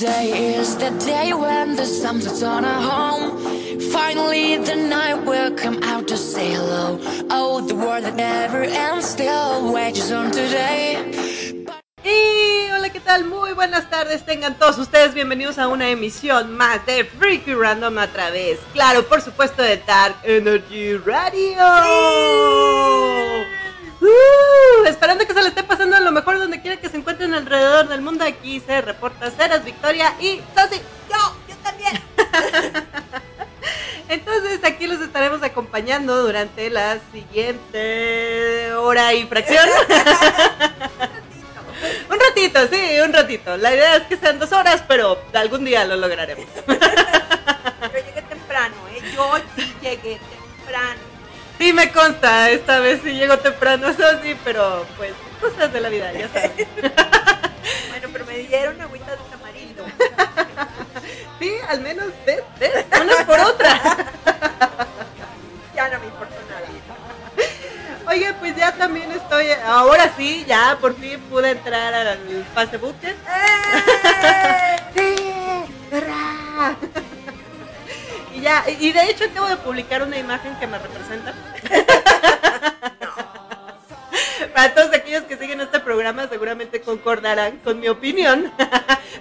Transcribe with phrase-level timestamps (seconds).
[0.00, 3.36] Today is the day when the sun sets on our home.
[3.92, 6.98] Finally, the night will come out to say hello.
[7.28, 11.04] Oh, the world that never ends still wages on today.
[12.02, 13.26] Y hola, ¿qué tal?
[13.26, 14.24] Muy buenas tardes.
[14.24, 19.20] Tengan todos ustedes bienvenidos a una emisión más de Freaky Random a través, claro, por
[19.20, 21.58] supuesto, de Dark Energy Radio.
[24.10, 27.34] Uh, esperando que se le esté pasando a lo mejor donde quiera que se encuentren
[27.34, 28.24] alrededor del mundo.
[28.24, 30.80] Aquí se reporta Ceras, Victoria y Sosi.
[31.08, 32.02] Yo, yo también.
[34.08, 39.64] Entonces aquí los estaremos acompañando durante la siguiente hora y fracción.
[42.10, 43.56] un ratito, sí, un ratito.
[43.56, 46.46] La idea es que sean dos horas, pero algún día lo lograremos.
[46.66, 46.74] Yo
[47.94, 49.02] llegué temprano, ¿eh?
[49.14, 50.18] Yo sí llegué
[50.58, 51.09] temprano.
[51.60, 55.90] Sí, me consta, esta vez sí llego temprano, eso sí, pero pues cosas de la
[55.90, 56.52] vida, ya sabes.
[57.90, 59.84] Bueno, pero me dieron agüita de tamarindo.
[61.38, 63.78] Sí, al menos, ves, ves, unas por otra.
[65.76, 66.66] Ya no me importó nada.
[68.10, 72.18] Oye, pues ya también estoy, ahora sí, ya por fin pude entrar al
[72.54, 72.96] Facebook.
[73.02, 73.16] ¡Eh!
[74.94, 76.76] Sí, hurra.
[78.40, 81.34] Y ya, y de hecho acabo de publicar una imagen que me representa.
[84.54, 88.50] Para todos aquellos que siguen este programa seguramente concordarán con mi opinión.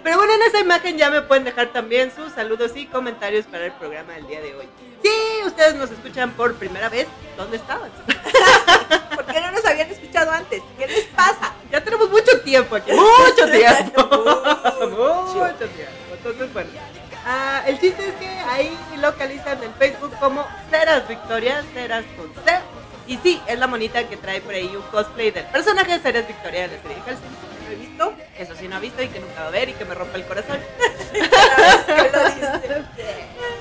[0.04, 3.66] Pero bueno, en esa imagen ya me pueden dejar también sus saludos y comentarios para
[3.66, 4.70] el programa del día de hoy.
[5.04, 7.92] Si ustedes nos escuchan por primera vez, ¿dónde estaban?
[9.16, 10.62] ¿Por qué no nos habían escuchado antes?
[10.78, 11.54] ¿Qué les pasa?
[11.70, 12.92] Ya tenemos mucho tiempo aquí.
[12.94, 14.02] Mucho tiempo.
[14.02, 15.36] Mucho.
[15.36, 16.14] mucho tiempo.
[16.14, 16.70] Entonces, bueno.
[17.30, 22.60] Ah, el chiste es que ahí localizan en Facebook como Ceras Victoria, Ceras con C.
[23.08, 26.28] Y sí, es la monita que trae por ahí un cosplay del personaje de Ceras
[26.28, 27.50] Victoria de la serie de Hellsing.
[27.66, 28.14] ¿Lo he visto?
[28.38, 30.18] Eso sí no ha visto y que nunca va a ver y que me rompe
[30.18, 30.60] el corazón.
[31.12, 31.30] Que.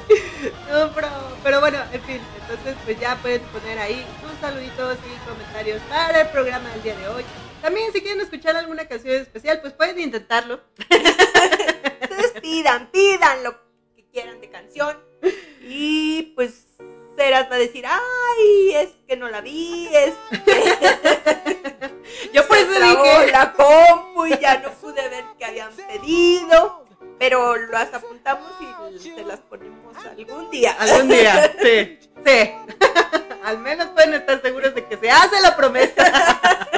[0.71, 1.09] No, pero,
[1.43, 6.21] pero bueno, en fin, entonces pues ya pueden poner ahí sus saluditos y comentarios para
[6.23, 7.25] el programa del día de hoy.
[7.61, 10.61] También si quieren escuchar alguna canción especial, pues pueden intentarlo.
[12.03, 13.19] Ustedes pidan, que
[14.19, 14.99] quieran de canción.
[15.63, 16.67] Y pues
[17.17, 20.15] Ceras va a decir, ay, es que no la vi, es
[20.45, 20.79] que
[22.33, 26.85] Yo por eso dije, la compu y ya no pude ver que habían pedido.
[27.19, 30.77] Pero las apuntamos y se las ponemos algún día.
[30.79, 32.53] algún día, sí, sí.
[33.43, 36.69] Al menos pueden estar seguros de que se hace la promesa.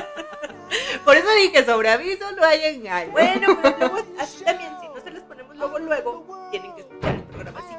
[1.05, 3.13] Por eso dije, sobre aviso no hay engaño.
[3.13, 7.20] Bueno, pues luego, así también, si no se las ponemos luego, luego, tienen que escuchar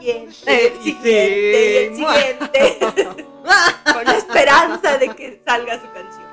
[0.01, 1.95] siguiente, Eh, el siguiente, el
[2.75, 2.78] siguiente,
[3.94, 6.31] con la esperanza de que salga su canción.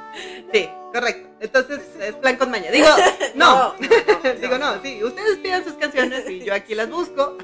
[0.53, 1.29] Sí, correcto.
[1.41, 2.71] Entonces es plan con maña.
[2.71, 2.89] Digo,
[3.35, 3.75] no.
[3.85, 3.89] No,
[4.25, 5.05] no, Digo, no, sí.
[5.05, 7.37] Ustedes pidan sus canciones y yo aquí las busco.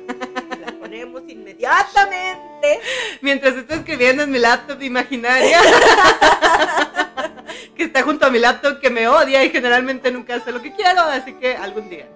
[0.60, 2.80] Las ponemos inmediatamente.
[3.20, 5.60] Mientras estoy escribiendo en mi laptop imaginaria.
[7.76, 10.74] que está junto a mi laptop que me odia y generalmente nunca hace lo que
[10.74, 12.08] quiero, así que algún día.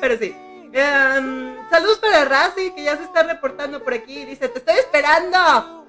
[0.00, 0.34] Pero sí.
[0.72, 4.24] Em, saludos para Razi, que ya se está reportando por aquí.
[4.24, 5.84] Dice, te estoy esperando.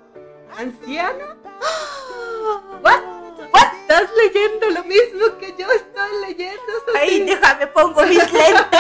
[0.58, 1.36] ¿Anciano?
[2.84, 3.00] ¿What?
[3.54, 3.74] ¿What?
[3.82, 6.62] Estás leyendo lo mismo que yo estoy leyendo.
[7.00, 8.68] Ay, déjame, pongo mis lentes.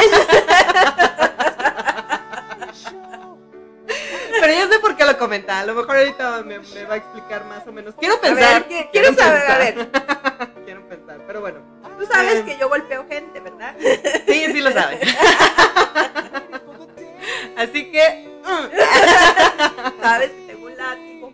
[4.40, 5.60] Pero ya sé por qué lo comenta.
[5.62, 7.96] A lo mejor ahorita me, me va a explicar más o menos.
[7.98, 8.64] Quiero A pensar.
[8.64, 9.90] ver, ¿qué- quiero saber, a ver.
[10.66, 11.60] Quiero pensar, pero bueno.
[11.98, 12.44] Tú sabes Eh.
[12.46, 13.76] que yo golpeo gente, ¿verdad?
[14.28, 15.00] Sí, sí lo sabe.
[17.58, 18.28] Así que.
[18.44, 21.34] mm, Sabes que tengo un látigo,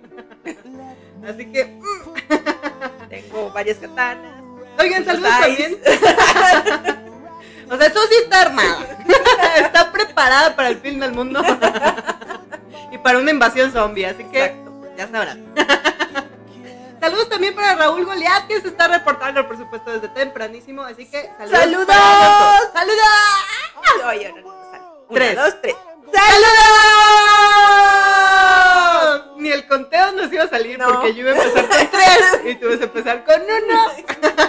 [1.27, 1.65] Así que.
[1.65, 3.09] mm.
[3.09, 4.41] tengo varias katanas.
[4.79, 5.79] Oigan, saludos también.
[7.69, 8.97] O sea, eso sí está armada.
[9.57, 11.41] Está preparada para el fin del mundo.
[12.91, 14.87] Y para una invasión zombie, así que Exacto.
[14.97, 15.45] ya sabrán.
[16.99, 20.83] Saludos también para Raúl Goliat, que se está reportando, por supuesto, desde tempranísimo.
[20.83, 21.59] Así que saludos.
[21.59, 22.69] ¡Saludos!
[22.73, 22.97] ¡Saludos!
[23.97, 25.05] No, no.
[25.13, 25.35] Tres.
[25.35, 25.75] Dos, tres.
[28.33, 29.37] ¡Saludos!
[29.37, 30.87] Ni el conteo nos iba a salir No.
[30.87, 33.91] porque yo iba a empezar con tres y tú ibas a empezar con uno.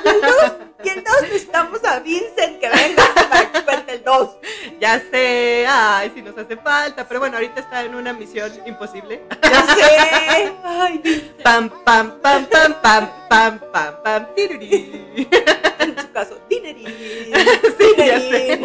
[0.04, 0.52] Y el dos,
[0.84, 4.36] y el dos necesitamos a Vincent que venga para que cuente el dos.
[4.78, 9.22] Ya sé, ay, si nos hace falta, pero bueno, ahorita está en una misión imposible.
[9.42, 10.52] Ya sé.
[10.62, 11.32] Ay.
[11.42, 15.26] Pam, pam, pam, pam, pam, pam, pam, pam, tirurí.
[15.78, 16.86] En su caso, dinerín.
[17.78, 18.60] Sí, ya sé.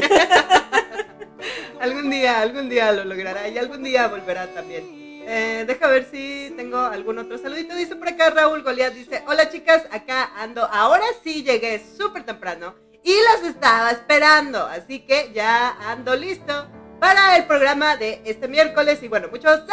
[1.80, 5.00] Algún día, algún día lo logrará y algún día volverá también.
[5.32, 7.76] Eh, deja ver si tengo algún otro saludito.
[7.76, 10.66] Dice por acá Raúl Goliat, dice, hola chicas, acá ando.
[10.66, 14.66] Ahora sí llegué súper temprano y las estaba esperando.
[14.66, 16.68] Así que ya ando listo
[17.00, 19.04] para el programa de este miércoles.
[19.04, 19.70] Y bueno, muchos saludos.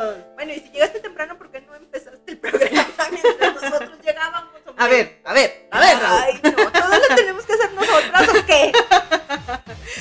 [0.00, 0.24] ¡Saludos!
[0.34, 4.49] Bueno, y si llegaste temprano, ¿por qué no empezaste el programa mientras nosotros llegábamos?
[4.80, 6.22] A ver, a ver, a ver, Raúl.
[6.22, 8.72] Ay, no, todos lo tenemos que hacer nosotras, ¿o qué?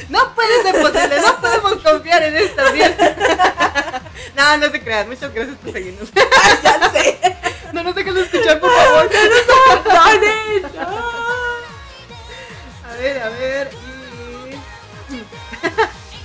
[0.08, 3.16] No puede ser posible, no podemos confiar en esta audiencia.
[4.36, 6.10] No, no se crean, muchas gracias por seguirnos.
[6.16, 7.20] Ay, ya sé.
[7.74, 9.10] No nos dejen de escuchar, por favor.
[10.76, 10.86] No.
[12.90, 13.70] A ver, a ver.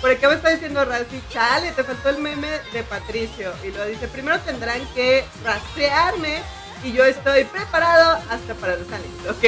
[0.00, 3.52] Por acá me está diciendo Razi, chale, te faltó el meme de Patricio.
[3.64, 6.40] Y lo dice, primero tendrán que rastrearme
[6.84, 9.26] y yo estoy preparado hasta para los ánimos.
[9.30, 9.44] Ok.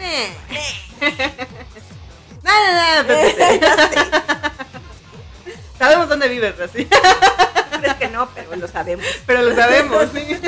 [2.42, 4.52] Nada, nada.
[5.78, 6.86] Sabemos dónde vives, Razi.
[6.86, 9.04] Crees que no, pero lo sabemos.
[9.26, 10.26] Pero lo sabemos, ¿sí?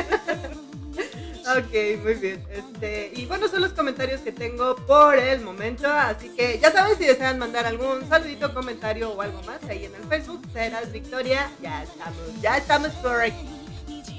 [1.43, 2.47] Ok, muy bien.
[2.51, 5.91] Este, y bueno, son los comentarios que tengo por el momento.
[5.91, 9.95] Así que ya saben, si desean mandar algún saludito, comentario o algo más ahí en
[9.95, 11.51] el Facebook, serás Victoria.
[11.61, 13.62] Ya estamos, ya estamos por aquí.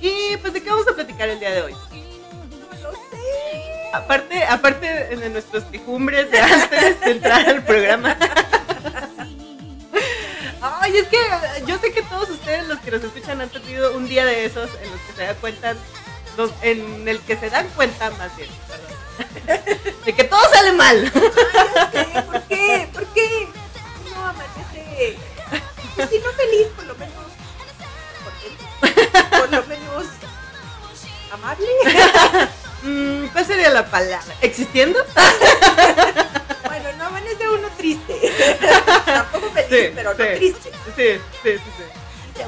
[0.06, 1.72] Y pues, ¿de qué vamos a platicar el día de hoy?
[1.72, 3.90] No lo sé.
[3.94, 8.18] Aparte, aparte de nuestros quejumbres de antes de entrar al programa.
[10.62, 11.18] Ay, es que
[11.66, 14.70] yo sé que todos ustedes, los que nos escuchan, han tenido un día de esos
[14.82, 15.76] en los que se dan cuenta,
[16.38, 19.64] los- en el que se dan cuenta más bien, perdón,
[20.06, 21.12] de que todo sale mal.
[21.94, 22.22] Ay, sé.
[22.24, 22.90] ¿Por qué?
[22.94, 23.48] ¿Por qué?
[24.14, 25.18] No, amanece.
[26.10, 27.23] Si no feliz, por lo menos.
[29.40, 30.06] Por lo menos.
[31.32, 31.68] Amable.
[32.86, 34.36] Mm, ¿Cuál sería la palabra?
[34.42, 35.00] ¿Existiendo?
[36.66, 38.34] Bueno, no amanece uno triste.
[39.06, 40.18] Tampoco feliz, Sí, pero sí.
[40.20, 40.72] no triste.
[40.94, 42.44] Sí, sí, sí, sí.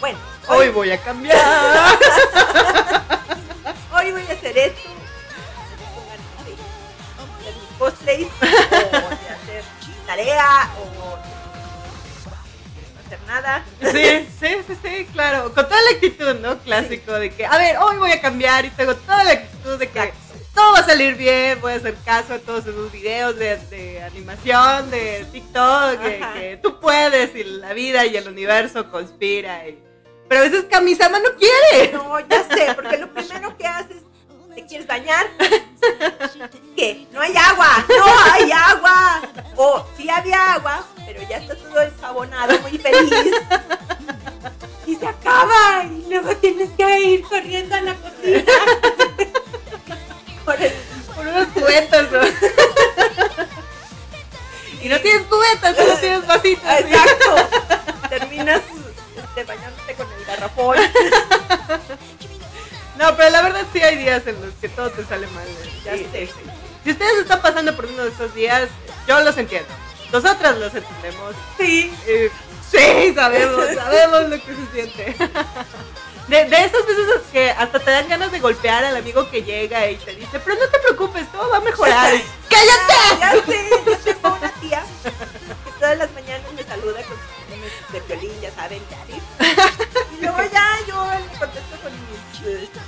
[0.00, 0.18] Bueno,
[0.48, 1.38] Hoy hoy, voy a cambiar.
[3.92, 4.88] hoy voy a hacer esto.
[5.94, 6.54] Con ganas de
[7.44, 8.26] hacer cosplays,
[10.76, 11.18] o
[13.08, 13.64] hacer nada.
[13.80, 15.52] Sí, sí, sí, sí, claro.
[15.54, 16.58] Con toda la actitud, ¿no?
[16.58, 19.88] Clásico de que, a ver, hoy voy a cambiar y tengo toda la actitud de
[19.88, 20.18] que Exacto.
[20.54, 24.02] todo va a salir bien, voy a hacer caso a todos esos videos de, de
[24.02, 29.66] animación, de TikTok, que, que tú puedes y la vida y el universo conspira.
[29.68, 29.78] y-
[30.28, 31.92] Pero a veces Kamisama no quiere.
[31.92, 33.96] No, ya sé, porque lo primero que haces,
[34.58, 35.28] ¿te quieres bañar?
[36.76, 37.06] ¿Qué?
[37.12, 39.22] No hay agua, no hay agua.
[39.54, 43.12] O sí había agua, pero ya está todo ensabonado, muy feliz.
[44.84, 48.42] Y se acaba, y luego tienes que ir corriendo a la cocina.
[50.44, 50.72] Por el-
[51.14, 52.20] Por unos cubetas, ¿no?
[54.82, 56.64] Y no tienes cubetas, solo tienes vasitos.
[56.80, 57.34] Exacto.
[58.08, 58.62] Terminas
[59.16, 60.76] este, bañándote con el garrafón.
[62.98, 65.46] No, pero la verdad sí hay días en los que todo te sale mal.
[65.46, 65.80] ¿eh?
[65.84, 66.26] Ya Sí, sé.
[66.26, 66.32] sí.
[66.84, 68.68] Si ustedes están pasando por uno de esos días,
[69.06, 69.68] yo los entiendo.
[70.12, 71.34] Nosotras los entendemos.
[71.58, 71.94] Sí.
[72.06, 72.30] Eh,
[72.70, 75.16] sí, sabemos, sabemos lo que se siente.
[76.28, 79.88] De, de esas veces que hasta te dan ganas de golpear al amigo que llega
[79.90, 82.12] y te dice, pero no te preocupes, todo va a mejorar.
[82.50, 83.18] ¡Cállate!
[83.18, 84.84] Ya sé, yo tengo una tía
[85.64, 89.18] que todas las mañanas me saluda con sus memes de violín, ya saben, ¿sí?
[90.18, 92.78] Y luego ya yo le contesto con mis este,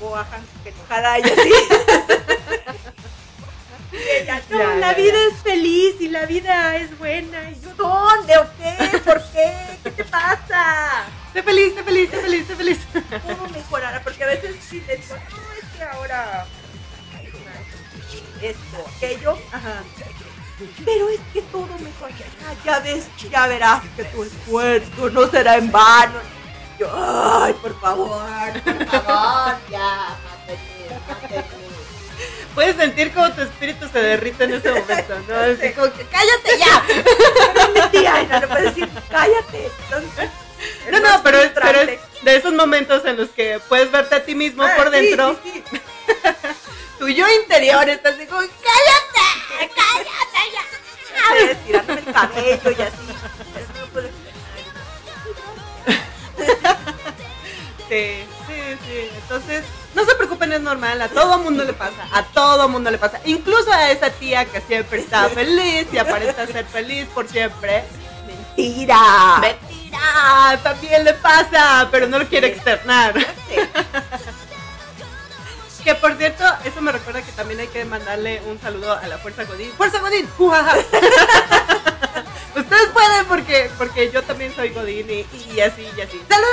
[0.00, 1.50] Goahan, que enojada y así.
[3.92, 5.34] Y ella, no, Ya, la ya, vida ya.
[5.36, 7.50] es feliz y la vida es buena.
[7.50, 8.98] Y yo, ¿dónde o qué?
[8.98, 9.54] ¿Por qué?
[9.84, 11.04] ¿Qué te pasa?
[11.32, 12.78] Sé feliz, sé feliz, sé feliz, sé feliz.
[13.22, 14.02] ¿Cómo mejorará?
[14.02, 16.46] Porque a veces sí les digo, no, es que ahora
[18.42, 19.82] esto, aquello, Ajá.
[20.84, 25.70] pero es que todo mejorará, ya ves, ya verás que tu esfuerzo no será en
[25.72, 26.18] vano.
[27.08, 28.20] Ay, por favor,
[28.64, 31.44] por favor, ya, mátenme, mátenme.
[32.54, 35.36] Puedes sentir como tu espíritu se derrite en ese momento, ¿no?
[35.38, 37.90] Así como que, ¡cállate ya!
[37.92, 39.70] Tía no le puedes decir, cállate.
[39.84, 40.30] Entonces,
[40.86, 44.14] es No, no, pero es, pero es de esos momentos en los que puedes verte
[44.16, 45.38] a ti mismo Ah, por sí, dentro.
[45.44, 45.80] sí, sí.
[46.98, 49.70] Tu yo interior está así como, ¡cállate!
[49.76, 51.50] ¡cállate ya!
[51.50, 52.96] Estirándome el cabello y así.
[57.88, 59.10] Sí, sí, sí.
[59.22, 59.64] Entonces,
[59.94, 61.00] no se preocupen, es normal.
[61.00, 62.06] A todo mundo le pasa.
[62.12, 63.20] A todo mundo le pasa.
[63.24, 67.84] Incluso a esa tía que siempre está feliz y aparenta ser feliz por siempre.
[68.26, 69.38] Mentira.
[69.40, 73.14] Mentira, también le pasa, pero no lo quiere externar.
[75.86, 79.18] Que por cierto, eso me recuerda que también hay que mandarle un saludo a la
[79.18, 79.70] Fuerza Godín.
[79.76, 80.28] ¡Fuerza Godín!
[80.36, 80.74] ¡Ujaja!
[82.76, 85.22] Ustedes pueden porque, porque yo también soy Godín y,
[85.60, 86.20] así, y así.
[86.28, 86.52] ¡Saludos!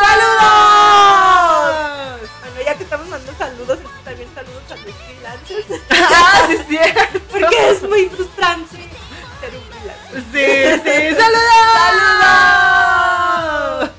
[0.00, 1.50] ¡Saludos!
[2.40, 5.66] Bueno, ya que estamos mandando saludos, también saludos a los freelancers.
[5.90, 6.78] ¡Ah, sí, sí!
[7.32, 8.76] Porque es muy frustrante
[9.40, 10.22] ser un freelancer.
[10.32, 10.46] Sí,
[10.84, 11.42] sí, ¡saludos!
[13.34, 13.90] ¡Saludos!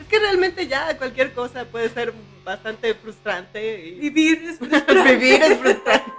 [0.00, 2.12] Es que realmente ya cualquier cosa puede ser
[2.44, 5.16] bastante frustrante y Vivir es frustrante.
[5.16, 6.10] vivir es frustrante.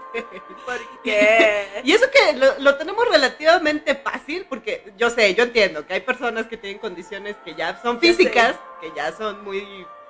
[0.66, 1.68] ¿Por qué?
[1.84, 6.02] Y eso que lo, lo tenemos relativamente fácil, porque yo sé, yo entiendo que hay
[6.02, 9.66] personas que tienen condiciones que ya son físicas, que ya son muy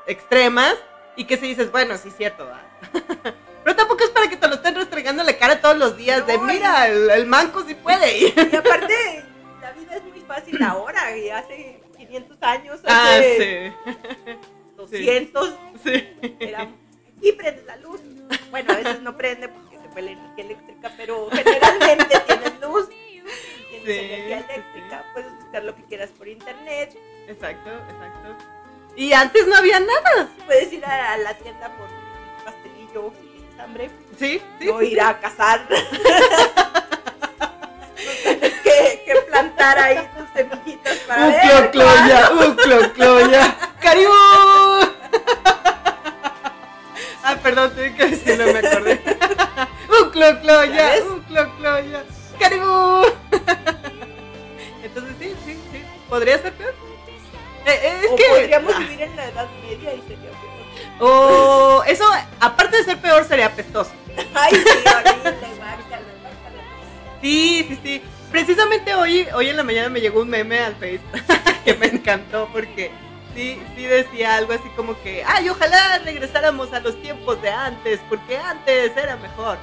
[0.08, 0.75] extremas,
[1.15, 2.62] y que si dices, bueno, sí es cierto, ¿va?
[3.63, 6.25] Pero tampoco es para que te lo estén restregando en la cara todos los días
[6.25, 8.18] de, mira, el, el manco sí puede.
[8.18, 9.24] Y- aparte,
[9.62, 13.74] la vida es muy fácil ahora, y hace 500 años, Ah, hace
[14.25, 14.34] sí.
[14.77, 15.56] 200, Sí.
[16.40, 16.68] Era,
[17.18, 18.00] aquí prende la luz.
[18.50, 22.90] Bueno, a veces no prende porque se fue la energía eléctrica, pero generalmente tienes luz,
[22.90, 23.32] tienes
[23.86, 26.98] Sí, energía sí, eléctrica, puedes buscar lo que quieras por internet,
[27.28, 28.36] Exacto, exacto.
[28.96, 30.28] Y antes no había nada.
[30.46, 34.70] puedes ir a la tienda por un pastelillo si tienes hambre, Sí, sí.
[34.80, 35.68] sí, ir a cazar.
[38.64, 41.72] que, que plantar ahí tus semillitas para Un ver.
[41.72, 43.58] clocloya, un clocloya.
[43.80, 44.12] ¡Caribú!
[47.24, 49.00] Ah, perdón, tuve que decirlo, me acordé.
[49.89, 51.03] Un ¿Ya clocloya, ves?
[51.03, 52.03] un clocloya.
[52.39, 53.03] ¡Caribú!
[54.84, 55.84] Entonces sí, sí, sí.
[56.10, 56.74] ¿Podría ser peor?
[57.65, 58.24] Eh, eh, es o que.
[58.27, 60.98] podríamos ah, vivir en la Edad Media y sería peor.
[61.00, 62.03] O eso,
[62.39, 63.91] aparte de ser peor, sería apestoso.
[64.34, 65.36] Ay, sí, horrible.
[67.22, 68.01] Sí, sí, sí.
[68.32, 71.01] Precisamente hoy, hoy en la mañana me llegó un meme al Face
[71.65, 72.91] que me encantó porque
[73.36, 78.00] sí, sí decía algo así como que, ay, ojalá regresáramos a los tiempos de antes,
[78.10, 79.58] porque antes era mejor.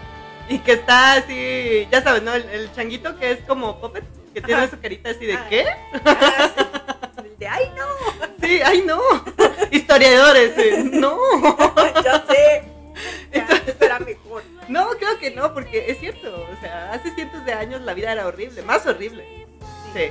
[0.48, 2.34] Y que está así, ya sabes, ¿no?
[2.34, 5.46] El, el changuito que es como Puppet, que tiene su carita así de Ah.
[5.48, 5.66] ¿qué?
[6.04, 6.64] Ah, sí.
[7.38, 7.84] De, ay, no,
[8.44, 9.00] Sí, ay, no.
[9.70, 11.16] Historiadores, eh, no.
[12.04, 12.64] ya sé.
[13.80, 14.42] era mejor.
[14.68, 16.46] No, creo que no, porque es cierto.
[16.52, 19.46] O sea, hace cientos de años la vida era horrible, más horrible.
[19.94, 20.10] Sí.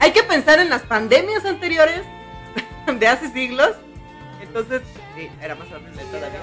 [0.00, 2.02] Hay que pensar en las pandemias anteriores
[2.86, 3.72] de hace siglos.
[4.40, 4.82] Entonces,
[5.16, 6.40] sí, era más horrible todavía.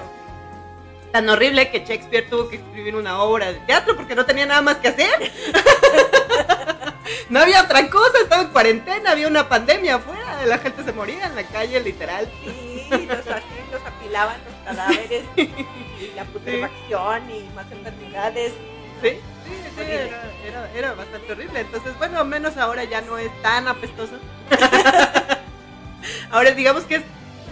[1.12, 4.62] Tan horrible que Shakespeare tuvo que escribir una obra de teatro porque no tenía nada
[4.62, 5.32] más que hacer.
[7.28, 11.26] No había otra cosa, estaba en cuarentena, había una pandemia afuera, la gente se moría
[11.26, 12.28] en la calle, literal.
[12.44, 18.52] Sí, los asilos apilaban los cadáveres y la putrefacción y más enfermedades.
[19.02, 19.18] Sí,
[19.76, 21.60] sí, era, era, era bastante horrible.
[21.60, 24.14] Entonces, bueno, menos ahora ya no es tan apestoso.
[26.30, 27.02] ahora digamos que es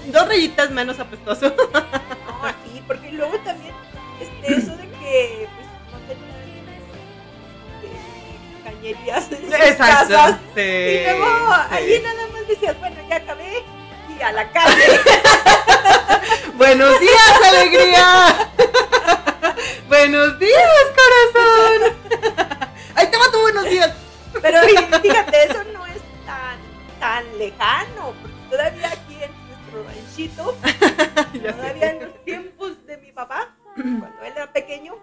[0.07, 1.55] dos rayitas menos apestoso.
[1.73, 3.75] No, sí, porque luego también
[4.21, 6.69] este, eso de que pues, no tenían
[7.79, 10.37] este, cañerías en sus casas.
[10.55, 11.75] Sí, Y luego sí.
[11.75, 13.65] allí nada más decías, bueno, ya acabé
[14.19, 15.01] y a la calle.
[16.55, 18.51] Buenos días, alegría.
[19.89, 22.00] buenos días, corazón.
[23.01, 23.95] Ahí te va tu buenos días.
[24.43, 24.61] Pero
[25.01, 26.59] fíjate, eso no es tan,
[27.01, 30.57] tan lejano, porque todavía aquí en nuestro ranchito,
[31.33, 31.53] sé.
[31.53, 34.97] todavía en los tiempos de mi papá, cuando él era pequeño,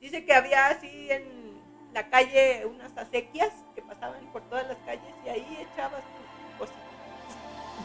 [0.00, 1.62] dice que había así en
[1.94, 6.78] la calle unas acequias que pasaban por todas las calles y ahí echabas tu cosita.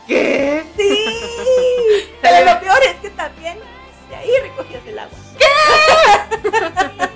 [0.07, 0.63] ¿Qué?
[0.75, 1.05] Sí,
[2.23, 3.59] pero lo peor es que también
[4.09, 5.17] de ahí recogías el agua.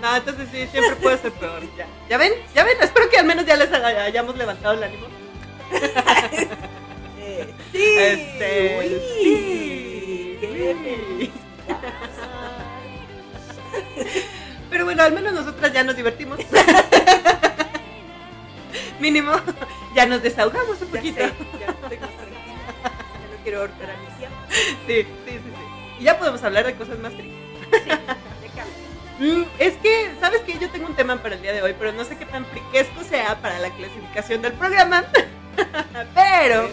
[0.00, 1.62] No, entonces sí, siempre puede ser peor.
[1.76, 2.76] Ya, ¿Ya ven, ya ven.
[2.80, 5.06] Espero que al menos ya les haya- hayamos levantado el ánimo.
[7.18, 11.32] Eh, sí, Este, uy, sí, sí.
[14.70, 16.38] Pero bueno, al menos nosotras ya nos divertimos.
[19.00, 19.32] Mínimo,
[19.94, 21.18] ya nos desahogamos un Ya poquito.
[21.20, 22.44] sé, ya estoy más tranquila.
[22.82, 24.06] Ya no quiero ahorcar a mi.
[24.86, 26.00] Sí, sí, sí, sí.
[26.00, 27.38] Y ya podemos hablar de cosas más tristes.
[27.84, 27.90] Sí.
[29.18, 30.58] Mm, es que, ¿sabes qué?
[30.58, 33.02] Yo tengo un tema para el día de hoy, pero no sé qué tan friquesco
[33.02, 35.04] sea para la clasificación del programa.
[36.14, 36.70] pero,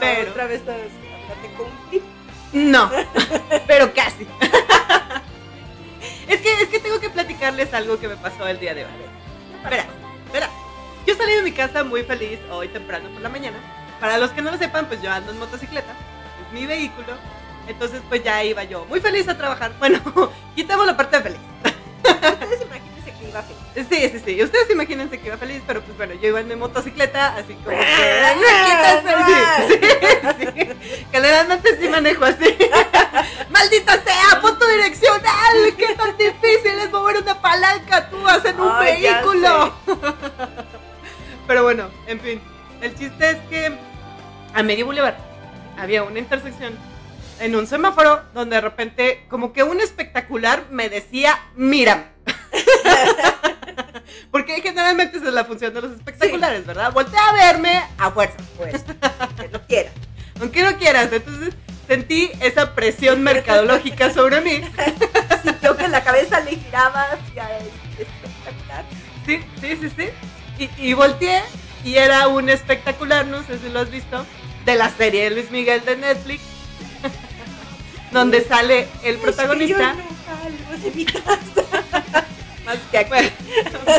[0.00, 2.02] pero, Otra vez hablate con un flip.
[2.52, 2.90] no,
[3.68, 4.26] pero casi.
[6.28, 8.90] es que, es que tengo que platicarles algo que me pasó el día de hoy.
[9.70, 9.86] Verá,
[10.32, 10.48] verá.
[11.06, 13.58] Yo salí de mi casa muy feliz hoy temprano por la mañana.
[14.00, 15.92] Para los que no lo sepan, pues yo ando en motocicleta.
[16.44, 17.14] Es mi vehículo.
[17.68, 19.72] Entonces, pues ya iba yo muy feliz a trabajar.
[19.78, 20.00] Bueno,
[20.56, 21.53] quitamos la parte de feliz.
[22.04, 23.86] Ustedes imagínense que iba feliz.
[23.88, 24.42] Sí, sí, sí.
[24.42, 27.76] Ustedes imagínense que iba feliz, pero pues bueno, yo iba en mi motocicleta, así como
[27.76, 27.84] que.
[29.66, 29.74] Sí,
[30.38, 31.04] sí, sí.
[31.10, 32.56] Generalmente sí manejo así.
[33.50, 34.40] ¡Maldita sea!
[34.40, 35.74] ¡Punto direccional!
[35.76, 38.08] ¡Qué tan difícil es mover una palanca!
[38.10, 39.74] ¡Tú en un Ay, vehículo!
[41.46, 42.40] Pero bueno, en fin.
[42.80, 43.78] El chiste es que
[44.52, 45.14] a medio boulevard
[45.78, 46.76] había una intersección
[47.40, 52.04] en un semáforo donde de repente como que un espectacular me decía, mírame.
[54.30, 56.92] Porque generalmente esa es la función de los espectaculares, ¿verdad?
[56.92, 58.36] Voltea a verme a fuerza.
[58.56, 58.82] Pues,
[59.36, 59.90] que no quiera.
[60.40, 61.12] Aunque no quieras.
[61.12, 61.54] Entonces
[61.86, 64.62] sentí esa presión mercadológica sobre mí.
[65.42, 67.66] Sintió que la cabeza le giraba hacia el
[67.98, 68.84] espectacular.
[69.26, 70.08] Sí, sí, sí, sí.
[70.58, 71.42] Y, y volteé
[71.84, 74.24] y era un espectacular, no sé si lo has visto,
[74.64, 76.42] de la serie de Luis Miguel de Netflix,
[78.14, 79.90] donde sale el protagonista.
[79.92, 82.24] Es que yo no salgo de mi casa.
[82.64, 83.10] Más que aquí.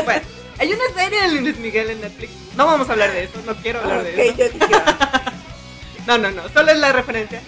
[0.04, 0.22] Bueno,
[0.58, 2.32] hay una serie de Luis Miguel en Netflix.
[2.56, 4.36] No vamos a hablar de eso, no quiero hablar de eso.
[4.38, 4.58] yo dije,
[6.06, 7.40] No, no, no, solo es la referencia.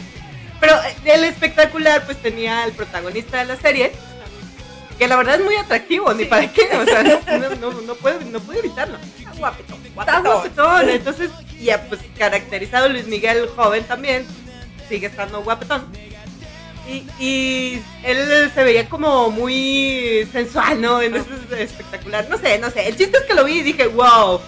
[0.61, 3.93] Pero eh, el espectacular pues tenía al protagonista de la serie,
[4.99, 7.21] que la verdad es muy atractivo, ni para qué, o sea, no,
[7.61, 8.99] no, no, puedo, no puedo evitarlo.
[9.17, 10.23] está guapetón, Está guapetón.
[10.25, 14.27] guapetón, entonces, ya pues caracterizado Luis Miguel joven también,
[14.89, 15.87] sigue estando guapetón.
[16.89, 21.03] Y, él se veía como muy sensual, ¿no?
[21.03, 22.27] En ese espectacular.
[22.31, 22.89] No sé, no sé.
[22.89, 24.41] El chiste es que lo vi y dije, wow.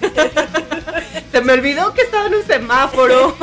[1.32, 3.36] se me olvidó que estaba en un semáforo.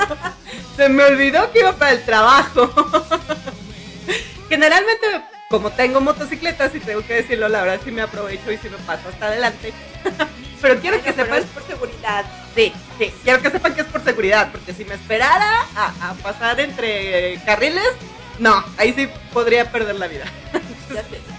[0.76, 2.70] se me olvidó que iba para el trabajo.
[4.48, 5.06] Generalmente,
[5.48, 8.78] como tengo motocicletas y tengo que decirlo, la verdad sí me aprovecho y sí me
[8.78, 9.72] paso hasta adelante.
[10.60, 12.24] Pero quiero Bueno, que es por seguridad.
[12.54, 16.14] Sí, sí, quiero que sepan que es por seguridad, porque si me esperara a, a
[16.14, 17.88] pasar entre carriles,
[18.38, 20.24] no, ahí sí podría perder la vida.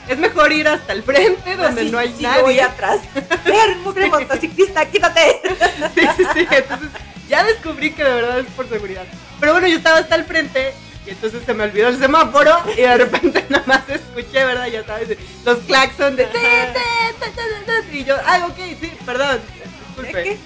[0.08, 2.42] Es mejor ir hasta el frente donde Así, no hay sí, nadie.
[2.42, 3.02] voy atrás.
[3.46, 5.42] Ven, mugre motociclista, quítate.
[5.96, 6.90] Sí, sí, sí, entonces
[7.30, 9.06] ya descubrí que de verdad es por seguridad.
[9.40, 10.74] Pero bueno, yo estaba hasta el frente
[11.06, 14.68] y entonces se me olvidó el semáforo y de repente nada más escuché, ¿verdad?
[14.68, 16.28] Ya sabes, los claxons de...
[17.92, 19.42] Y yo, ay, ok, sí, perdón,
[19.88, 20.38] disculpe.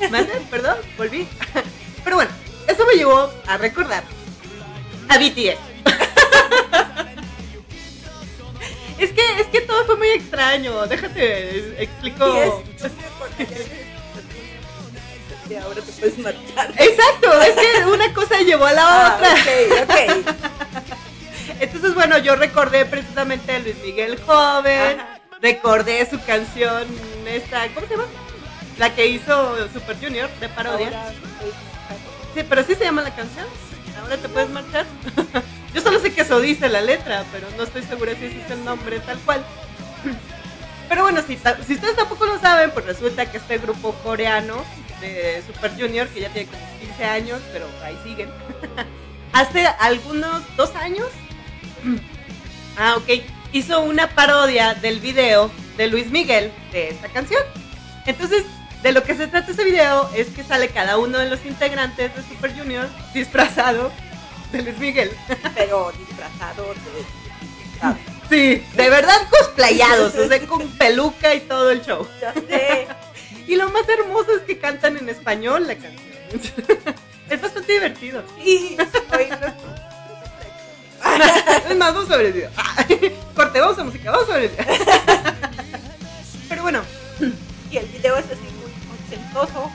[0.10, 0.32] ¿Mande?
[0.50, 1.28] Perdón, volví.
[2.04, 2.30] Pero bueno,
[2.68, 4.04] eso me llevó a recordar
[5.08, 5.58] a BTS.
[8.98, 10.86] Es que, es que todo fue muy extraño.
[10.86, 12.62] Déjate, explico.
[12.76, 12.86] Sí,
[15.56, 16.70] ahora te puedes marchar.
[16.78, 19.32] Exacto, es que una cosa llevó a la Ah, otra.
[19.34, 20.36] ok, ok.
[21.60, 25.20] Entonces, bueno, yo recordé precisamente a Luis Miguel joven, Ajá.
[25.40, 26.84] recordé su canción,
[27.26, 28.06] esta, ¿cómo se llama?
[28.78, 30.86] La que hizo Super Junior de parodia.
[30.88, 31.12] Ahora
[32.34, 33.46] Sí, pero sí se llama la canción.
[34.00, 34.86] Ahora te puedes marchar.
[35.74, 38.50] Yo solo sé que eso dice la letra, pero no estoy segura si ese es
[38.50, 39.44] el nombre tal cual.
[40.88, 44.64] Pero bueno, si, si ustedes tampoco lo saben, pues resulta que este grupo coreano
[45.02, 48.30] de Super Junior, que ya tiene como 15 años, pero ahí siguen,
[49.32, 51.08] hace algunos dos años,
[52.78, 57.42] ah, ok, hizo una parodia del video de Luis Miguel de esta canción.
[58.06, 58.44] Entonces,
[58.82, 62.14] de lo que se trata ese video es que sale cada uno de los integrantes
[62.14, 63.92] de Super Junior disfrazado
[64.50, 65.10] de Luis Miguel.
[65.54, 67.22] Pero disfrazado de.
[68.28, 72.06] Sí, de verdad cosplayados, o sea, con peluca y todo el show.
[72.20, 72.88] Ya sé.
[73.46, 76.02] Y lo más hermoso es que cantan en español la canción.
[77.30, 78.22] Es bastante divertido.
[78.42, 78.76] Sí,
[79.16, 79.54] hoy no-
[81.70, 82.50] Es más, vamos ver el video.
[83.34, 84.64] Corte, vamos a música, vamos el video.
[86.48, 86.82] Pero bueno,
[87.70, 88.70] Y el video es así muy
[89.08, 89.70] ochentoso.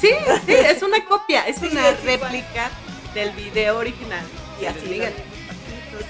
[0.00, 0.08] sí,
[0.46, 2.30] sí, es una copia, es Sí, una es igual.
[2.32, 2.70] réplica
[3.14, 4.24] del video original.
[4.60, 5.12] Y así Miguel.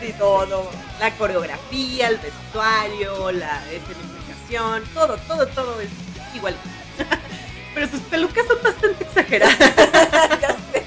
[0.00, 0.70] sí, todo.
[1.00, 5.88] La coreografía, el vestuario, la escenificación, todo, todo, todo es
[6.36, 6.54] igual.
[7.74, 9.58] Pero sus pelucas son bastante exageradas.
[10.40, 10.82] ya sé.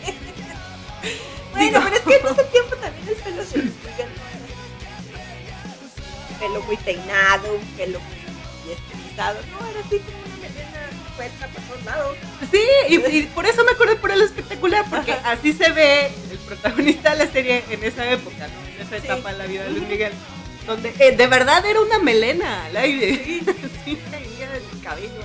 [1.52, 3.74] Bueno, Digo- pero es que en ese tiempo también el pelo se Un
[6.40, 9.40] pelo muy peinado, un pelo muy estilizado.
[9.52, 12.18] No, era así como una melena suelta por todos lados.
[12.52, 15.32] Sí, y, y por eso me acuerdo por el espectacular, porque Ajá.
[15.32, 18.68] así se ve el protagonista de la serie en esa época, ¿no?
[18.76, 19.06] En esa Sí.
[19.06, 20.14] etapa de la vida de Luis Miguel.
[20.68, 23.42] Donde eh, de verdad era una melena al aire.
[23.86, 25.22] Sí, caía el cabello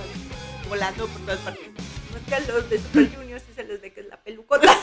[0.71, 1.67] volando por todas partes.
[2.11, 4.15] No es que a los de Super Junior sí se les ve que es la
[4.15, 4.73] pelucota.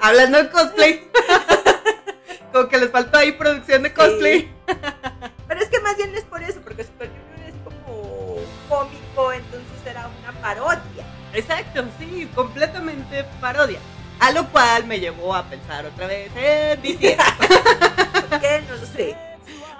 [0.00, 1.10] Hablando de cosplay.
[2.52, 4.48] Como que les faltó ahí producción de cosplay.
[5.48, 8.36] Pero es que más bien es por eso, porque Super Junior es como
[8.68, 11.04] cómico, entonces era una parodia.
[11.32, 13.80] Exacto, sí, completamente parodia.
[14.20, 18.22] A lo cual me llevó a pensar otra vez en BTS.
[18.30, 18.62] ¿Por qué?
[18.68, 19.33] No lo sé.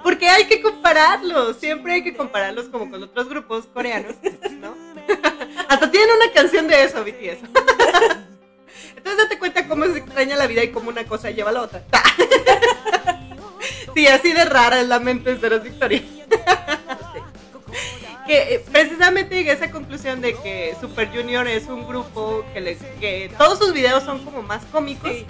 [0.05, 4.13] Porque hay que compararlos, siempre hay que compararlos como con otros grupos coreanos,
[4.51, 4.75] ¿no?
[5.67, 7.39] Hasta tienen una canción de eso, BTS.
[8.97, 11.61] Entonces date cuenta cómo se extraña la vida y cómo una cosa lleva a la
[11.63, 11.83] otra.
[13.95, 16.03] Sí, así de rara es la mente de Ceros Victoria.
[18.27, 22.59] que eh, precisamente llegué a esa conclusión de que Super Junior es un grupo que,
[22.59, 25.11] le, que todos sus videos son como más cómicos.
[25.11, 25.25] Sí.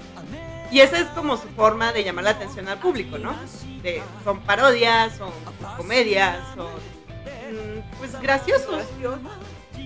[0.75, 3.33] Y esa es como su forma de llamar la atención al público, ¿no?
[3.81, 5.31] De- son parodias, son
[5.77, 8.67] comedias, son mm, pues graciosos.
[8.99, 9.19] Gracioso.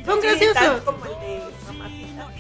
[0.04, 0.82] Son graciosos.
[0.84, 2.32] como el de Mamacita.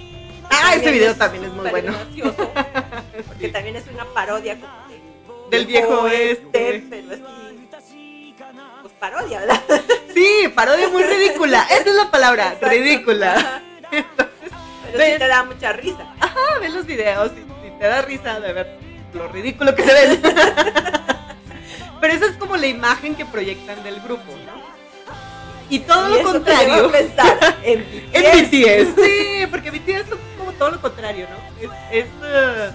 [0.49, 1.93] Ah, ese video también es muy bueno.
[1.93, 2.51] gracioso,
[3.27, 6.83] porque también es una parodia como de- Del viejo oeste.
[6.89, 8.35] pero así
[8.81, 9.61] pues parodia, ¿verdad?
[10.15, 11.61] Sí, parodia muy ridícula.
[11.69, 12.67] Esa es la palabra, Exacto.
[12.69, 13.35] ridícula.
[13.35, 13.61] Ajá.
[13.91, 14.51] Entonces,
[14.91, 16.15] Pero sí te da mucha risa.
[16.19, 17.41] ah, ve los videos y
[17.79, 18.77] te da risa de ver
[19.13, 20.21] lo ridículo que se ven.
[22.01, 24.59] Pero esa es como la imagen que proyectan del grupo, ¿no?
[25.69, 26.87] Y todo Y lo contrario.
[26.87, 27.79] a pensar en
[28.13, 28.95] En BTS.
[28.95, 30.05] BTS, sí, porque BTS es
[30.37, 31.37] como todo lo contrario, ¿no?
[31.61, 32.71] Es, es, eh,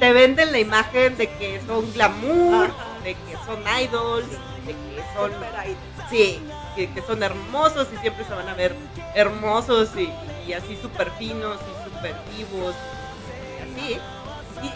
[0.00, 2.86] te venden la imagen de que son glamour, Ajá.
[3.04, 4.28] de que son idols,
[4.66, 5.30] de que son,
[6.10, 6.40] sí,
[6.74, 8.74] que, que son hermosos y siempre se van a ver
[9.14, 10.10] hermosos y,
[10.48, 12.74] y así súper finos y súper vivos,
[13.76, 14.00] y así.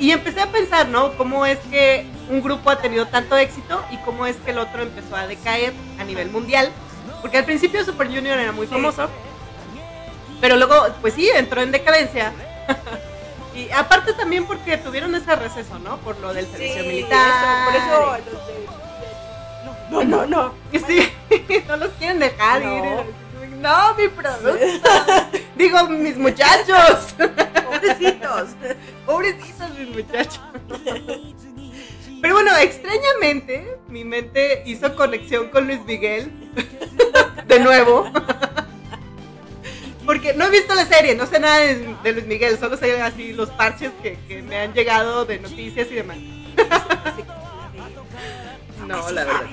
[0.00, 1.16] Y, y empecé a pensar, ¿no?
[1.16, 4.82] Cómo es que un grupo ha tenido tanto éxito y cómo es que el otro
[4.82, 6.70] empezó a decaer a nivel mundial.
[7.20, 8.72] Porque al principio Super Junior era muy Sí.
[8.72, 9.08] famoso,
[10.40, 12.32] pero luego, pues sí, entró en decadencia.
[13.54, 15.96] y aparte también porque tuvieron ese receso, ¿no?
[15.98, 17.28] Por lo del servicio Sí, militar.
[17.28, 18.66] eso, por eso los de-
[19.90, 20.52] No, no, no.
[20.72, 21.12] Y sí,
[21.68, 22.76] no los quieren dejar No.
[22.76, 23.25] ir.
[23.60, 24.90] No, mi producto.
[25.56, 27.14] Digo, mis muchachos.
[27.64, 28.50] Pobrecitos.
[29.04, 30.40] Pobrecitos mis muchachos.
[32.20, 36.30] Pero bueno, extrañamente, mi mente hizo conexión con Luis Miguel.
[37.46, 38.10] De nuevo.
[40.04, 43.00] Porque no he visto la serie, no sé nada de, de Luis Miguel, solo sé
[43.02, 46.18] así los parches que, que me han llegado de noticias y demás.
[48.86, 49.46] No, la verdad.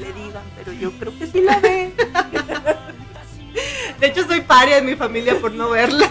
[0.00, 1.92] Le digan, pero yo creo que sí la ve.
[4.00, 6.10] De hecho, soy paria en mi familia por no verla.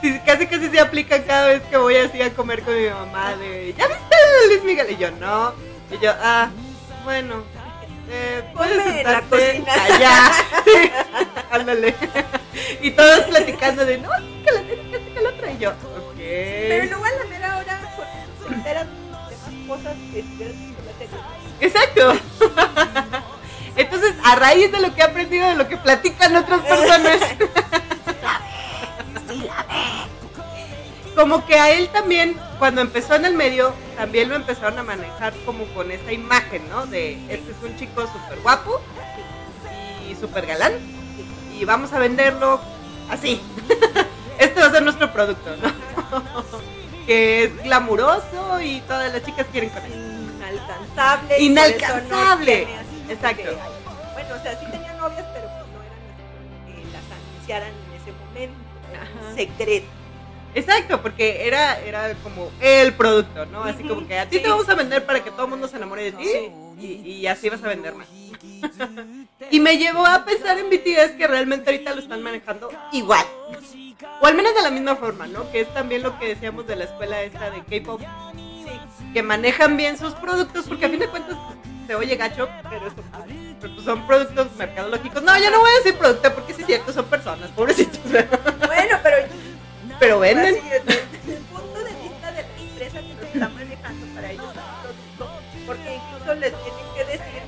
[0.00, 3.36] Sí, casi casi se aplica cada vez que voy así a comer con mi mamá
[3.36, 4.16] de ¿Ya viste
[4.48, 4.90] Luis Miguel?
[4.90, 5.52] Y yo no.
[5.90, 6.48] Y yo, ah,
[7.04, 7.44] bueno.
[8.08, 10.32] Eh, puedes sentarte allá.
[10.64, 10.90] Sí,
[11.50, 11.94] ándale.
[12.82, 14.10] Y todos platicando de no,
[14.44, 15.52] que la que la otra.
[15.52, 16.16] Y yo, ok.
[16.16, 17.80] Pero luego a la mera hora
[18.42, 21.20] se enteran de más cosas que la serie.
[21.60, 22.14] Exacto.
[23.76, 27.20] Entonces, a raíz de lo que he aprendido de lo que platican otras personas,
[31.14, 35.34] como que a él también, cuando empezó en el medio, también lo empezaron a manejar
[35.44, 36.86] como con esa imagen, ¿no?
[36.86, 38.80] De este es un chico súper guapo
[40.08, 40.72] y súper galán
[41.60, 42.60] y vamos a venderlo
[43.10, 43.40] así.
[44.38, 45.70] Este va a ser nuestro producto, ¿no?
[47.06, 49.92] Que es glamuroso y todas las chicas quieren con él.
[49.92, 51.42] Inalcanzable.
[51.42, 52.68] Inalcanzable.
[53.10, 53.42] Exacto.
[53.42, 53.50] que,
[54.12, 58.12] bueno, o sea, sí tenía novias, pero pues no eran que las anunciaran en ese
[58.12, 58.70] momento.
[58.94, 59.34] Ajá.
[59.34, 59.86] secreto.
[60.54, 63.62] Exacto, porque era, era como el producto, ¿no?
[63.62, 64.42] Así como que a ti sí.
[64.42, 66.28] te vamos a vender para que todo el mundo se enamore de ti
[66.80, 68.08] y, y así vas a vender más.
[69.50, 73.24] y me llevó a pensar en BTS que realmente ahorita lo están manejando igual.
[74.20, 75.50] O al menos de la misma forma, ¿no?
[75.52, 78.00] Que es también lo que decíamos de la escuela esta de K-pop,
[78.34, 78.80] Sí,
[79.12, 81.36] que manejan bien sus productos, porque a fin de cuentas
[81.90, 82.88] se oye gacho, pero
[83.58, 85.24] pues son productos mercadológicos.
[85.24, 87.98] No, ya no voy a decir producto porque sí es cierto, son personas, pobrecitos.
[88.04, 89.16] Bueno, pero
[89.98, 90.54] Pero venden.
[90.54, 94.46] así, desde el punto de vista de la empresa que lo está manejando para ellos
[95.66, 97.42] porque incluso les tienen que decir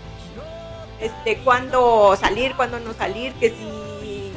[0.99, 4.33] este cuándo salir, cuándo no salir, que si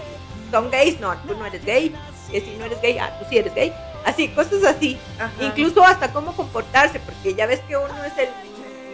[0.51, 1.95] son gays, no, tú no eres gay,
[2.29, 3.73] que si no eres gay, ah, tú sí eres gay,
[4.05, 4.99] así, cosas así.
[5.17, 5.31] Ajá.
[5.39, 8.29] Incluso hasta cómo comportarse, porque ya ves que uno es el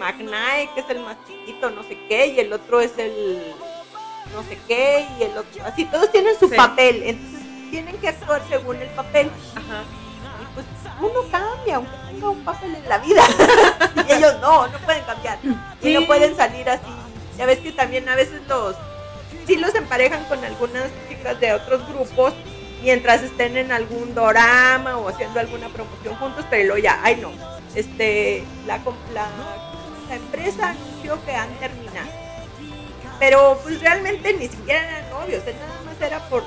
[0.02, 3.54] Magnae, que es el más chiquito, no sé qué, y el otro es el
[4.34, 6.56] no sé qué, y el otro, así, todos tienen su Sí.
[6.56, 9.30] papel, entonces tienen que actuar según el papel.
[9.56, 9.84] Ajá.
[10.42, 10.66] Y pues
[11.02, 13.22] uno cambia, aunque tenga un papel en la vida.
[14.10, 15.38] y ellos no, no pueden cambiar.
[15.82, 16.92] Y no pueden salir así.
[17.38, 18.76] Ya ves que también a veces los,
[19.46, 22.34] sí los emparejan con algunas chicas de otros grupos
[22.82, 27.32] mientras estén en algún dorama o haciendo alguna promoción juntos, pero ya, ay no,
[27.76, 28.80] este, la,
[29.14, 29.28] la,
[30.12, 32.10] la empresa anunció que han terminado.
[33.18, 36.44] Pero pues realmente ni siquiera eran novios, nada más era por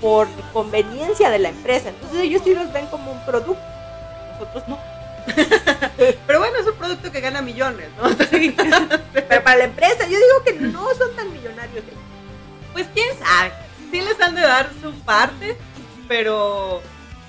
[0.00, 1.88] por conveniencia de la empresa.
[1.88, 3.62] Entonces ellos sí los ven como un producto,
[4.32, 4.78] nosotros no.
[6.26, 8.08] Pero bueno, es un producto que gana millones, ¿no?
[9.12, 11.84] Pero para la empresa, yo digo que no son tan millonarios.
[12.72, 13.52] Pues quién sabe.
[13.90, 15.56] Sí les han de dar su parte,
[16.06, 16.80] pero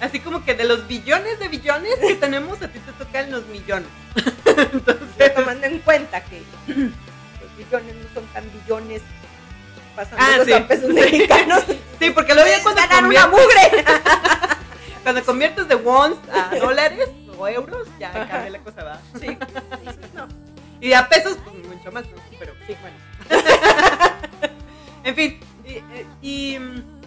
[0.01, 3.45] así como que de los billones de billones que tenemos, a ti te tocan los
[3.47, 3.87] millones.
[4.45, 9.01] Entonces, tomando en cuenta que los billones no son tan billones
[9.95, 10.53] pasando Ah, sí.
[10.53, 10.93] a pesos Sí.
[10.93, 11.63] mexicanos.
[11.99, 13.85] Sí, porque luego ya cuando una mugre.
[15.03, 19.01] cuando conviertes de wons a dólares o euros, ya cambia la cosa, va.
[19.19, 19.27] Sí,
[19.81, 20.27] dices, no.
[20.79, 22.03] Y a pesos, pues mucho más.
[22.39, 22.97] Pero sí, bueno.
[25.03, 25.39] en fin,
[26.21, 27.00] y, y, mm,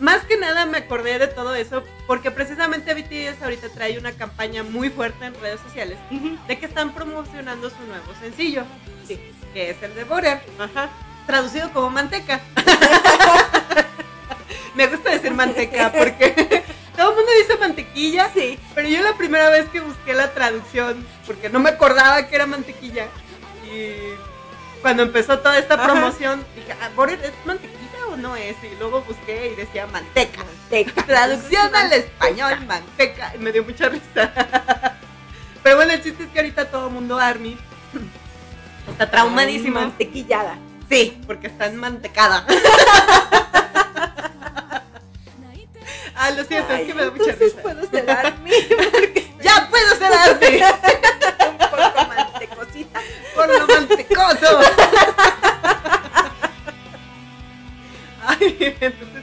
[0.00, 4.62] más que nada me acordé de todo eso porque precisamente BTS ahorita trae una campaña
[4.62, 5.98] muy fuerte en redes sociales
[6.48, 8.64] de que están promocionando su nuevo sencillo,
[9.06, 9.20] Sí.
[9.52, 10.88] que es el de Butter, Ajá.
[11.26, 12.40] traducido como manteca.
[14.74, 16.64] me gusta decir manteca porque
[16.96, 18.58] todo el mundo dice mantequilla, Sí.
[18.74, 22.46] pero yo la primera vez que busqué la traducción, porque no me acordaba que era
[22.46, 23.06] mantequilla,
[23.72, 23.92] y
[24.82, 25.84] cuando empezó toda esta Ajá.
[25.84, 27.79] promoción, dije, ah, ¿butter ¿es mantequilla
[28.12, 28.56] o no es?
[28.62, 30.44] Y luego busqué y decía manteca.
[30.44, 31.02] Manteca.
[31.04, 33.32] Traducción al español, manteca.
[33.34, 34.32] Y me dio mucha risa.
[35.62, 37.56] Pero bueno, el chiste es que ahorita todo el mundo Army
[38.90, 39.80] está traumadísimo.
[39.80, 40.58] Mantequillada.
[40.88, 42.46] Sí, porque está en mantecada.
[46.22, 47.62] Ah, lo siento, es que me da mucha risa.
[47.62, 48.50] puedo ser Army
[49.42, 50.60] ¡Ya puedo ser Army!
[51.50, 53.00] un poco mantecosita.
[53.34, 54.60] por lo mantecoso.
[58.80, 59.22] Entonces,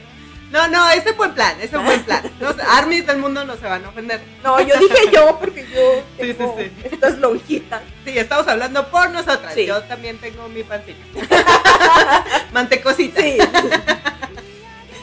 [0.50, 2.22] no, no, ese es buen plan, ese es buen plan.
[2.40, 4.20] Los armies del mundo no se van a ofender.
[4.42, 6.72] No, yo dije yo porque yo Sí, sí, tengo sí.
[6.90, 7.82] estas lonjitas.
[8.04, 9.52] Sí, estamos hablando por nosotras.
[9.54, 9.66] Sí.
[9.66, 10.98] Yo también tengo mi pancita.
[12.52, 13.20] Mantecosita.
[13.20, 13.36] Sí.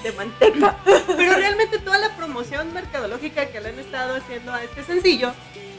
[0.03, 0.77] De manteca.
[1.15, 5.33] Pero realmente toda la promoción mercadológica que le han estado haciendo a este sencillo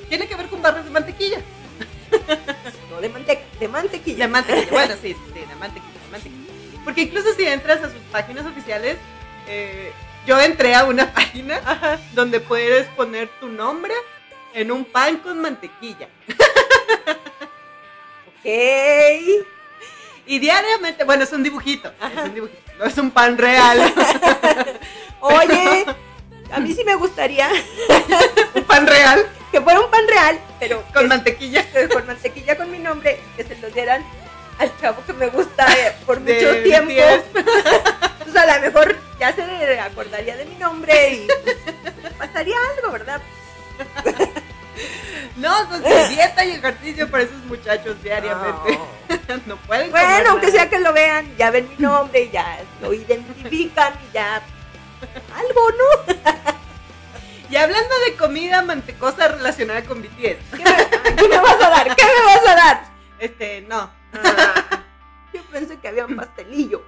[0.09, 1.39] tiene que ver con barras de mantequilla.
[2.91, 4.27] No de manteca, de mantequilla.
[4.27, 4.71] De mantequilla.
[4.71, 5.17] Bueno, sí,
[6.97, 8.97] Porque incluso si entras a sus páginas oficiales,
[9.47, 9.93] eh,
[10.27, 13.93] yo entré a una página donde puedes poner tu nombre
[14.55, 16.09] en un pan con mantequilla.
[18.39, 18.53] Ok.
[20.27, 23.93] Y diariamente, bueno, es un dibujito, es un dibujito, no es un pan real,
[25.21, 25.85] Oye,
[26.53, 27.51] a mí sí me gustaría
[28.55, 31.67] un pan real que fuera un pan real, pero con mantequilla.
[31.93, 34.05] con mantequilla con mi nombre, que se lo dieran
[34.59, 36.93] al chavo que me gusta eh, por de mucho tiempo.
[38.27, 41.29] Pues a lo mejor ya se acordaría de mi nombre y
[42.03, 43.23] pues, pasaría algo, ¿verdad?
[45.37, 48.79] No, su dieta y ejercicio para esos muchachos diariamente.
[49.47, 50.59] No, pueden comer Bueno, aunque nada.
[50.59, 54.43] sea que lo vean, ya ven mi nombre y ya lo identifican y ya
[55.35, 56.15] algo, ¿no?
[57.51, 60.19] Y hablando de comida mantecosa relacionada con BTS,
[60.57, 61.97] ¿Qué me, qué me vas a dar?
[61.97, 62.85] ¿Qué me vas a dar?
[63.19, 63.91] este, no.
[64.25, 64.85] Ah,
[65.33, 66.83] yo pensé que había un pastelillo.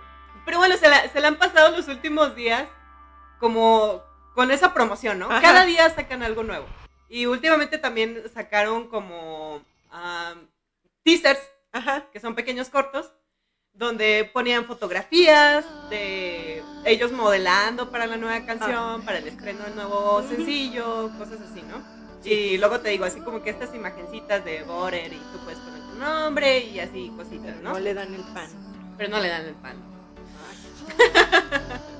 [0.44, 2.68] Pero bueno, se la, se la han pasado los últimos días
[3.38, 4.02] como
[4.34, 5.30] con esa promoción, ¿no?
[5.30, 5.40] Ajá.
[5.40, 6.66] Cada día sacan algo nuevo.
[7.08, 10.48] Y últimamente también sacaron como am,
[11.02, 11.40] teasers,
[11.72, 12.06] Ajá.
[12.12, 13.12] que son pequeños cortos,
[13.72, 20.22] donde ponían fotografías de ellos modelando para la nueva canción, para el estreno del nuevo
[20.28, 21.82] sencillo, cosas así, ¿no?
[22.24, 25.60] Y luego te digo, así como que estas imagencitas de Borer y tú puedes
[25.98, 27.72] nombre y así cositas, ¿no?
[27.72, 28.48] No le dan el pan.
[28.96, 29.76] Pero no le dan el pan.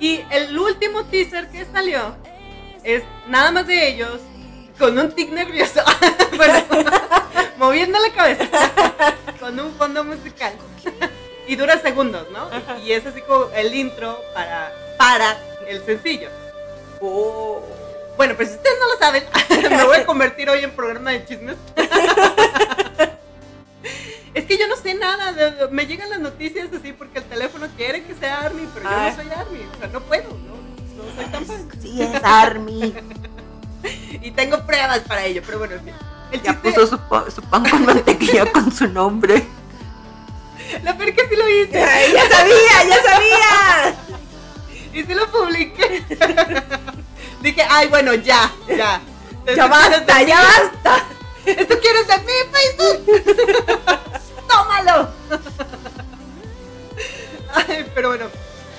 [0.00, 2.16] Y el último teaser que salió
[2.82, 4.18] es nada más de ellos
[4.78, 5.82] con un tic nervioso.
[6.36, 6.54] bueno,
[7.58, 8.48] moviendo la cabeza
[9.38, 10.54] con un fondo musical.
[11.46, 12.44] y dura segundos, ¿no?
[12.44, 12.78] Ajá.
[12.78, 16.30] Y es así como el intro para, para el sencillo.
[17.02, 17.79] Oh.
[18.16, 19.24] Bueno, pues si ustedes no lo saben,
[19.76, 21.56] me voy a convertir hoy en programa de chismes.
[24.32, 27.66] Es que yo no sé nada, de- me llegan las noticias así porque el teléfono
[27.76, 29.10] quiere que sea Army, pero yo Ah.
[29.10, 31.44] no soy Army, o sea, no puedo, no, no soy tan.
[31.82, 32.94] Sí, es Army.
[34.22, 35.94] Y tengo pruebas para ello, pero bueno, en fin.
[36.30, 39.42] El Ya chiste, puso su, pa- su pan con mantequilla con su nombre.
[40.84, 43.94] la peor que sí lo hice, Ay, ya sabía, ya sabía.
[44.92, 46.04] y sí lo publiqué.
[47.40, 49.00] Dije, ay, bueno, ya, ya.
[49.46, 51.06] Ya basta, ya basta.
[51.46, 52.98] Esto quieres de mí, Facebook.
[54.48, 55.08] Tómalo.
[57.52, 58.26] Ay, pero bueno,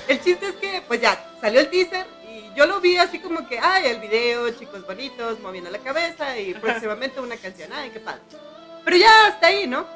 [0.08, 3.46] el chiste es que, pues ya, salió el teaser y yo lo vi así como
[3.46, 8.00] que, ay, el video, chicos bonitos, moviendo la cabeza y próximamente una canción, ay, qué
[8.00, 8.22] padre.
[8.82, 9.86] Pero ya hasta ahí, ¿no?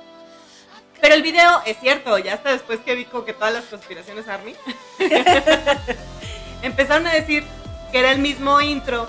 [1.00, 4.28] Pero el video es cierto, ya hasta después que vi como que todas las conspiraciones
[4.28, 4.54] Army,
[6.62, 7.44] empezaron a decir
[7.92, 9.06] que era el mismo intro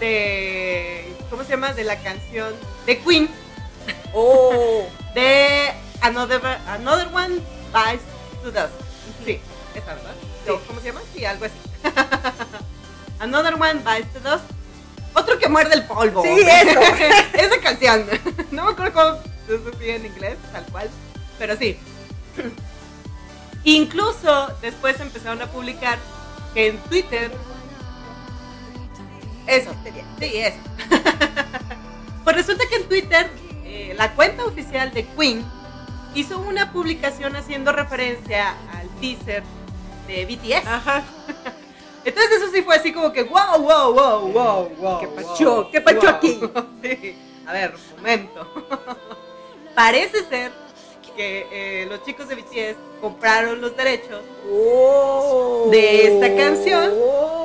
[0.00, 1.72] de, ¿cómo se llama?
[1.72, 2.54] De la canción
[2.86, 3.28] de Queen,
[4.12, 4.86] Oh.
[5.14, 7.40] de Another, Another One
[7.72, 8.02] Bites
[8.42, 8.72] to Dust.
[9.24, 9.40] Sí,
[9.74, 10.14] esa, ¿verdad?
[10.46, 10.52] Sí.
[10.66, 11.00] ¿Cómo se llama?
[11.14, 11.54] Sí, algo así.
[13.20, 14.44] Another One Bites to Dust.
[15.14, 16.22] Otro que muerde el polvo.
[16.22, 16.80] Sí, eso.
[17.34, 18.06] Esa canción.
[18.50, 20.88] No me acuerdo cómo se decía en inglés, tal cual.
[21.38, 21.78] Pero sí.
[23.64, 25.98] Incluso después empezaron a publicar
[26.54, 27.30] que en Twitter.
[29.48, 29.70] Eso,
[30.20, 30.58] sí, eso.
[32.24, 33.30] pues resulta que en Twitter,
[33.64, 35.42] eh, la cuenta oficial de Queen
[36.14, 39.42] hizo una publicación haciendo referencia al teaser
[40.06, 40.66] de BTS.
[40.66, 41.02] Ajá.
[42.04, 45.00] Entonces eso sí fue así como que wow, wow, wow, wow, wow.
[45.00, 45.54] ¿Qué pacho?
[45.54, 46.10] wow, ¿Qué pacho wow.
[46.10, 46.40] aquí?
[46.82, 47.18] Sí.
[47.46, 48.46] A ver, momento.
[49.74, 50.52] Parece ser
[51.16, 55.68] que eh, los chicos de BTS compraron los derechos Oh.
[55.70, 56.92] De esta canción.
[56.94, 57.38] Oh.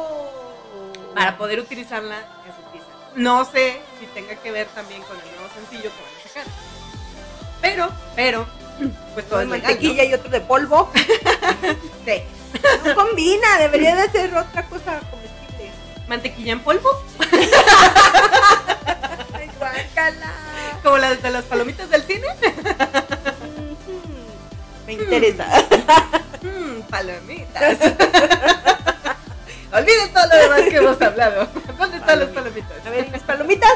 [1.13, 2.93] Para poder utilizarla en su teaser.
[3.15, 6.45] No sé si tenga que ver también con el nuevo sencillo que van a sacar.
[7.61, 8.45] Pero, pero,
[9.13, 10.91] pues todo es mantequilla y otro de polvo.
[12.05, 12.21] Sí.
[12.85, 15.71] No combina, debería de ser otra cosa comestible.
[16.07, 16.89] Mantequilla en polvo,
[19.33, 20.33] Ay, guácala.
[20.83, 22.27] como las de las palomitas del cine.
[24.85, 25.47] Me interesa.
[26.41, 27.77] Mmm, palomitas.
[29.73, 31.47] Olviden todo lo demás que hemos hablado.
[31.79, 32.85] ¿Dónde están las palomitas?
[32.85, 33.73] A ver, mis palomitas.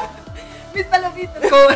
[0.72, 1.50] Mis palomitas.
[1.50, 1.66] Como,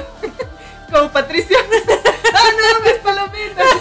[0.93, 1.59] como Patricia.
[2.35, 3.67] ¡Ah, no, mis palomitas!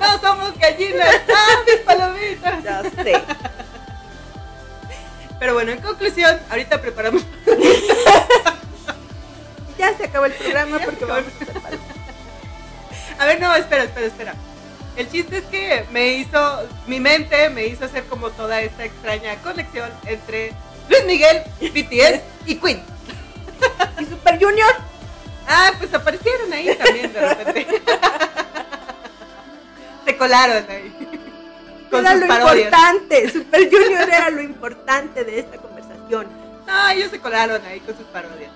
[0.00, 1.20] No somos gallinas.
[1.28, 2.64] ¡Ah, mis palomitas!
[2.64, 3.22] Ya sé.
[5.38, 7.22] Pero bueno, en conclusión, ahorita preparamos.
[9.78, 11.96] Ya se acabó el programa Ya porque vamos a hacer palomitas.
[13.18, 14.34] A ver, no, espera, espera, espera.
[14.96, 19.36] El chiste es que me hizo, mi mente me hizo hacer como toda esta extraña
[19.42, 20.52] conexión entre
[20.88, 22.82] Luis Miguel, BTS y Queen.
[24.00, 24.70] ¿Y Super Junior?
[25.46, 27.66] Ah, pues aparecieron ahí también de repente.
[30.04, 30.92] Se colaron ahí.
[31.90, 32.64] Con era sus lo parodias.
[32.66, 33.30] importante.
[33.30, 36.26] Super Junior era lo importante de esta conversación.
[36.66, 38.50] No, ellos se colaron ahí con sus parodias.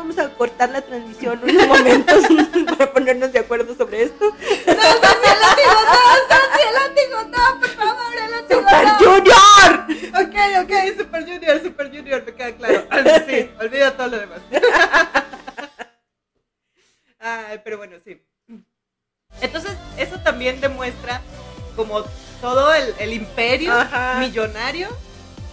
[0.00, 2.24] Vamos a cortar la transmisión unos momentos
[2.78, 4.24] para ponernos de acuerdo sobre esto.
[4.24, 8.98] No, Santi, el látigo, no, Santi, el látigo, no, por favor, el látigo, ¡Super no.
[8.98, 10.22] Junior!
[10.22, 12.86] Ok, ok, Super Junior, Super Junior, me queda claro.
[13.28, 14.40] Sí, olvida todo lo demás.
[17.20, 18.22] Ay, pero bueno, sí.
[19.42, 21.20] Entonces, eso también demuestra
[21.76, 22.04] como
[22.40, 24.14] todo el, el imperio Ajá.
[24.18, 24.88] millonario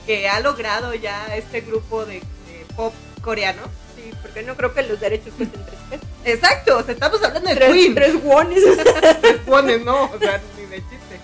[0.06, 3.64] que ha logrado ya este grupo de, de pop coreano.
[3.98, 6.08] Sí, porque no creo que los derechos cuesten tres pesos.
[6.24, 7.96] Exacto, o sea, estamos hablando de Tres, Queen.
[7.96, 8.64] tres wones.
[9.22, 11.20] Tres wones, no, o sea, ni de chiste.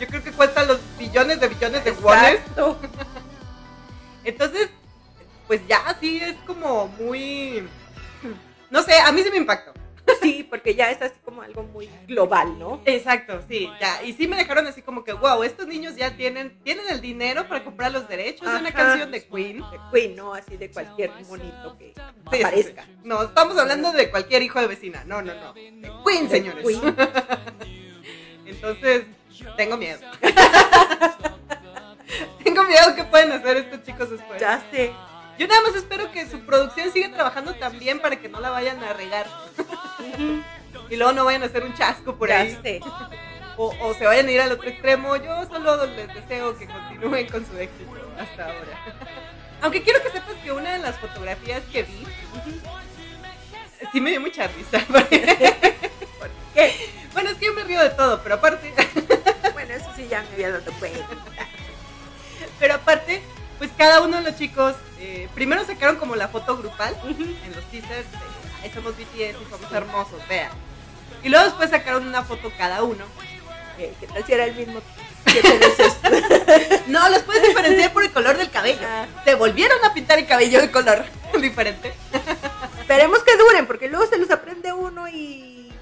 [0.00, 2.34] Yo creo que cuestan los billones de billones de wones.
[2.34, 2.78] Exacto.
[4.24, 4.68] Entonces,
[5.46, 7.66] pues ya sí es como muy.
[8.68, 9.72] No sé, a mí sí me impactó.
[10.22, 12.80] Sí, porque ya es así como algo muy global, ¿no?
[12.84, 14.02] Exacto, sí, ya.
[14.02, 17.46] Y sí me dejaron así como que, wow, estos niños ya tienen, tienen el dinero
[17.48, 19.58] para comprar los derechos de una canción de Queen.
[19.70, 20.34] De Queen, ¿no?
[20.34, 21.92] Así de cualquier monito que
[22.32, 22.84] Sí, aparezca.
[22.84, 22.90] sí.
[23.04, 25.04] No, estamos hablando de cualquier hijo de vecina.
[25.04, 25.52] No, no, no.
[25.52, 26.66] De Queen, De señores.
[26.66, 26.82] Queen.
[28.46, 29.04] Entonces,
[29.56, 30.00] tengo miedo.
[32.44, 34.40] tengo miedo que pueden hacer estos chicos después.
[34.40, 34.92] Ya sé.
[35.38, 38.50] Yo nada más espero que su producción siga trabajando tan bien para que no la
[38.50, 39.26] vayan a regar.
[40.88, 42.56] Y luego no vayan a hacer un chasco por ahí.
[43.56, 45.16] O, o se vayan a ir al otro extremo.
[45.16, 48.78] Yo solo les deseo que continúen con su éxito hasta ahora.
[49.62, 52.06] Aunque quiero que sepas que una de las fotografías que vi,
[53.90, 54.80] sí me dio mucha risa.
[54.92, 55.56] porque-
[56.54, 56.90] ¿Qué?
[57.12, 58.72] bueno, es que yo me río de todo, pero aparte,
[59.54, 61.04] Bueno, eso sí ya me había dado cuenta.
[62.60, 63.22] pero aparte,
[63.58, 67.64] pues cada uno de los chicos, eh, primero sacaron como la foto grupal en los
[67.70, 68.06] teasers
[68.62, 70.50] de, somos BTS y somos hermosos, vean.
[71.22, 73.04] Y luego después sacaron una foto cada uno.
[73.78, 74.80] Eh, ¿Qué tal si era el mismo?
[76.86, 78.80] No, los puedes diferenciar por el color del cabello.
[78.82, 79.06] Ah.
[79.24, 81.04] Se volvieron a pintar el cabello de color
[81.40, 81.92] diferente.
[82.80, 85.72] Esperemos que duren, porque luego se los aprende uno y,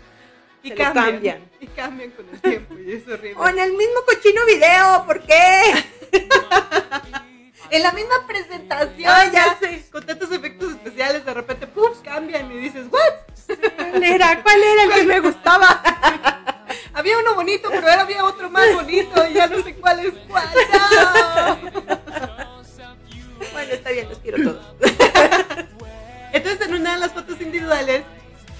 [0.62, 1.50] Y se cambian, cambian.
[1.60, 3.36] Y cambian con el tiempo y es horrible.
[3.36, 5.84] O en el mismo cochino video, ¿por qué?
[7.70, 9.84] En la misma presentación, Ah, ya sé.
[9.90, 12.00] con tantos efectos especiales, de repente, ¡puf!
[12.02, 13.56] cambian y dices, ¿what?
[13.76, 14.42] ¿Cuál era?
[14.42, 15.82] ¿Cuál era el que me gustaba?
[16.94, 20.14] Había uno bonito, pero ahora había otro más bonito y ya no sé cuál es
[20.28, 20.48] cuál.
[20.72, 21.58] ¡No!
[23.52, 24.66] Bueno, está bien, los quiero todos.
[26.32, 28.02] Entonces, en una de las fotos individuales,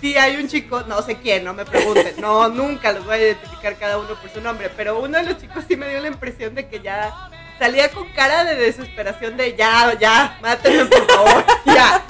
[0.01, 3.19] sí hay un chico, no sé quién, no me pregunten, no, nunca los voy a
[3.19, 6.09] identificar cada uno por su nombre, pero uno de los chicos sí me dio la
[6.09, 7.13] impresión de que ya
[7.59, 12.05] salía con cara de desesperación de ya, ya, mátenme por favor, ya.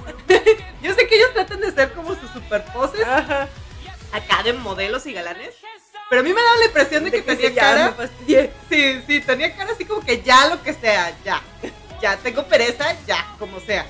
[0.83, 3.49] Yo sé que ellos tratan de ser como sus super poses Ajá.
[4.13, 5.55] acá de modelos y galanes,
[6.11, 7.95] Pero a mí me da la impresión de, De que, que tenía cara.
[8.69, 11.43] Sí, sí, tenía cara así como que ya lo que sea, ya.
[12.01, 13.87] Ya, tengo pereza, ya, como sea.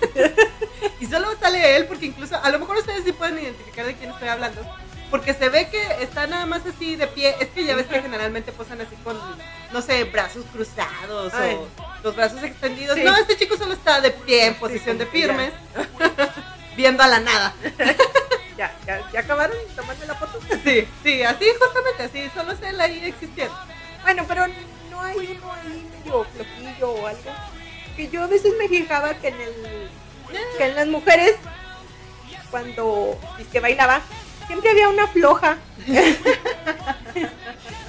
[1.00, 4.10] y solo sale él porque incluso, a lo mejor ustedes sí pueden identificar de quién
[4.10, 4.60] estoy hablando.
[5.12, 7.36] Porque se ve que está nada más así de pie.
[7.38, 9.14] Es que ya ves que generalmente posan así con,
[9.70, 11.56] no sé, brazos cruzados Ay.
[11.56, 11.68] o
[12.02, 12.96] los brazos extendidos.
[12.96, 13.04] Sí.
[13.04, 15.52] No, este chico solo está de pie en posición de firmes,
[16.76, 17.54] viendo a la nada.
[18.54, 20.38] Ya, ya, ya acabaron de tomarme la foto.
[20.62, 23.58] Sí, sí, así justamente así, solo es él ahí existiendo.
[24.02, 24.46] Bueno, pero
[24.90, 27.32] no hay uno ahí medio flojillo o algo.
[27.96, 29.90] Que yo a veces me fijaba que en el
[30.58, 31.36] que en las mujeres
[32.52, 33.18] cuando
[33.50, 34.02] que bailaba
[34.46, 35.58] Siempre había una floja.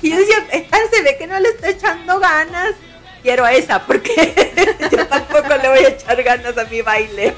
[0.02, 2.74] y yo decía, esta se ve que no le está echando ganas.
[3.22, 4.34] Quiero a esa, porque
[4.92, 7.34] yo tampoco le voy a echar ganas a mi baile.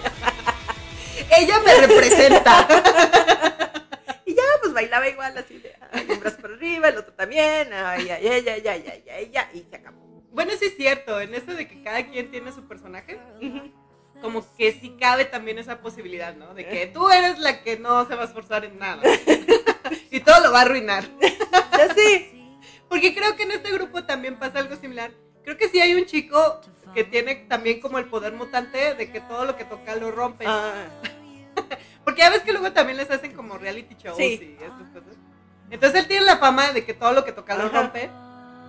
[1.37, 2.67] Ella me representa.
[4.25, 5.75] y ya, pues bailaba igual, así de
[6.13, 9.65] un brazo para arriba, el otro también, ay, ay, ay, ay, ay, ay, ay, y
[9.69, 10.23] se acabó.
[10.31, 13.19] Bueno, sí es cierto, en eso de que cada quien tiene su personaje.
[13.41, 13.84] Uh
[14.25, 16.55] como que sí cabe también esa posibilidad, ¿no?
[16.55, 19.03] De que tú eres la que no se va a esforzar en nada.
[20.11, 21.03] y todo lo va a arruinar.
[21.77, 22.31] Ya sé.
[22.89, 25.11] Porque creo que en este grupo también pasa algo similar.
[25.43, 26.59] Creo que sí hay un chico
[26.95, 30.45] que tiene también como el poder mutante de que todo lo que toca lo rompe.
[30.47, 30.85] Ah,
[32.03, 34.57] Porque ya ves que luego también les hacen como reality shows Sí.
[34.59, 35.15] y estas cosas.
[35.69, 38.09] Entonces él tiene la fama de que todo lo que toca lo rompe.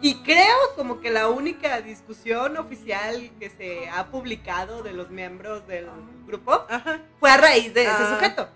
[0.02, 5.66] Y creo como que la única discusión oficial que se ha publicado de los miembros
[5.66, 5.86] del
[6.26, 7.00] grupo ajá.
[7.18, 8.14] fue a raíz de ese Ah.
[8.14, 8.48] sujeto.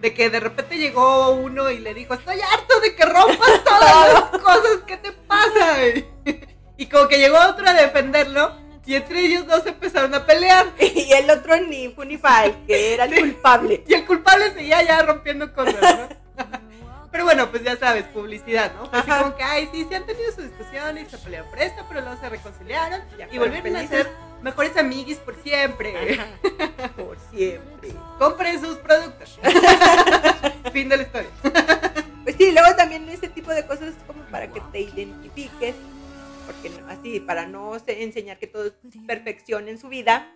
[0.00, 4.12] De que de repente llegó uno y le dijo, estoy harto de que rompas todas
[4.12, 5.76] las cosas, ¿qué te pasa?
[6.76, 8.52] Y como que llegó otro a defenderlo
[8.84, 10.66] y entre ellos dos empezaron a pelear.
[10.80, 12.18] Y el otro ni fu ni
[12.66, 13.20] que era el Sí.
[13.20, 13.84] culpable.
[13.86, 16.23] Y el culpable seguía ya rompiendo cosas, ¿no?
[17.14, 18.86] Pero bueno, pues ya sabes, publicidad, ¿no?
[18.90, 21.84] Fue así como que, ay, sí, sí han tenido sus discusiones, se pelearon por esto,
[21.88, 24.02] pero luego se reconciliaron Ya y volvieron a felices.
[24.02, 24.10] ser
[24.42, 26.14] mejores amiguis por siempre.
[26.18, 26.26] Ajá.
[26.96, 27.90] Por siempre.
[28.18, 29.38] Compren sus productos.
[30.72, 31.30] fin de la historia.
[32.24, 35.76] Pues sí, luego también ese tipo de cosas es como para que te identifiques,
[36.46, 38.72] porque no- así, para no se- enseñar que todo es
[39.06, 40.32] perfección en su vida.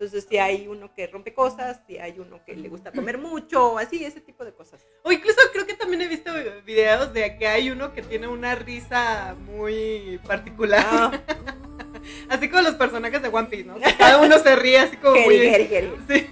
[0.00, 3.76] Entonces, si hay uno que rompe cosas, si hay uno que le gusta comer mucho,
[3.76, 4.80] así, ese tipo de cosas.
[5.02, 6.32] O incluso creo que también he visto
[6.64, 10.86] videos de que hay uno que tiene una risa muy particular.
[10.90, 11.20] Ah,
[12.30, 13.74] Así como los personajes de One Piece, ¿no?
[13.74, 15.36] Que Cada uno se ríe así como muy...
[15.36, 15.92] Geri, Geri, Geri.
[16.08, 16.30] Sí,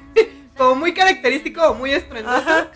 [0.56, 2.70] como muy característico o muy estruendoso.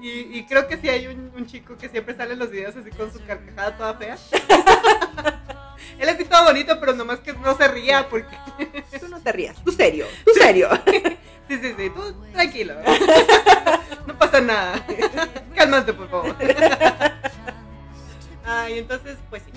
[0.00, 2.74] Y, y creo que sí hay un, un chico que siempre sale en los videos
[2.74, 4.16] así con su carcajada toda fea.
[5.98, 8.36] Él así todo bonito, pero nomás que no se ría porque...
[9.00, 10.68] Tú no te rías, tú serio, tú serio.
[11.48, 12.74] Sí, sí, sí, tú tranquilo.
[14.06, 14.84] No pasa nada.
[15.54, 16.36] Cálmate, por favor.
[18.44, 19.52] Ay, entonces, pues sí.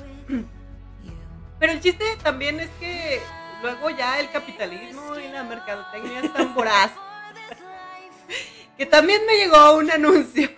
[1.59, 3.21] Pero el chiste también es que
[3.61, 6.91] luego ya el capitalismo y la mercadotecnia es tan voraz.
[8.77, 10.49] Que también me llegó un anuncio.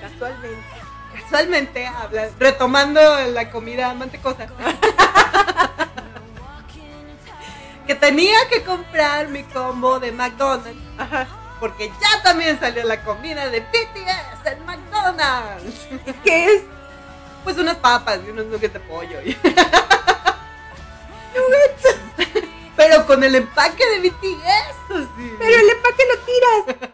[0.00, 0.85] Casualmente.
[1.30, 4.46] Casualmente, habla- retomando la comida mantecosa.
[7.86, 10.76] Que tenía que comprar mi combo de McDonald's.
[11.60, 15.86] Porque ya también salió la comida de BTS en McDonald's.
[16.24, 16.62] ¿Qué es?
[17.44, 19.18] Pues unas papas y unos nuggets de pollo.
[22.76, 25.34] Pero con el empaque de BTS, así.
[25.38, 26.90] Pero el empaque lo tiras.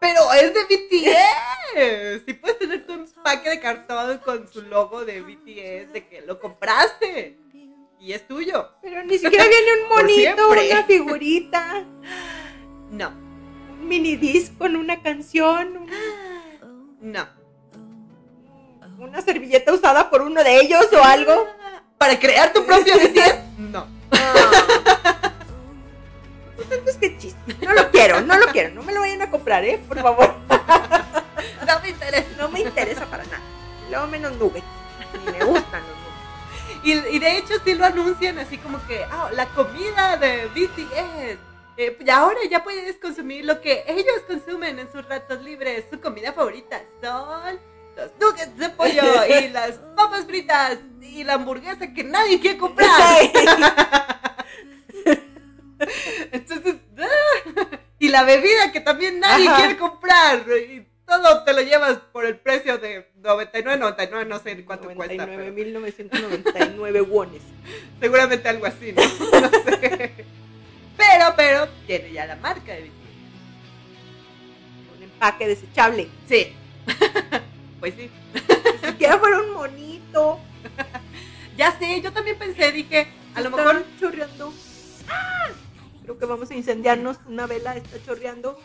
[0.00, 2.24] Pero es de BTS.
[2.26, 6.38] Si puedes tener tu empaque de cartón con su logo de BTS, de que lo
[6.40, 7.38] compraste.
[8.00, 8.70] Y es tuyo.
[8.80, 11.84] Pero ni siquiera viene un monito, una figurita,
[12.90, 15.76] No, un mini disc con una canción,
[16.62, 17.26] un- no.
[18.98, 21.46] una servilleta usada por uno de ellos o algo.
[21.98, 23.88] Para crear tu propio BTS, no.
[26.58, 27.56] Pues entonces qué chiste.
[27.64, 28.74] No lo quiero, no lo quiero.
[28.74, 29.80] No me lo vayan a comprar, ¿eh?
[29.86, 30.34] Por favor.
[31.66, 32.28] No me interesa.
[32.38, 33.40] No me interesa para nada.
[33.90, 34.66] Luego menos nuggets.
[35.24, 36.84] Ni me gustan los nuggets.
[37.10, 41.38] Y, y de hecho sí lo anuncian así como que, ah, la comida de BTS.
[41.76, 45.84] Eh, y ahora ya puedes consumir lo que ellos consumen en sus ratos libres.
[45.90, 47.60] Su comida favorita son
[47.96, 52.88] los nuggets de pollo y las papas fritas y la hamburguesa que nadie quiere comprar.
[56.32, 59.56] Entonces, ah, y la bebida que también nadie Ajá.
[59.58, 60.44] quiere comprar.
[60.70, 65.26] Y todo te lo llevas por el precio de 99, 99, no sé cuánto cuesta.
[65.26, 67.42] pero 99.999 wones.
[68.00, 69.02] seguramente algo así, ¿no?
[69.40, 70.26] No sé.
[70.96, 72.90] Pero, pero, tiene ya la marca de.
[74.96, 76.08] Un empaque desechable.
[76.28, 76.54] Sí.
[77.80, 78.10] Pues sí.
[78.84, 80.40] siquiera fuera un monito.
[81.56, 84.54] Ya sé, yo también pensé, dije, a lo mejor chorreando.
[85.08, 85.48] ¡Ah!
[86.08, 87.18] Creo que vamos a incendiarnos.
[87.26, 88.58] Una vela está chorreando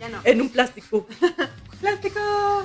[0.00, 0.22] ya no.
[0.24, 1.06] en un plástico.
[1.82, 2.18] ¡Plástico!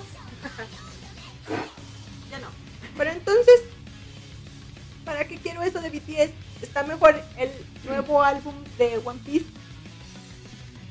[2.31, 2.47] ya no.
[2.95, 3.63] Pero entonces,
[5.03, 6.31] ¿para qué quiero eso de BTS?
[6.61, 7.51] Está mejor el
[7.83, 9.47] nuevo álbum de One Piece.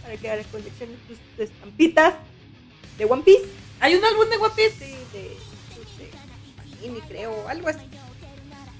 [0.02, 2.16] Para que colecciones tus estampitas
[2.98, 3.46] de One Piece.
[3.80, 4.72] ¿Hay un álbum de One Piece?
[4.72, 5.38] Sí, de,
[5.74, 6.10] pues, de
[6.54, 7.88] Panini, creo, algo así.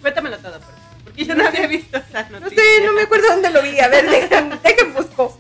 [0.03, 0.76] Cuéntamelo todo, por
[1.17, 2.62] porque yo no había visto esa No noticia.
[2.62, 3.79] sé, no me acuerdo dónde lo vi.
[3.81, 5.39] A ver, dejen, dejen busco.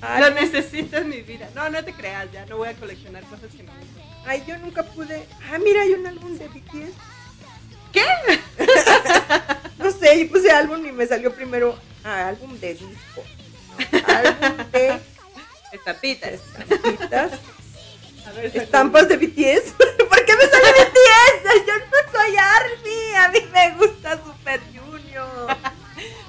[0.00, 1.48] Ay, Lo necesito en mi vida.
[1.54, 4.02] No, no te creas, ya no voy a coleccionar cosas que no me gustan.
[4.26, 5.26] ay, yo nunca pude.
[5.52, 6.94] Ah, mira, hay un álbum de BTS.
[7.92, 8.04] ¿Qué?
[9.78, 13.24] No sé, yo puse álbum y me salió primero ah, álbum de disco.
[13.92, 14.98] No, álbum de
[15.72, 16.32] Estampitas.
[16.32, 17.32] estampitas.
[18.26, 19.72] A ver, Estampas de BTS.
[20.08, 21.66] ¿Por qué me sale BTS?
[21.66, 23.14] Yo no soy ARMY.
[23.16, 24.60] A mí me gusta Super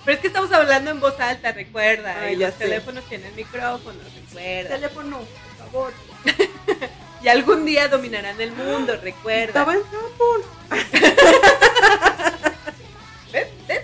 [0.05, 2.15] Pero es que estamos hablando en voz alta, recuerda.
[2.21, 2.65] Ay, y los sé.
[2.65, 4.69] teléfonos tienen micrófonos, recuerda.
[4.75, 5.93] Teléfono, por favor.
[7.21, 9.47] Y algún día dominarán el mundo, recuerda.
[9.47, 10.41] Estaba en Japón.
[13.33, 13.47] ¿Ves?
[13.67, 13.81] ¿Ves?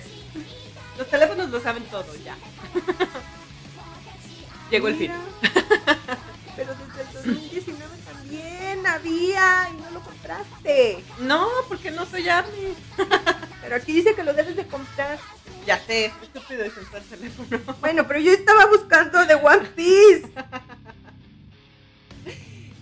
[0.97, 2.37] Los teléfonos lo saben todo ya.
[4.71, 5.11] Llegó el fin.
[6.55, 11.03] Pero desde el 2019 también había y no lo compraste.
[11.19, 12.73] No, porque no soy Army.
[13.65, 15.17] Pero aquí dice que lo debes de comprar.
[15.65, 17.59] Ya sé, estúpido es usar teléfono.
[17.81, 20.29] Bueno, pero yo estaba buscando de One Piece.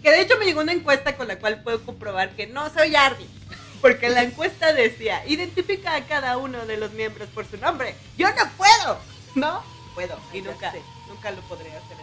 [0.04, 2.94] Que de hecho me llegó una encuesta con la cual puedo comprobar que no soy
[2.94, 3.26] Army.
[3.82, 7.96] Porque la encuesta decía, identifica a cada uno de los miembros por su nombre.
[8.18, 9.00] Yo no puedo.
[9.36, 9.64] No
[9.96, 10.20] puedo.
[10.34, 10.82] Y nunca, sé.
[11.08, 11.96] nunca lo podré hacer.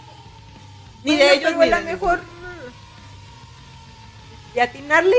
[1.05, 2.21] Ni Bueno, de ellos pero ni a de lo mejor.
[2.21, 2.71] mm,
[4.57, 5.17] ¿Y atinarle?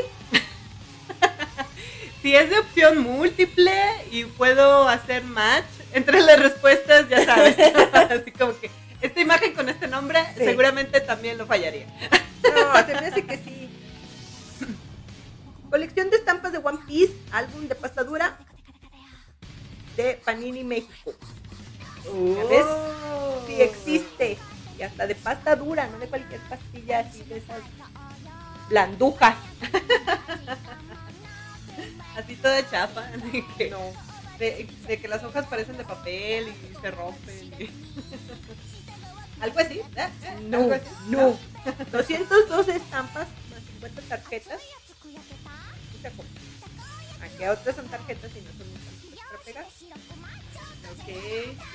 [2.22, 3.74] Si es de opción múltiple
[4.12, 7.58] y puedo hacer match entre las respuestas, ya sabes.
[7.94, 8.70] Así como que
[9.02, 10.46] esta imagen con este nombre Sí.
[10.46, 11.88] seguramente también lo fallaría.
[12.44, 13.70] No, se me hace que sí.
[15.70, 18.38] Colección de estampas de One Piece, álbum de pasadura
[19.98, 21.14] de Panini México.
[22.50, 22.66] ves?
[22.66, 23.42] Oh.
[23.48, 24.38] Sí existe.
[24.78, 27.60] Y hasta de pasta dura, no de cualquier pastilla así de esas
[28.70, 29.36] blandujas.
[32.18, 33.01] Así toda chapa.
[33.32, 33.80] De que, No.
[34.39, 37.53] de, de que las hojas parecen de papel y se rompen.
[37.59, 37.70] y-
[39.41, 39.80] Algo así.
[39.80, 39.86] ¿eh?
[39.95, 40.09] ¿Eh?
[40.43, 40.86] No, ¿Algo así?
[41.07, 41.38] no.
[41.91, 44.62] 212 estampas más 50 tarjetas.
[47.22, 48.68] Aquí otras son tarjetas y no son
[49.45, 49.66] pegar.
[49.66, 51.07] Ok.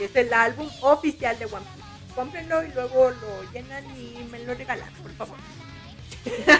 [0.01, 1.87] Y es el álbum oficial de One Piece.
[2.15, 5.37] Cómprenlo y luego lo llenan y me lo regalan, por favor.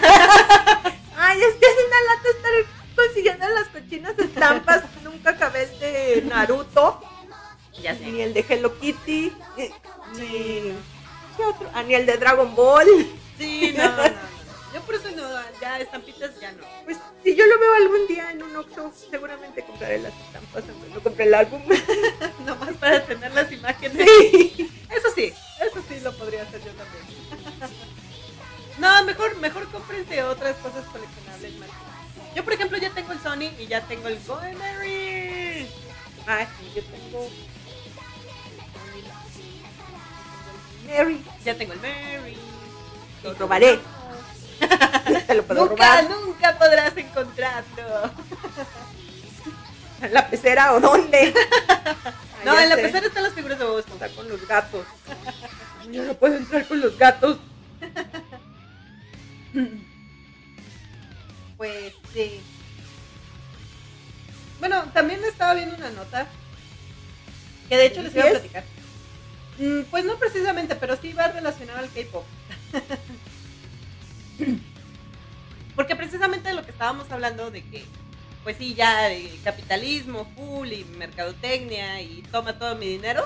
[1.17, 2.51] Ay, es que es una lata estar
[2.97, 4.83] consiguiendo las cochinas estampas.
[5.03, 7.01] Nunca acabé el de Naruto,
[7.81, 8.23] Ya ni sé.
[8.23, 9.69] el de Hello Kitty, ni,
[10.19, 10.73] ni-
[11.37, 11.69] ¿qué otro?
[11.73, 12.87] Ah, ni el de Dragon Ball.
[13.37, 14.37] Sí, no, no, no.
[14.73, 15.23] Yo por eso no,
[15.61, 16.63] ya estampitas ya no.
[16.83, 20.89] Pues si yo lo veo algún día en un Oxxo, seguramente compraré las estampas, aunque
[20.93, 21.61] no compré el álbum.
[22.45, 24.05] Nomás para tener las imágenes.
[24.05, 24.69] Sí.
[24.89, 25.33] Eso sí,
[25.65, 27.71] eso sí lo podría hacer yo también.
[28.77, 31.69] No, mejor, mejor cómprense otras cosas coleccionables más.
[32.35, 35.67] Yo, por ejemplo, ya tengo el Sony y ya tengo el Go Mary.
[36.27, 37.29] Ah, sí, yo tengo.
[40.87, 42.37] Mary, Ya tengo el Mary.
[43.23, 43.79] lo robaré.
[45.27, 46.09] Te lo puedo Nunca, robar.
[46.25, 48.11] nunca podrás encontrarlo.
[50.01, 51.33] ¿En la pecera o dónde?
[52.39, 52.81] Ah, No, ya en la sé.
[52.83, 54.07] pecera están las figuras de Bob Esponja.
[54.09, 54.85] Con los gatos.
[55.91, 57.39] Yo no puedo entrar con los gatos.
[61.57, 62.39] Pues sí.
[64.59, 66.27] Bueno, también estaba viendo una nota
[67.69, 68.63] que de hecho les iba a platicar.
[69.57, 72.25] Mm, Pues no precisamente, pero sí va relacionado al K-pop.
[75.75, 77.85] Porque precisamente de lo que estábamos hablando de que,
[78.43, 83.23] pues sí, ya eh, capitalismo full y mercadotecnia y toma todo mi dinero.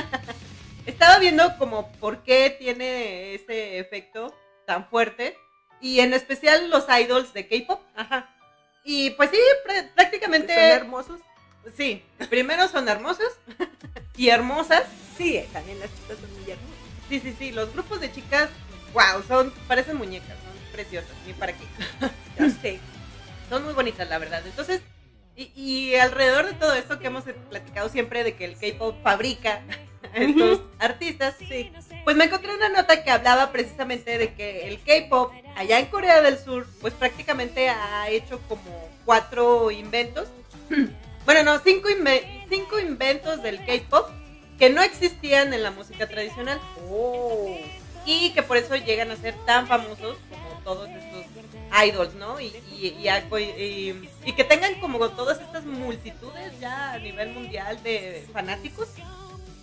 [0.86, 4.34] Estaba viendo como por qué tiene ese efecto
[4.66, 5.36] tan fuerte
[5.80, 7.80] y en especial los idols de K-pop.
[7.96, 8.28] Ajá.
[8.84, 10.54] Y pues sí, pr- ¿Son prácticamente.
[10.54, 11.20] hermosos?
[11.76, 13.32] Sí, primero son hermosos
[14.16, 14.84] y hermosas.
[15.16, 16.76] Sí, eh, también las chicas son muy hermosas.
[17.08, 18.48] Sí, sí, sí, los grupos de chicas,
[18.94, 21.64] wow, son, parecen muñecas, son preciosas, ni para qué.
[22.38, 22.80] Ya sé.
[23.50, 24.42] Son muy bonitas, la verdad.
[24.46, 24.80] Entonces,
[25.36, 29.60] y, y alrededor de todo esto que hemos platicado siempre de que el K-pop fabrica
[30.14, 31.70] a estos artistas, sí,
[32.04, 36.22] Pues me encontré una nota que hablaba precisamente de que el K-pop allá en Corea
[36.22, 40.28] del Sur, pues prácticamente ha hecho como cuatro inventos.
[41.26, 44.08] Bueno, no, cinco, inve- cinco inventos del K-pop
[44.58, 46.58] que no existían en la música tradicional.
[46.90, 47.56] Oh.
[48.06, 51.26] y que por eso llegan a ser tan famosos como todos estos
[51.86, 52.40] idols, ¿no?
[52.40, 58.26] Y, y, y- y que tengan como todas estas multitudes ya a nivel mundial de
[58.32, 58.88] fanáticos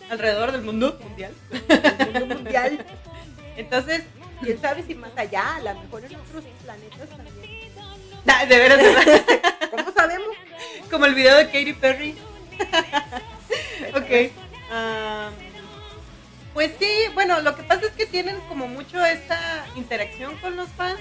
[0.09, 1.33] alrededor del mundo mundial.
[1.69, 2.85] El mundo mundial.
[3.55, 4.03] Entonces,
[4.41, 7.71] Quién sabe si más allá, a lo mejor en otros planetas también.
[8.23, 9.41] nah, de veras, de
[9.71, 10.27] ¿Cómo sabemos?
[10.91, 12.15] como el video de Katy Perry.
[13.95, 14.31] ok.
[14.71, 15.33] am,
[16.53, 20.69] pues sí, bueno, lo que pasa es que tienen como mucho esta interacción con los
[20.69, 20.99] fans.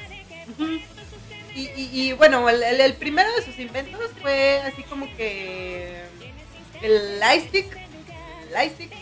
[1.55, 6.03] Y, y- y, bueno, el, el- el primero de sus inventos fue así como que
[6.83, 7.86] el lightstick.
[8.57, 8.93] Lightstick.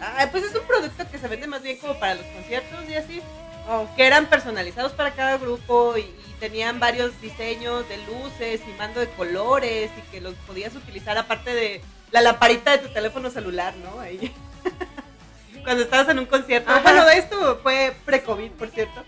[0.00, 2.94] Ah, pues es un producto que se vende más bien como para los conciertos y
[2.94, 3.22] así.
[3.96, 9.00] Que eran personalizados para cada grupo y, y tenían varios diseños de luces y mando
[9.00, 11.80] de colores y que los podías utilizar aparte de
[12.10, 14.00] la lamparita de tu teléfono celular, ¿no?
[14.00, 14.32] Ahí.
[15.64, 16.70] Cuando estabas en un concierto.
[16.70, 16.82] Ajá.
[16.82, 19.04] Bueno, esto fue pre-COVID, por cierto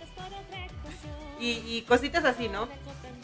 [1.39, 2.69] y, y cositas así, ¿no?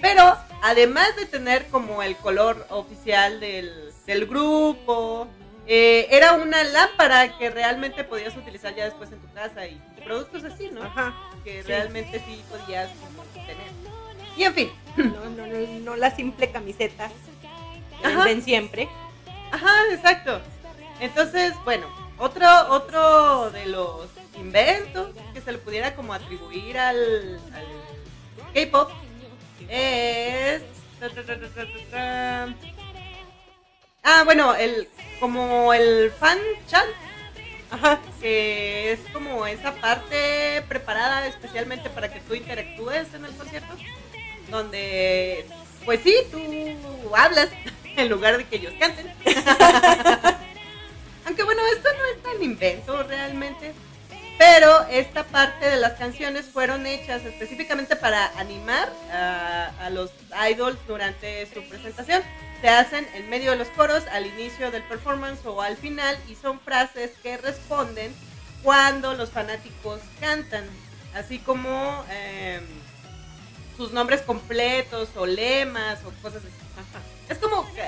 [0.01, 5.29] Pero además de tener como el color oficial del, del grupo,
[5.75, 10.45] eh, era una lámpara que realmente podías utilizar ya después en tu casa y productos
[10.45, 10.83] así, ¿no?
[10.83, 11.15] Ajá.
[11.45, 11.69] Que Sí.
[11.69, 12.91] realmente sí podías
[13.35, 13.57] tener.
[14.37, 17.11] Y en fin, No, no, no, no la simple camiseta
[18.03, 18.87] venden siempre.
[19.51, 20.43] Ajá, exacto.
[21.01, 21.87] Entonces, bueno,
[22.19, 27.67] otro, otro de los inventos que se le pudiera como atribuir al, al
[28.55, 28.91] K-pop
[29.71, 30.63] es...
[34.05, 34.89] Ah, bueno, el
[35.21, 36.85] como el fan chat,
[38.21, 43.75] que es como esa parte preparada especialmente para que tú interactúes en el concierto,
[44.51, 45.47] donde,
[45.85, 46.41] pues sí, tú
[47.15, 47.51] hablas
[47.97, 49.07] en lugar de que ellos canten.
[51.25, 53.73] Aunque bueno, esto no es tan invento realmente,
[54.37, 60.11] pero esta parte de las canciones fueron hechas específicamente para animar a los
[60.51, 62.23] idols durante su presentación.
[62.63, 66.37] Se hacen en medio de los coros, al inicio del performance o al final, y
[66.37, 68.15] son frases que responden
[68.63, 70.65] cuando los fanáticos cantan,
[71.15, 72.65] así como em,
[73.77, 76.55] sus nombres completos o lemas o cosas así.
[77.29, 77.83] Es como que,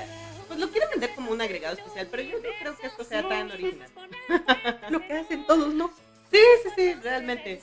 [0.49, 3.29] pues lo quieren vender como un agregado especial, pero yo no creo que esto sea
[3.29, 3.89] tan original.
[4.91, 5.93] Lo que hacen todos, ¿no?
[6.33, 7.63] Sí, sí, sí, realmente.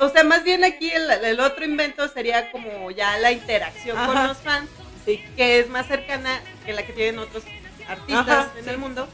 [0.00, 4.26] O sea, más bien aquí el, el otro invento sería como ya la interacción con
[4.26, 4.70] los fans,
[5.16, 5.24] Sí.
[5.36, 7.44] que es más cercana que la que tienen otros
[7.88, 8.70] artistas Ajá, en sí.
[8.70, 9.08] el mundo,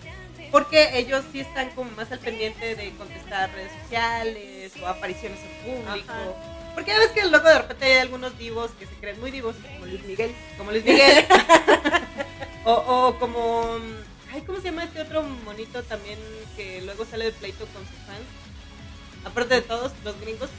[0.50, 5.74] porque ellos sí están como más al pendiente de contestar redes sociales o apariciones en
[5.84, 6.12] público.
[6.12, 6.72] Ajá.
[6.74, 9.54] Porque ya ves que luego de repente hay algunos divos que se creen muy divos,
[9.74, 10.34] Como Luis Miguel.
[10.58, 11.24] como Luis Miguel.
[12.64, 13.78] o, o como.
[14.32, 16.18] Ay, ¿cómo se llama este otro monito también
[16.56, 18.26] que luego sale de pleito con sus fans?
[19.24, 20.50] Aparte de todos, los gringos.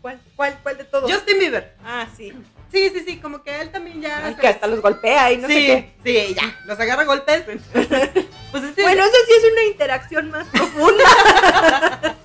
[0.00, 1.12] ¿Cuál, cuál, cuál de todos?
[1.12, 1.74] Justin Bieber.
[1.84, 2.32] Ah, sí.
[2.72, 4.22] Sí, sí, sí, como que él también ya.
[4.26, 5.60] Ay, se- que hasta los golpea y no sí, sé
[6.04, 6.28] qué.
[6.28, 6.58] sí, ya.
[6.66, 7.42] Los agarra golpes.
[7.72, 8.82] pues este.
[8.82, 11.04] Bueno, eso sí es una interacción más profunda.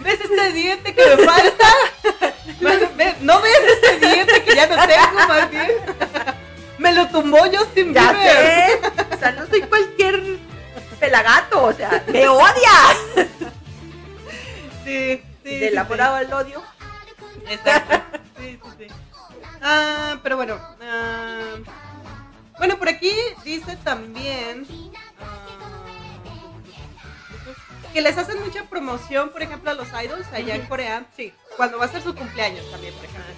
[0.00, 1.68] ¿Ves este diente que me falta?
[2.60, 5.70] ¿Ves- ves- ¿No ves este diente que ya no tengo, más bien?
[6.78, 8.36] Me lo tumbó Justin ya Bieber.
[8.36, 8.80] sé.
[9.14, 10.20] O sea, no soy cualquier
[11.00, 11.64] pelagato.
[11.64, 12.72] O sea, me odia.
[14.84, 15.56] Sí, sí.
[15.58, 16.02] Del amor sí.
[16.02, 16.62] al odio.
[17.48, 18.18] Exacto.
[18.38, 18.94] Sí, sí, sí.
[19.62, 20.58] Ah, pero bueno.
[20.82, 21.56] ah,
[22.58, 23.12] bueno, por aquí
[23.44, 24.66] dice también
[25.20, 25.46] ah,
[27.92, 31.06] que les hacen mucha promoción, por ejemplo, a los idols allá en Corea.
[31.16, 31.32] Sí.
[31.56, 33.34] Cuando va a ser su cumpleaños también, por ejemplo.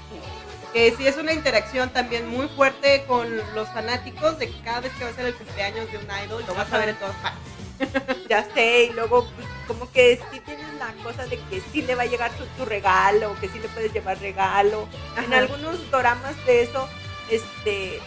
[0.73, 4.93] Que sí es una interacción también muy fuerte con los fanáticos de que cada vez
[4.95, 7.17] que va a ser el cumpleaños de un idol lo vas a ver en todas
[7.17, 7.58] partes.
[8.29, 11.95] Ya sé, y luego pues, como que sí tienen la cosa de que sí le
[11.95, 14.89] va a llegar tu, tu regalo, que sí le puedes llevar regalo.
[15.17, 16.89] En algunos doramas de eso,
[17.31, 18.01] este,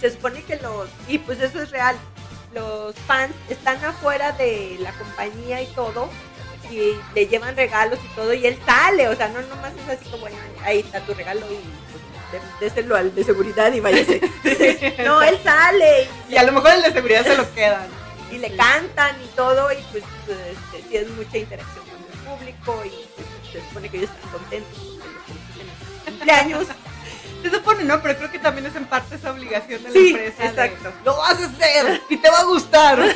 [0.00, 1.96] se supone que los, y pues eso es real,
[2.54, 6.08] los fans están afuera de la compañía y todo,
[6.70, 10.04] y le llevan regalos y todo, y él sale, o sea, no nomás es así
[10.10, 11.58] como, bueno, ahí está tu regalo y
[11.90, 14.20] pues, dé- déselo al de seguridad y váyase.
[15.04, 17.86] no, él sale y Y a lo mejor el de seguridad se lo quedan.
[18.34, 22.82] Y le cantan y todo y pues este, sí es mucha interacción con el público
[22.84, 25.66] y pues, se supone que ellos están contentos porque los
[26.06, 26.66] en cumpleaños.
[27.42, 30.08] Se supone, no, pero creo que también es en parte esa obligación de la Sí,
[30.08, 30.42] empresa.
[30.42, 30.92] de, exacto.
[31.04, 32.98] Lo vas a hacer y te va a gustar.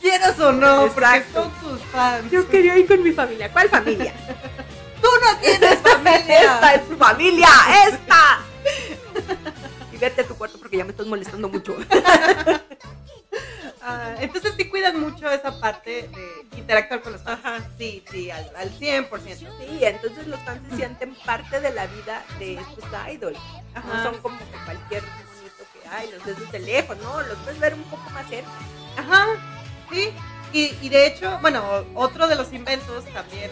[0.00, 1.42] ¿Quieres o no, porque Exacto.
[1.42, 2.30] son tus fans.
[2.30, 3.50] Yo quería ir con mi familia.
[3.52, 4.14] ¿Cuál familia?
[5.02, 6.40] Tú no tienes familia.
[6.54, 7.48] esta es tu familia,
[7.88, 8.38] esta.
[10.00, 11.76] Vete a tu cuarto porque ya me estás molestando mucho.
[13.82, 17.40] Ah, entonces sí cuidan mucho esa parte de interactuar con los fans.
[17.42, 17.66] Ajá.
[17.78, 19.08] Sí, sí, al, al 100%.
[19.08, 23.38] Sí, entonces los fans se sienten parte de la vida de estos idols.
[23.74, 23.88] Ajá.
[23.88, 27.58] No son como que cualquier monito que hay, los ves desde lejos, no, los puedes
[27.58, 28.50] ver un poco más cerca.
[28.98, 29.26] Ajá,
[29.90, 30.10] sí.
[30.52, 33.50] Y, y de hecho, bueno, otro de los inventos también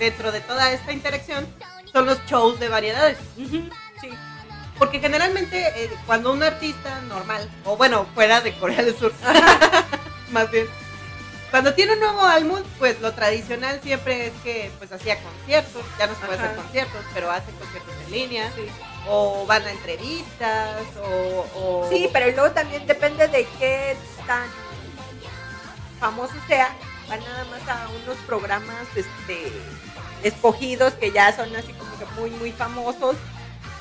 [0.00, 1.46] dentro de toda esta interacción
[1.92, 3.18] son los shows de variedades.
[3.36, 4.10] Sí.
[4.78, 9.12] Porque generalmente eh, cuando un artista normal, o bueno, fuera de Corea del Sur,
[10.30, 10.66] más bien,
[11.50, 16.06] cuando tiene un nuevo álbum, pues lo tradicional siempre es que pues hacía conciertos, ya
[16.06, 16.46] no se puede Ajá.
[16.46, 18.66] hacer conciertos, pero hace conciertos en línea, Sí.
[19.08, 21.46] o van a entrevistas, o...
[21.54, 23.96] o- Sí, pero luego también depende de qué
[24.26, 24.44] tan
[26.00, 26.74] famoso sea.
[27.08, 29.52] Van nada más a unos programas este,
[30.24, 33.14] escogidos que ya son así como que muy, muy famosos.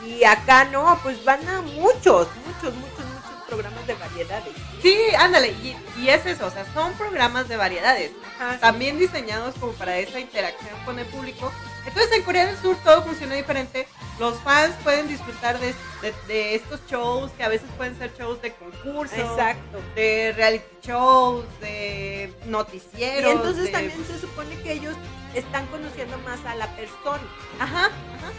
[0.05, 4.53] Y acá no, pues van a muchos, muchos, muchos, muchos programas de variedades.
[4.81, 8.11] Sí, ándale, y, y es eso, o sea, son programas de variedades.
[8.39, 11.51] Ajá, también diseñados como para esa interacción con el público.
[11.87, 13.87] Entonces en Corea del Sur todo funciona diferente.
[14.19, 18.41] Los fans pueden disfrutar de, de- de estos shows que a veces pueden ser shows
[18.41, 19.79] de concurso, Exacto.
[19.95, 23.31] de reality shows, de Y noticieros.
[23.31, 24.95] entonces de- también se supone que ellos
[25.35, 27.21] están conociendo más a la persona,
[27.59, 28.31] Ajá, ajá.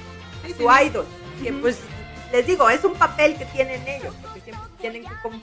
[0.45, 0.85] Sí, su sí.
[0.87, 1.07] idol.
[1.43, 1.78] Que pues
[2.32, 5.41] les digo, es un papel que tienen ellos, porque siempre tienen que com-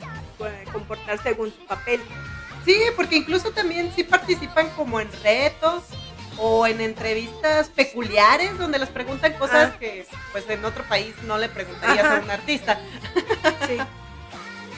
[0.71, 2.01] comportar según su papel.
[2.65, 5.83] Sí, porque incluso también sí participan como en retos
[6.37, 9.79] o en entrevistas peculiares donde les preguntan cosas Ah.
[9.79, 12.17] que pues en otro país no le preguntarías Ajá.
[12.17, 12.79] a un artista.
[13.67, 13.77] Sí.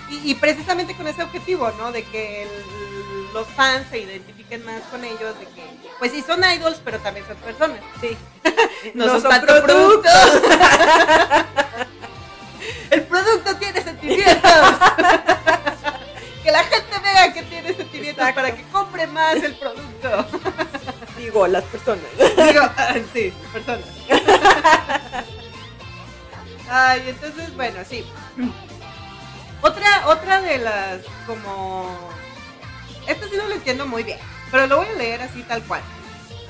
[0.10, 1.92] Y, y precisamente con ese objetivo, ¿no?
[1.92, 5.64] De que el- los fans se identifiquen más con ellos, de que,
[6.00, 7.80] pues sí son idols, pero también son personas.
[8.02, 8.18] Sí.
[8.94, 10.14] No, son, tanto productos.
[12.92, 14.44] el producto tiene sentimientos.
[16.44, 18.42] que la gente vea que tiene sentimientos Exacto.
[18.42, 20.28] para que compre más el producto.
[21.18, 22.06] Digo, las personas.
[22.18, 23.86] Digo, ah, sí, personas.
[26.70, 28.06] Ay, entonces, bueno, sí.
[29.62, 31.98] Otra, otra de las como.
[33.08, 34.20] Esto sí no lo entiendo muy bien,
[34.52, 35.82] pero lo voy a leer así tal cual.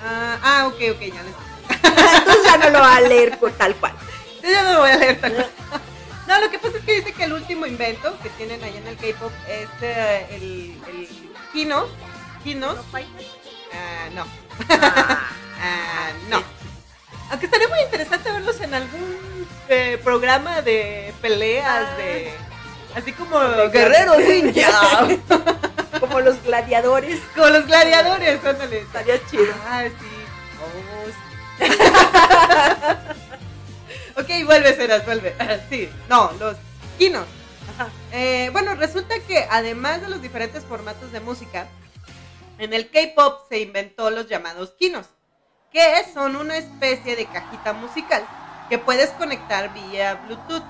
[0.04, 1.22] Ah, ah, ok, ok, ya.
[2.18, 3.93] Entonces ya no lo va a leer por tal cual.
[4.41, 5.50] Sí, ya no lo voy a leer tal cual.
[6.28, 8.88] No, lo que pasa es que dice que el último invento que tienen allá en
[8.88, 11.08] el K-pop es eh, el, el
[11.54, 11.88] Kinos.
[12.43, 12.78] Kinos.
[13.74, 14.26] Ah, no.
[14.70, 15.20] Ah,
[15.62, 16.43] Ah, no.
[17.32, 21.96] Aunque estaría muy interesante verlos en algún eh, programa de peleas, Ah.
[21.98, 22.34] de.
[22.96, 25.08] Así como De guerreros ninja.
[26.00, 27.20] como los gladiadores.
[27.36, 28.80] como los gladiadores, ándale.
[28.80, 29.54] Estaría chido.
[29.68, 30.06] Ah, sí.
[30.62, 30.66] Oh,
[34.22, 35.36] ok, vuelve, Ceras, vuelve.
[35.70, 36.58] Sí, no, los
[36.98, 37.26] kinos.
[37.74, 37.89] Ajá.
[38.12, 41.68] Eh, bueno, resulta que además de los diferentes formatos de música,
[42.58, 45.08] en el K-pop se inventó los llamados kinos,
[45.72, 48.26] que son una especie de cajita musical
[48.70, 50.64] que puedes conectar vía Bluetooth.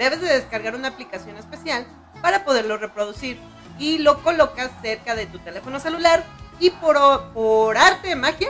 [0.00, 1.86] Debes de descargar una aplicación especial
[2.22, 3.38] para poderlo reproducir
[3.78, 6.24] y lo colocas cerca de tu teléfono celular
[6.58, 6.96] y por,
[7.76, 8.48] arte de magia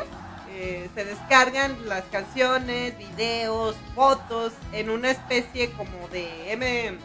[0.52, 6.96] eh, se descargan las canciones, videos, fotos en una especie como de M,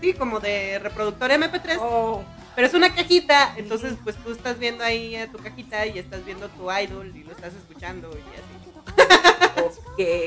[0.00, 2.24] sí, como de reproductor MP3 Oh,
[2.56, 6.24] pero es una cajita, entonces pues tú estás viendo ahí a tu cajita y estás
[6.24, 9.70] viendo tu idol y lo estás escuchando y así.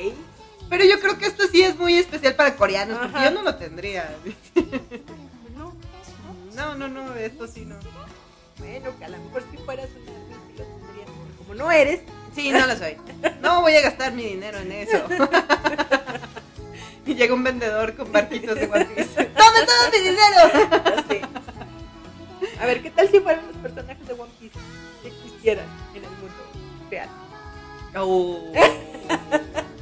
[0.10, 0.31] ok.
[0.72, 3.56] Pero yo creo que esto sí es muy especial para coreanos, porque yo no lo
[3.56, 4.10] tendría.
[6.56, 7.76] No, No, no, esto sí no.
[8.58, 10.12] bueno, que a lo mejor si fueras una
[10.48, 12.02] sí lo tendrías, pero como no eres,
[12.34, 12.96] Sí, no lo soy.
[13.42, 15.04] No voy a gastar mi dinero en eso.
[17.06, 19.10] Y llega un vendedor con barquitos de One Piece.
[19.16, 21.04] ¡Tome todo mi dinero!
[21.10, 21.22] sé.
[22.62, 24.58] A ver, ¿qué tal si fueran los personajes de One Piece
[25.02, 25.66] que existieran
[25.96, 26.36] en el mundo
[26.90, 27.10] real?
[27.98, 28.54] Oh.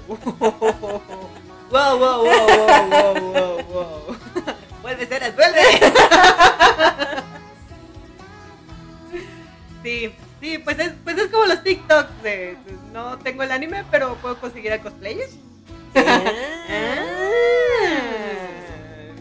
[1.72, 4.18] Wow, wow, wow, wow, wow, wow, wow.
[4.82, 5.62] Vuelve, Ceras, vuelve.
[9.84, 12.58] Sí, sí, pues es, pues es como los TikToks de
[12.92, 15.32] no tengo el anime, pero puedo conseguir a cosplayers.
[15.96, 16.20] Ah,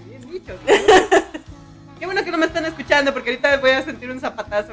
[0.06, 0.54] bien dicho.
[1.98, 4.72] Qué bueno que no me están escuchando porque ahorita voy a sentir un zapatazo.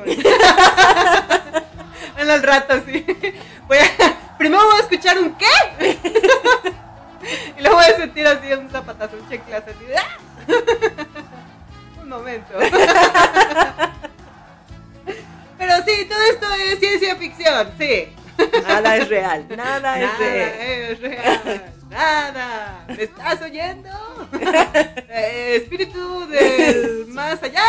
[2.18, 3.06] en el rato, sí.
[3.68, 5.48] Voy a, primero voy a escuchar un qué.
[7.58, 10.18] y luego voy a sentir así un zapatazo, un checlazo así de ¡ah!
[12.02, 12.54] un momento.
[15.58, 15.84] Pero
[17.16, 18.14] ficción, sí.
[18.68, 20.50] Nada es real, nada, es Nada real.
[20.60, 21.74] es real.
[21.90, 22.86] Nada.
[22.88, 23.90] ¿Me estás oyendo?
[25.10, 27.66] Eh, espíritu del más allá.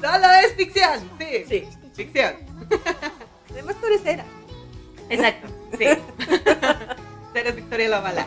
[0.00, 1.44] Solo es ficción, sí.
[1.46, 1.68] Sí.
[1.94, 2.49] Ficción.
[7.90, 8.26] Victoria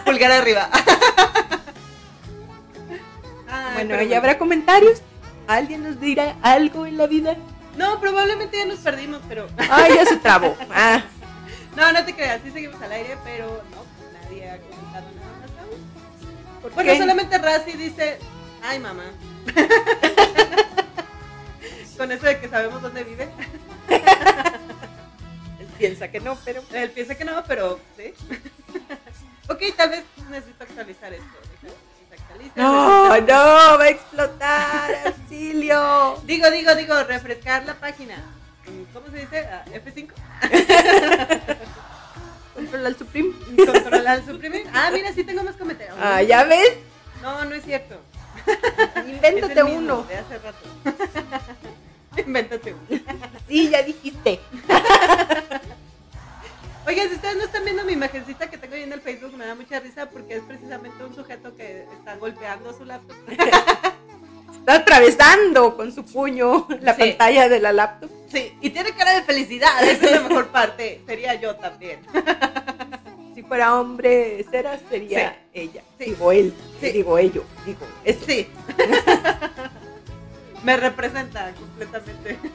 [0.04, 0.68] Pulgar arriba.
[3.50, 5.00] Ay, bueno, ¿y habrá comentarios?
[5.46, 7.36] ¿Alguien nos dirá algo en la vida?
[7.76, 9.46] No, probablemente ya nos perdimos, pero.
[9.70, 10.54] Ay, ya se trabó.
[10.70, 11.02] Ah,
[11.76, 13.84] No, no te creas, sí seguimos al aire, pero no,
[14.22, 16.60] nadie ha comentado nada más aún.
[16.62, 16.98] ¿por Bueno, qué?
[16.98, 18.18] solamente Razi dice,
[18.62, 19.04] ay mamá.
[21.96, 23.28] Con eso de que sabemos dónde vive.
[25.78, 26.62] Piensa que no, pero...
[26.72, 28.12] Él piensa que no, pero sí.
[29.48, 31.38] ok, tal vez necesito actualizar esto.
[32.54, 36.20] No, no, va a explotar, auxilio.
[36.24, 38.16] Digo, digo, digo, refrescar la página.
[38.92, 39.46] ¿Cómo se dice?
[39.46, 40.10] Ah, F5.
[42.54, 43.32] Controla el Supreme.
[43.56, 44.66] Controlar, suprimir.
[44.74, 45.96] Ah, mira, sí tengo más comentarios.
[46.00, 46.76] Ah, ¿ya ves?
[47.22, 48.00] No, no es cierto.
[49.06, 50.02] Invéntate uno.
[50.02, 50.68] De hace rato.
[52.26, 53.00] Invéntate uno.
[53.48, 54.40] Sí, ya dijiste.
[56.86, 59.44] Oigan, si ustedes no están viendo mi imagencita que tengo ahí en el Facebook, me
[59.46, 63.16] da mucha risa porque es precisamente un sujeto que está golpeando su laptop.
[64.58, 67.00] Está atravesando con su puño la Sí.
[67.00, 68.10] pantalla de la laptop.
[68.30, 71.00] Sí, y tiene cara de felicidad, esa es la mejor parte.
[71.06, 72.00] Sería yo también.
[73.34, 75.82] Si fuera hombre cera, sería ella.
[75.98, 76.06] Sí.
[76.06, 76.52] Digo él.
[76.80, 76.90] Sí.
[76.90, 77.44] Digo ello.
[77.64, 78.24] Digo eso.
[78.26, 78.48] Sí.
[80.64, 82.38] Me representa completamente.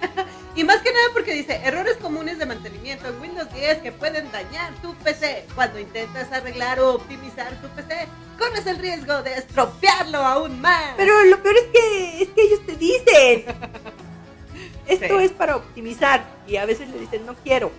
[0.55, 4.31] Y más que nada porque dice, errores comunes de mantenimiento en Windows 10 que pueden
[4.31, 5.47] dañar tu PC.
[5.55, 10.93] Cuando intentas arreglar o optimizar tu PC, corres el riesgo de estropearlo aún más.
[10.95, 13.45] Pero lo peor es que, es que ellos te dicen.
[14.87, 15.25] Esto Sí.
[15.25, 16.23] es para optimizar.
[16.45, 17.71] Y a veces le dicen, no quiero.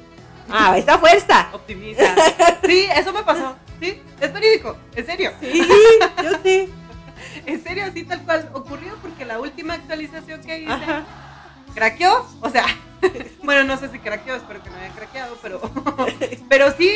[0.51, 1.51] Ah, esa fuerza.
[1.53, 2.12] Optimiza.
[2.66, 3.55] Sí, eso me pasó.
[3.81, 4.77] Sí, es verídico.
[4.97, 5.31] En serio.
[5.41, 5.62] Sí,
[6.25, 6.68] yo sé.
[7.47, 11.05] En serio, así tal cual ocurrió porque la última actualización que hice Ajá.
[11.74, 12.26] craqueó.
[12.40, 12.64] O sea,
[13.42, 15.61] bueno, no sé si craqueó, espero que no haya craqueado, pero,
[16.49, 16.90] pero sí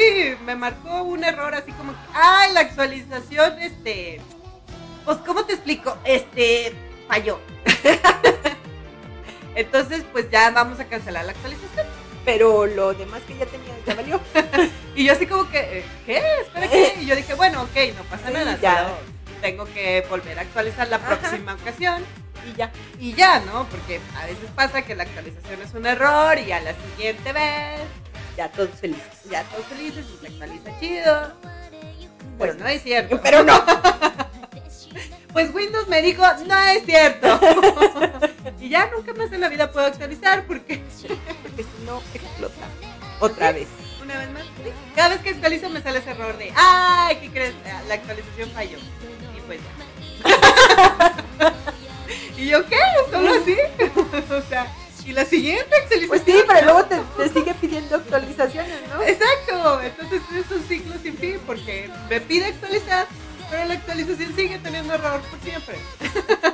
[0.45, 4.21] me marcó un error así como que, ay, la actualización, este,
[5.05, 5.97] pues, ¿cómo te explico?
[6.05, 6.75] Este,
[7.09, 7.41] falló.
[9.55, 11.87] Entonces, pues ya vamos a cancelar la actualización.
[12.25, 14.21] Pero lo demás que ya tenía ya valió.
[14.95, 16.21] Y yo así como que, eh, ¿qué?
[16.43, 16.95] Espera, ¿qué?
[17.01, 18.59] Y yo dije, bueno, ok, no pasa Sí, nada.
[18.61, 18.83] ya.
[18.85, 18.97] solo
[19.41, 21.17] Tengo que volver a actualizar la Ajá.
[21.19, 22.05] próxima ocasión.
[22.49, 22.71] Y ya.
[22.99, 23.67] Y ya, ¿no?
[23.69, 27.81] Porque a veces pasa que la actualización es un error y a la siguiente vez
[28.37, 29.25] Ya todos felices.
[29.31, 31.33] ya todos felices y se actualiza chido.
[32.39, 33.21] Pero no es cierto.
[33.23, 33.63] Pero no.
[35.33, 37.39] Pues Windows me dijo, no es cierto.
[38.61, 40.83] y ya nunca más en la vida puedo actualizar porque
[41.43, 42.67] Porque si no, explota.
[43.21, 43.69] Otra vez.
[44.03, 44.43] una vez más,
[44.97, 47.55] cada vez que actualizo me sale ese error de, ay, ¿qué crees?
[47.89, 48.79] La actualización falló.
[49.55, 51.15] Y ya.
[52.37, 52.79] ¿Y yo qué?
[53.11, 53.57] ¿Solo así?
[54.33, 54.73] o sea,
[55.05, 56.09] ¿y la siguiente actualización?
[56.09, 59.03] Pues sí, pero luego te, te sigue pidiendo actualizaciones, ¿no?
[59.03, 63.07] Exacto, entonces es un ciclo sin fin porque me pide actualizar,
[63.51, 65.79] pero la actualización sigue teniendo error por siempre.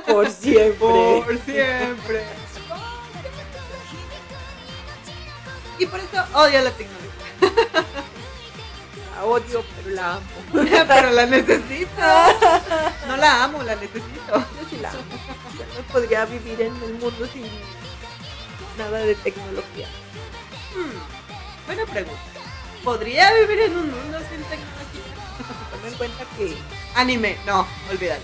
[0.07, 0.77] Por siempre.
[0.77, 2.23] Por siempre.
[5.77, 7.05] Y por eso odio la tecnología.
[9.15, 10.23] La odio, pero la amo.
[10.53, 11.89] Pero la necesito.
[13.07, 14.33] No la amo, la necesito.
[14.33, 14.99] Yo sí la amo.
[15.77, 17.45] No podría vivir en el mundo sin
[18.77, 19.87] nada de tecnología.
[20.75, 22.19] Hmm, buena pregunta.
[22.83, 25.15] ¿Podría vivir en un mundo sin tecnología?
[25.71, 26.57] Toma en cuenta que
[26.95, 28.23] Anime, no, olvídalo.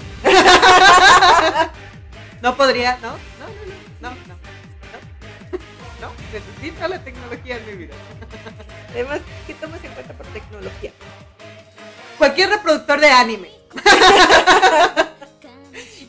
[2.41, 3.47] No podría, no, no,
[4.01, 4.40] no, no, no,
[6.01, 7.93] no, necesito la tecnología en mi vida.
[8.89, 10.91] además, ¿qué tomas en cuenta por tecnología?
[12.17, 13.51] Cualquier reproductor de anime.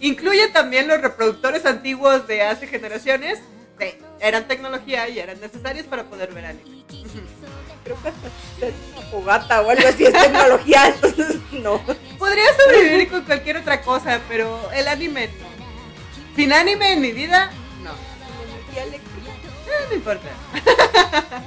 [0.01, 3.38] Incluye también los reproductores antiguos de hace generaciones.
[3.78, 6.84] Sí, eran tecnología y eran necesarios para poder ver anime.
[7.84, 11.80] Creo que hasta fogata o algo así es tecnología, entonces no.
[12.18, 15.53] Podría sobrevivir con cualquier otra cosa, pero el anime no.
[16.36, 17.51] Sin anime en mi vida,
[17.82, 17.93] no.
[19.72, 20.28] Eh, no importa.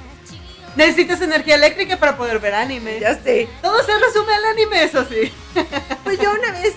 [0.76, 3.00] Necesitas energía eléctrica para poder ver anime.
[3.00, 3.48] Ya sé.
[3.62, 5.34] Todo se resume al anime, eso sí.
[6.04, 6.76] Pues yo una vez,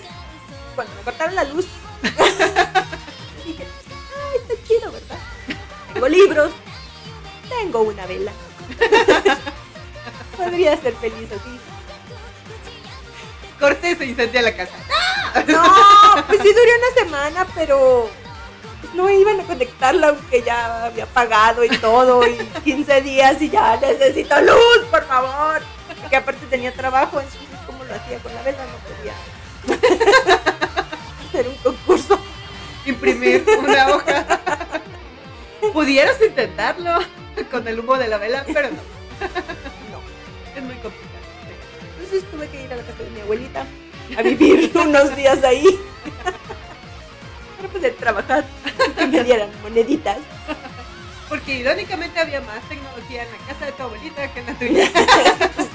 [0.75, 1.65] cuando me cortaron la luz,
[3.45, 5.17] dije, ah, está chido, ¿verdad?
[5.93, 6.51] Tengo libros,
[7.47, 8.31] tengo una vela.
[10.35, 11.59] Podría ser feliz así.
[13.59, 14.77] Corte se incendia la casa.
[15.47, 18.09] No, pues sí duré una semana, pero
[18.93, 23.77] no iban a conectarla aunque ya había pagado y todo y 15 días y ya
[23.77, 25.61] necesito luz, por favor.
[26.01, 29.13] Porque aparte tenía trabajo, entonces como lo hacía con la vela no podía
[31.27, 32.19] hacer un concurso.
[32.85, 34.25] Imprimir una hoja.
[35.73, 36.99] Pudieras intentarlo
[37.51, 38.77] con el humo de la vela, pero no.
[39.91, 39.99] No.
[40.55, 41.19] Es muy complicado.
[41.99, 43.65] Entonces tuve que ir a la casa de mi abuelita
[44.17, 45.79] a vivir unos días ahí
[47.59, 48.45] para poder trabajar
[49.03, 50.17] y me dieran moneditas.
[51.27, 54.91] Porque irónicamente había más tecnología en la casa de tu abuelita que en la tuya.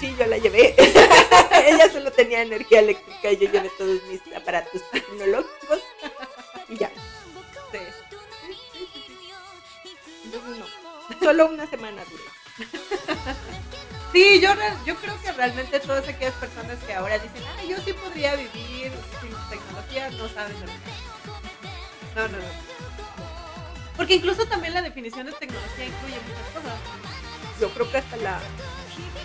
[0.00, 0.74] Sí, yo la llevé.
[1.64, 5.78] Ella solo tenía energía eléctrica y yo llevé todos mis aparatos tecnológicos
[6.68, 6.90] y ya.
[7.70, 7.78] Sí.
[10.24, 10.66] Entonces no,
[11.20, 12.24] solo una semana duré.
[14.12, 14.50] Sí, yo,
[14.84, 18.92] yo creo que realmente todas aquellas personas que ahora dicen, ah, yo sí podría vivir
[19.20, 22.14] sin tecnología, no saben lo que es.
[22.14, 22.44] No, no, no.
[23.96, 26.78] Porque incluso también la definición de tecnología incluye muchas cosas.
[27.58, 28.40] Yo creo que hasta la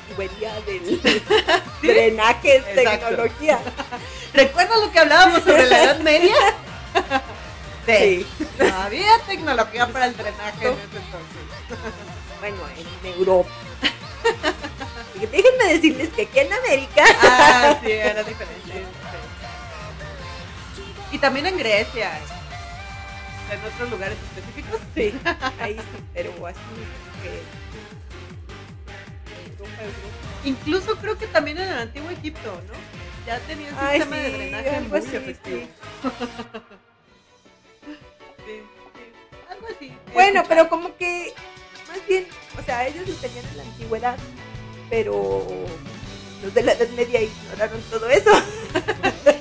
[0.09, 1.01] tubería del
[1.81, 3.07] drenaje es Exacto.
[3.07, 3.59] tecnología.
[4.33, 6.35] ¿Recuerdas lo que hablábamos sobre la Edad Media?
[7.87, 8.27] Sí.
[8.59, 11.41] No había tecnología para el drenaje en ese entonces.
[12.41, 13.49] Bueno, en Europa.
[15.25, 18.61] Déjenme decirles que aquí en América Ah, sí, era diferente.
[20.75, 20.83] sí.
[21.11, 22.11] Y también en Grecia,
[23.51, 24.79] en otros lugares específicos.
[24.93, 25.13] Sí,
[25.59, 26.59] ahí sí, pero así
[27.23, 27.41] que.
[29.59, 30.07] Europa, Europa.
[30.43, 32.73] Incluso creo que también en el antiguo Egipto, ¿no?
[33.25, 35.59] Ya tenía un Ay, sistema de drenaje algo muy así, efectivo.
[35.61, 35.67] sí.
[38.45, 38.61] Sí,
[38.95, 39.97] sí, algo así.
[40.13, 40.47] Bueno, escuchado.
[40.47, 41.33] pero como que,
[41.89, 42.25] más bien,
[42.57, 44.17] o sea, ellos lo tenían en la antigüedad,
[44.89, 45.45] pero
[46.43, 48.31] los de la Edad Media ignoraron todo eso.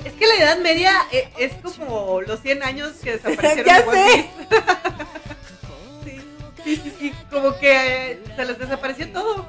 [0.05, 3.91] Es que la Edad Media eh, es como los 100 años que desaparecieron Ya de
[3.91, 4.29] sé.
[6.03, 6.21] Piece.
[6.63, 9.45] sí, sí, sí, sí, como que eh, se les desapareció todo.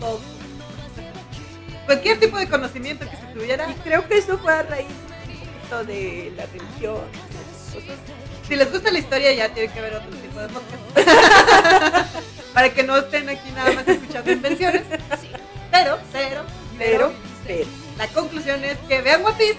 [0.00, 0.20] todo.
[1.86, 3.70] Cualquier tipo de conocimiento que se tuviera.
[3.70, 7.00] Y creo que eso fue a raíz un poquito de la religión.
[7.72, 7.98] cosas.
[8.48, 12.16] Si les gusta la historia ya tienen que ver otro tipo de podcast.
[12.54, 14.82] Para que no estén aquí nada más escuchando invenciones.
[15.70, 16.44] Pero, pero, Pero,
[16.78, 17.12] pero,
[17.46, 17.66] pero,
[17.98, 19.58] la conclusión es que vean One Piece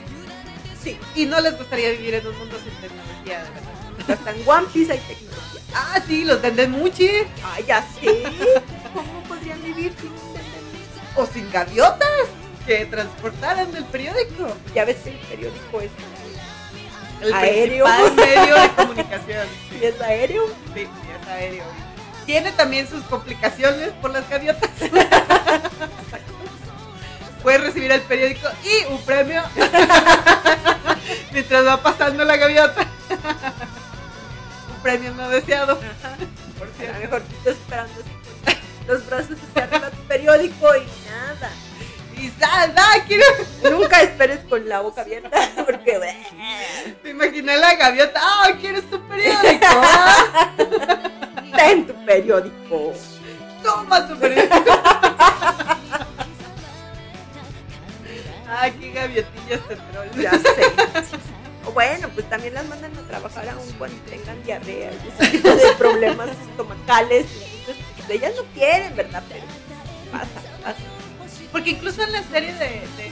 [0.82, 4.12] sí, y no les gustaría vivir en un mundo sin tecnología, de verdad.
[4.12, 5.62] hasta en One Piece hay tecnología.
[5.76, 7.10] Ah, sí, los Dendemuchi.
[7.44, 8.24] Ah, ya sé.
[8.94, 10.12] ¿Cómo podrían vivir sin?
[11.16, 12.08] O sin gaviotas
[12.66, 14.56] que transportaran el periódico.
[14.74, 15.92] Ya ves el periódico es,
[17.22, 17.86] El Aéreo.
[17.86, 19.48] principal medio de comunicación.
[19.80, 20.44] y es aéreo.
[20.74, 20.82] Sí,
[21.22, 21.64] es aéreo.
[22.26, 24.70] Tiene también sus complicaciones por las gaviotas.
[27.44, 29.42] Puedes recibir el periódico y un premio
[31.32, 32.86] mientras va pasando la gaviota.
[34.70, 35.78] un premio no deseado.
[36.58, 37.00] Por A lo cierto.
[37.00, 37.94] mejor esperando
[38.88, 41.50] los brazos hacia arriba tu periódico y nada.
[42.20, 43.24] Y salda, quiero.
[43.72, 46.00] Nunca esperes con la boca abierta porque
[47.02, 48.20] Te imaginé la gaviota.
[48.22, 49.66] ¡Ah, quieres tu periódico!
[49.70, 50.52] ah?
[51.56, 52.94] ten tu periódico.
[53.64, 54.56] Toma tu periódico.
[58.52, 60.10] Ay, qué gaviotillas te troll.
[60.20, 60.74] Ya sé.
[61.74, 65.74] Bueno, pues también las mandan a trabajar aún cuando tengan diarrea y ese tipo de
[65.78, 67.28] problemas estomacales.
[67.60, 69.24] Entonces, pues, ellas no quieren, ¿verdad?
[69.30, 69.46] Pero
[70.12, 70.99] pasa, pasa.
[71.52, 72.60] Porque incluso en la serie de.
[72.60, 73.12] de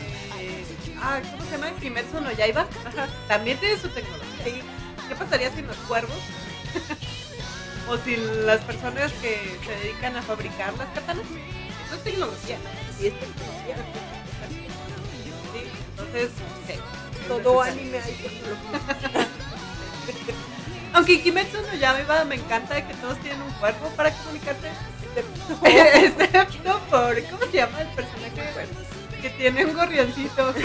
[1.02, 1.72] ah, ¿cómo se llama?
[1.80, 2.68] Kimetsu no Yaiba.
[2.86, 4.44] Ajá, también tiene su tecnología.
[4.44, 4.62] Sí.
[5.08, 6.18] ¿Qué pasaría sin los cuervos?
[7.88, 11.26] o sin las personas que se dedican a fabricar las katanas.
[11.86, 12.58] Eso es tecnología.
[13.02, 13.76] Y es tecnología.
[15.54, 16.32] Sí, entonces,
[16.68, 16.74] sí.
[17.28, 19.28] Todo anime hay tecnología.
[20.94, 24.70] Aunque Kimetsu no Yaiba me encanta que todos tienen un cuerpo para comunicarse.
[25.64, 27.24] Excepto por.
[27.30, 28.68] ¿Cómo se llama el personaje?
[29.22, 30.54] Que tiene un gorrioncito.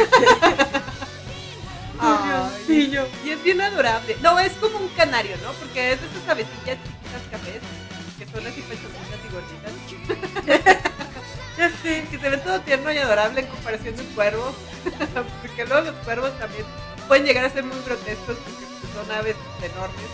[2.01, 3.07] Gorrioncillo.
[3.25, 4.17] Y es bien adorable.
[4.21, 5.53] No, es como un canario, ¿no?
[5.53, 7.63] Porque es de esas avecillas chiquitas cafés.
[8.19, 9.73] Que son así pechositas y gorditas.
[11.59, 14.55] ya sé, que se ve todo tierno y adorable en comparación de un cuervo.
[15.41, 16.65] porque luego los cuervos también
[17.09, 20.11] pueden llegar a ser muy grotescos porque son aves enormes.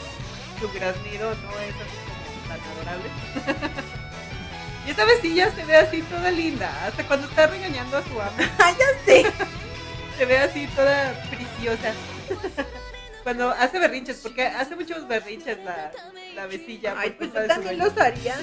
[0.61, 3.11] Su graznido no es así como tan adorable.
[4.89, 6.87] Y esta avecilla se ve así toda linda.
[6.87, 8.37] Hasta cuando está regañando a su amo.
[8.59, 9.31] Ah, ya sé.
[10.17, 11.93] Se ve así toda preciosa.
[13.23, 15.93] Cuando hace berrinches, porque hace muchos berrinches la,
[16.35, 16.95] la vecilla.
[16.97, 18.35] Ay, pues yo también los haría.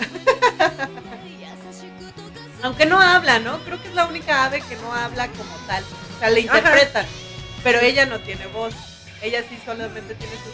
[2.62, 3.60] Aunque no habla, ¿no?
[3.66, 5.84] Creo que es la única ave que no habla como tal.
[6.16, 7.06] O sea, le interpretan.
[7.64, 8.76] Pero ella no tiene voz.
[9.22, 10.52] Ella sí solamente tiene su...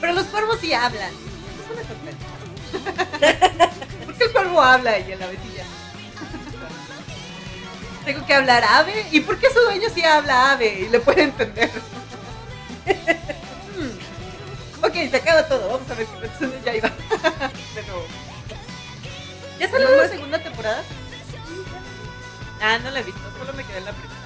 [0.00, 1.10] Pero los cuervos sí hablan.
[1.10, 2.03] Es una sorpresa.
[4.04, 5.64] ¿Por qué el cuervo habla y el avecilla?
[8.04, 9.06] Tengo que hablar ave.
[9.10, 11.70] ¿Y por qué su dueño sí habla ave y le puede entender?
[13.76, 14.84] Hmm.
[14.84, 15.68] ok, se acaba todo.
[15.68, 16.06] Vamos a ver
[16.38, 16.88] si ya iba.
[17.74, 18.06] De nuevo.
[19.58, 20.82] ¿Ya salió la segunda temporada?
[22.60, 24.20] Ah, no la he visto, solo me quedé en la primera.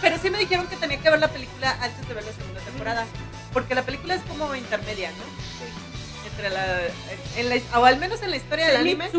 [0.00, 2.60] Pero sí me dijeron que tenía que ver la película antes de ver la segunda
[2.60, 3.06] temporada.
[3.52, 5.24] Porque la película es como intermedia, ¿no?
[6.38, 6.86] Entre la,
[7.36, 9.10] en la- O al menos en la historia del anime.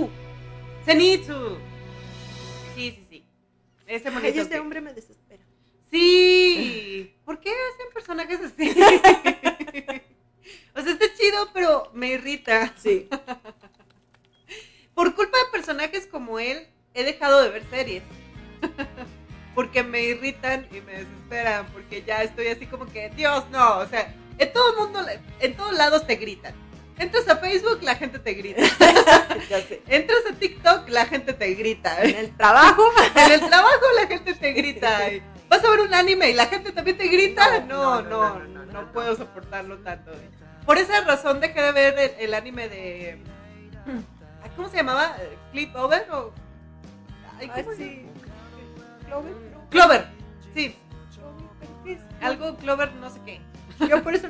[0.85, 1.57] Zenitsu.
[2.75, 3.25] Sí, sí, sí.
[3.85, 5.43] Ese Ay, ese que- hombre me desespera.
[5.91, 7.13] Sí.
[7.25, 8.69] ¿Por qué hacen personajes así?
[10.75, 12.73] o sea, está chido, pero me irrita.
[12.81, 13.09] Sí.
[14.93, 18.03] Por culpa de personajes como él, he dejado de ver series.
[19.55, 21.65] porque me irritan y me desesperan.
[21.73, 23.79] Porque ya estoy así como que, Dios, no.
[23.79, 25.05] O sea, en todo el mundo,
[25.41, 26.53] en todos lados te gritan.
[26.99, 28.61] Entras a Facebook, la gente te grita.
[29.49, 29.81] ya sé.
[29.87, 32.03] Entras a TikTok, la gente te grita.
[32.03, 32.83] En el trabajo.
[33.15, 34.99] En el trabajo la gente te grita.
[35.47, 37.61] Vas a ver un anime y la gente también te grita.
[37.61, 40.11] No, no, no, no, puedo soportarlo tanto.
[40.65, 43.23] Por esa razón dejé de ver el, anime de.
[44.55, 45.15] ¿Cómo se llamaba?
[45.51, 46.05] ¿Clip Over?
[46.11, 46.33] O...
[47.39, 48.05] Ay, Ay, ¿cómo se- sí.
[49.05, 49.33] Clover.
[49.69, 50.07] Clover.
[50.53, 50.75] Sí,
[52.21, 53.41] algo Clover, no sé qué.
[53.87, 54.27] Yo por eso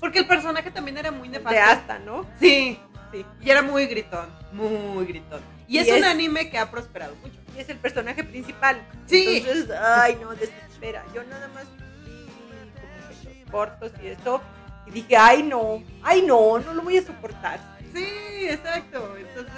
[0.00, 1.50] Porque el personaje también era muy nefasto.
[1.54, 2.26] De hasta, ¿no?
[2.40, 2.78] Sí,
[3.12, 3.24] Sí.
[3.40, 4.28] y era muy gritón.
[4.52, 5.40] Muy gritón.
[5.68, 7.36] Y, Y es, un anime que ha prosperado mucho.
[7.56, 8.80] Y es el personaje principal.
[9.06, 9.38] Sí.
[9.38, 11.04] Entonces, ay, no, desespera.
[11.14, 11.64] Yo nada más
[12.04, 14.42] vi como que los cortos y eso.
[14.86, 17.58] Y dije, ay, no, ay, no, no lo voy a soportar.
[17.94, 18.06] Sí,
[18.48, 19.16] exacto.
[19.16, 19.54] Entonces,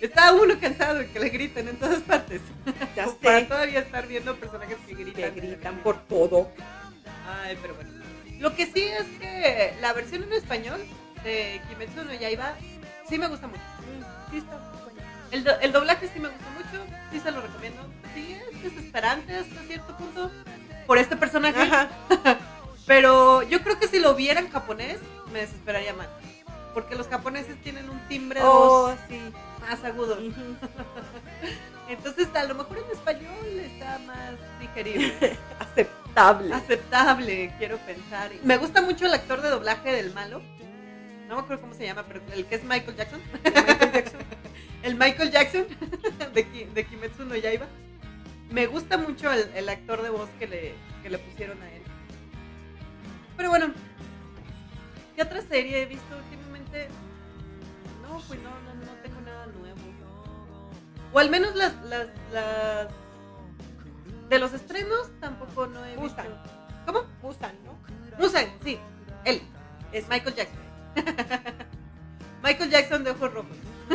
[0.00, 2.40] está uno cansado de que le griten en todas partes.
[2.94, 5.34] Ya Como Para sé todavía estar viendo personajes que que gritan.
[5.34, 6.50] gritan por todo.
[7.44, 7.90] Ay, pero bueno.
[8.42, 10.80] Lo que sí es que la versión en español
[11.22, 12.54] de Kimetsu no Yaiba
[13.08, 13.60] sí me gusta mucho.
[13.60, 15.00] Mm, Sí, está bueno.
[15.30, 17.80] El, do- el doblaje sí me gusta mucho, sí se lo recomiendo.
[18.14, 20.28] Sí, es desesperante hasta cierto punto
[20.88, 21.60] por este personaje.
[21.62, 21.88] Ajá.
[22.86, 24.98] Pero yo creo que si lo viera en japonés,
[25.32, 26.08] me desesperaría más.
[26.74, 29.20] Porque los japoneses tienen un timbre de Oh, voz sí.
[29.60, 30.18] más agudo.
[31.88, 35.38] Entonces, a lo mejor en español está más digerible,
[36.14, 36.54] Aceptable.
[36.54, 38.30] aceptable, quiero pensar.
[38.44, 40.42] Me gusta mucho el actor de doblaje del malo.
[41.26, 43.20] No me acuerdo cómo se llama, pero el que es Michael Jackson.
[43.44, 44.20] Michael Jackson.
[44.82, 45.66] El Michael Jackson
[46.34, 47.66] de Kimetsu no Yaiba.
[48.50, 51.82] Me gusta mucho el, el actor de voz que le, que le pusieron a él.
[53.36, 53.72] Pero bueno,
[55.16, 56.88] ¿qué otra serie he visto últimamente?
[58.02, 59.80] No, pues no, no, no tengo nada nuevo.
[61.14, 62.88] O al menos las, las, las...
[64.28, 66.22] De los estrenos tampoco no he visto.
[66.86, 67.02] ¿Cómo?
[67.22, 67.78] Musan, ¿no?
[68.18, 68.78] Musan, sí.
[69.24, 69.42] Él.
[69.92, 70.60] Es Michael Jackson.
[72.42, 73.56] Michael Jackson de ojos rojos.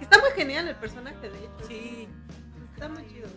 [0.00, 1.66] Está muy genial el personaje, de hecho.
[1.68, 2.08] Sí.
[2.74, 3.28] Está muy chido.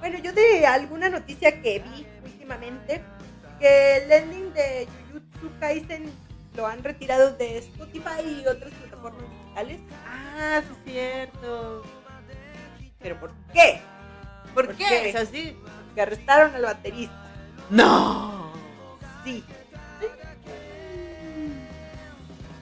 [0.00, 3.02] Bueno, yo de alguna noticia que vi últimamente,
[3.58, 6.10] que el ending de Jujutsu Kaisen
[6.56, 9.80] lo han retirado de Spotify y otras plataformas digitales.
[10.06, 11.82] Ah, sí es cierto.
[13.00, 13.80] ¿Pero por qué?
[14.54, 14.84] ¿Por, ¿Por qué?
[14.88, 15.08] qué?
[15.10, 15.56] es así?
[15.94, 17.14] Que arrestaron al baterista.
[17.70, 18.52] No.
[19.24, 19.44] Sí.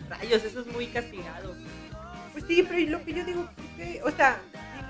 [0.08, 1.54] Rayos, eso es muy castigado.
[2.32, 4.00] Pues sí, pero lo que yo digo, ¿por qué?
[4.04, 4.38] O sea,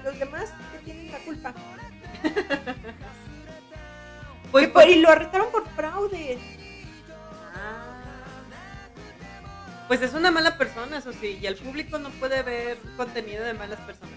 [0.05, 1.55] los demás que tienen la culpa.
[4.52, 6.39] Por- y lo arrestaron por fraude.
[7.55, 8.02] Ah.
[9.89, 13.52] Pues es una mala persona, eso sí, y el público no puede ver contenido de
[13.55, 14.14] malas personas.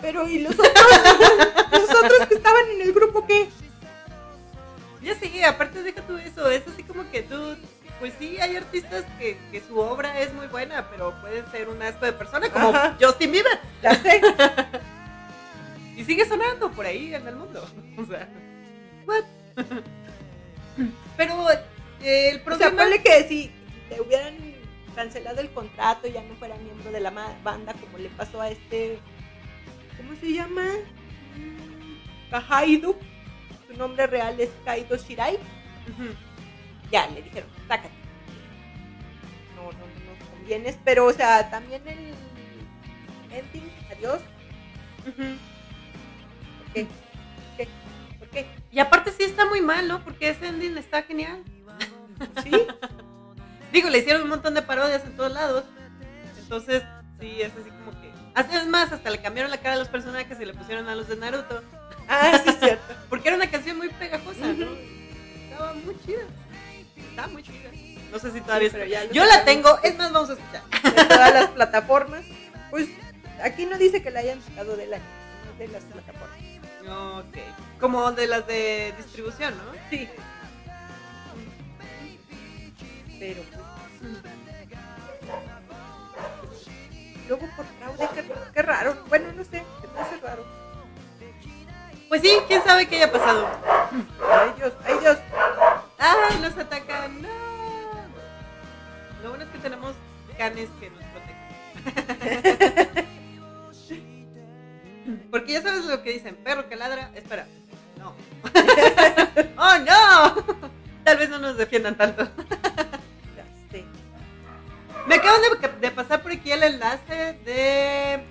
[0.00, 0.68] Pero ¿y los otros?
[1.72, 3.48] los otros que estaban en el grupo qué?
[5.02, 7.56] Ya sí, aparte deja tú eso, es así como que tú,
[8.00, 11.80] pues sí, hay artistas que, que su obra es muy buena, pero pueden ser un
[11.80, 12.96] asco de persona, como Ajá.
[13.00, 14.20] Justin Bieber, Ya sé.
[15.96, 17.66] y sigue sonando por ahí en el mundo.
[17.98, 18.28] O sea,
[19.06, 19.24] what?
[21.16, 21.50] Pero
[22.02, 22.82] eh, el O sea, problema...
[22.82, 23.50] ponle que si
[23.88, 24.34] te hubieran
[24.94, 27.10] cancelado el contrato y ya no fuera miembro de la
[27.42, 28.98] banda, como le pasó a este.
[30.06, 30.62] ¿Cómo se llama?
[32.30, 32.96] Kahaido.
[33.66, 35.38] Su nombre real es Kaido Shirai.
[36.92, 37.90] Ya, le dijeron, sácate.
[39.56, 42.14] No, no, no nos convienes, pero, o sea, también el
[43.32, 44.20] ending, adiós.
[45.04, 45.14] ¿Por
[46.72, 46.84] qué?
[46.84, 47.68] ¿Por qué?
[48.18, 48.46] ¿Por qué?
[48.70, 50.04] Y aparte sí está muy mal, ¿no?
[50.04, 51.42] Porque ese ending está genial.
[52.44, 52.52] Sí,
[53.72, 55.64] Digo, le hicieron un montón de parodias en todos lados.
[56.38, 56.84] Entonces,
[57.20, 58.05] sí, es así como que...
[58.36, 61.08] Es más, hasta le cambiaron la cara a los personajes y le pusieron a los
[61.08, 61.62] de Naruto.
[62.08, 62.94] Ah, sí, es cierto.
[63.08, 64.68] Porque era una canción muy pegajosa, ¿no?
[65.50, 66.22] Estaba muy chida.
[66.96, 67.68] Estaba muy chida.
[68.12, 69.04] No sé si todavía pero está.
[69.06, 70.62] ya Yo la tengo, es más, vamos a escuchar.
[70.94, 72.24] de todas las plataformas.
[72.70, 72.86] Pues
[73.42, 75.02] aquí no dice que la hayan sacado del año,
[75.46, 76.38] no de las plataformas.
[77.24, 77.38] Ok.
[77.80, 79.64] Como de las de distribución, ¿no?
[79.90, 80.08] Sí.
[83.18, 84.45] Pero pues.
[87.28, 88.96] Luego por fraude, qué, qué raro.
[89.08, 89.62] Bueno, no sé,
[89.94, 90.44] me hace raro.
[92.08, 93.48] Pues sí, quién sabe qué haya pasado.
[94.30, 95.18] Ay Dios, ay Dios.
[95.98, 97.22] ¡Ay, nos atacan!
[97.22, 97.28] ¡No!
[99.22, 99.94] Lo bueno es que tenemos
[100.38, 101.02] canes que nos
[101.84, 103.06] protegen.
[105.30, 107.46] Porque ya sabes lo que dicen, perro que ladra, espera.
[107.98, 108.14] No.
[109.56, 110.44] ¡Oh, no!
[111.04, 112.28] Tal vez no nos defiendan tanto.
[115.06, 115.40] Me acaban
[115.80, 118.24] de, pasar por aquí el enlace de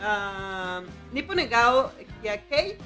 [0.00, 0.82] ah,
[1.12, 1.92] Nippon Negao
[2.22, 2.78] Hyakei.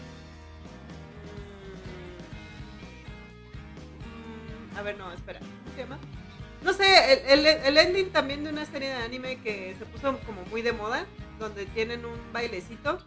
[4.03, 5.39] Mm, a ver, no, espera.
[5.39, 5.99] ¿Cómo se llama?
[6.63, 10.19] No sé, el, el, el ending también de una serie de anime que se puso
[10.27, 11.07] como muy de moda,
[11.39, 12.99] donde tienen un bailecito.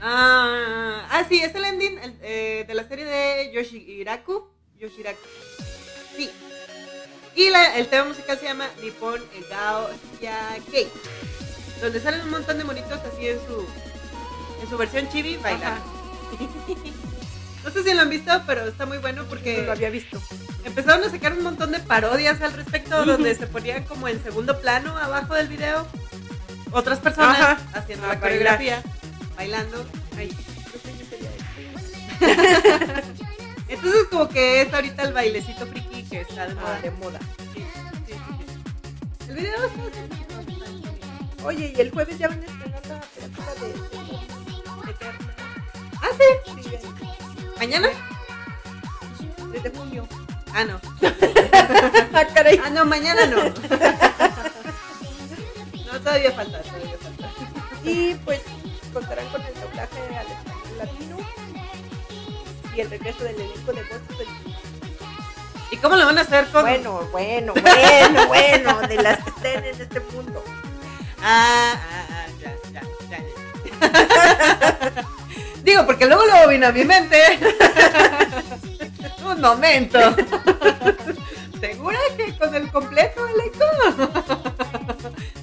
[0.00, 4.48] Ah, ah, sí, es el ending eh, de la serie de Yoshiraku.
[4.78, 5.20] Yoshiraku.
[6.16, 6.30] Sí,
[7.36, 9.88] y la- el tema musical se llama Nippon Egao
[10.20, 10.88] Hyakei.
[11.80, 13.66] Donde salen un montón de monitos así en su
[14.62, 15.82] en su versión chibi bailando.
[17.64, 20.20] No sé si lo han visto, pero está muy bueno No porque lo había visto.
[20.64, 24.60] empezaron a sacar un montón de parodias al respecto donde se ponían como en segundo
[24.60, 25.86] plano abajo del video
[26.72, 27.58] otras personas Ajá.
[27.72, 28.20] haciendo A la bailar.
[28.20, 28.82] coreografía,
[29.36, 29.86] bailando.
[30.18, 30.30] Ay,
[31.08, 31.30] sería
[33.68, 36.76] Entonces como que es ahorita el bailecito friki que está de moda.
[36.76, 37.18] Ah, de moda.
[37.52, 38.54] Sí, sí, sí, sí.
[39.28, 43.52] El video está Oye, y el jueves ya van a estrenar la película
[44.84, 45.34] de Eterna.
[46.00, 46.28] Ah, sí.
[46.62, 46.70] Sí,
[47.58, 47.88] ¿Mañana?
[49.52, 50.06] desde junio.
[50.52, 50.80] Ah, no.
[52.14, 52.60] Ah, caray.
[52.64, 53.42] Ah, no, mañana no.
[55.86, 57.30] No, todavía falta, todavía falta.
[57.84, 58.40] Y pues
[58.92, 61.16] contarán con el doblaje al español latino
[62.76, 64.28] y el regreso del elenco de voces del
[65.74, 66.62] ¿Y cómo lo van a hacer con...?
[66.62, 70.44] Bueno, bueno, bueno, bueno, de las que estén en este mundo.
[71.20, 72.80] Ah, ah, ah, ya, ya,
[73.10, 73.18] ya.
[73.80, 75.04] ya.
[75.64, 77.18] Digo, porque luego lo vino a mi mente.
[79.24, 79.98] Un momento.
[81.60, 83.64] ¿Segura que con el completo elenco?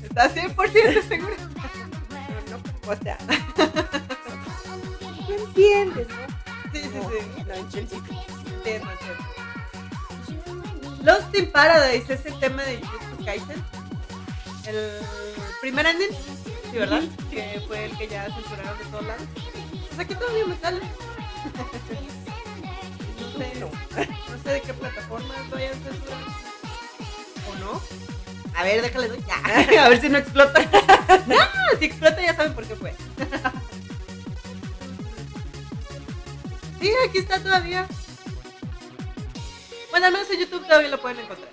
[0.01, 1.35] ¿Estás 100% segura?
[2.49, 3.17] No, no, o sea,
[5.27, 6.15] tú entiendes, ¿no?
[6.71, 6.89] Sí, sí,
[7.69, 7.97] sí.
[7.97, 8.30] no.
[11.11, 13.61] Lost in Paradise es el tema de Jujutsu Kaisen.
[14.65, 14.91] El
[15.59, 16.07] primer ending,
[16.71, 17.01] sí, ¿verdad?
[17.29, 19.23] Que fue el que ya censuraron de todos lados.
[19.89, 20.79] Pues aquí todavía me sale.
[23.19, 23.65] No sé, No.
[23.67, 26.25] no sé de qué plataformas lo hayan censurado.
[27.49, 27.81] ¿O no?
[28.57, 29.19] A ver, déjale doy.
[29.27, 29.83] Ya.
[29.85, 30.61] A ver si no explota.
[31.27, 31.35] No,
[31.77, 32.95] si explota ya saben por qué fue.
[36.79, 37.85] Sí, aquí está todavía.
[39.91, 41.51] Bueno, al menos en YouTube todavía lo pueden encontrar.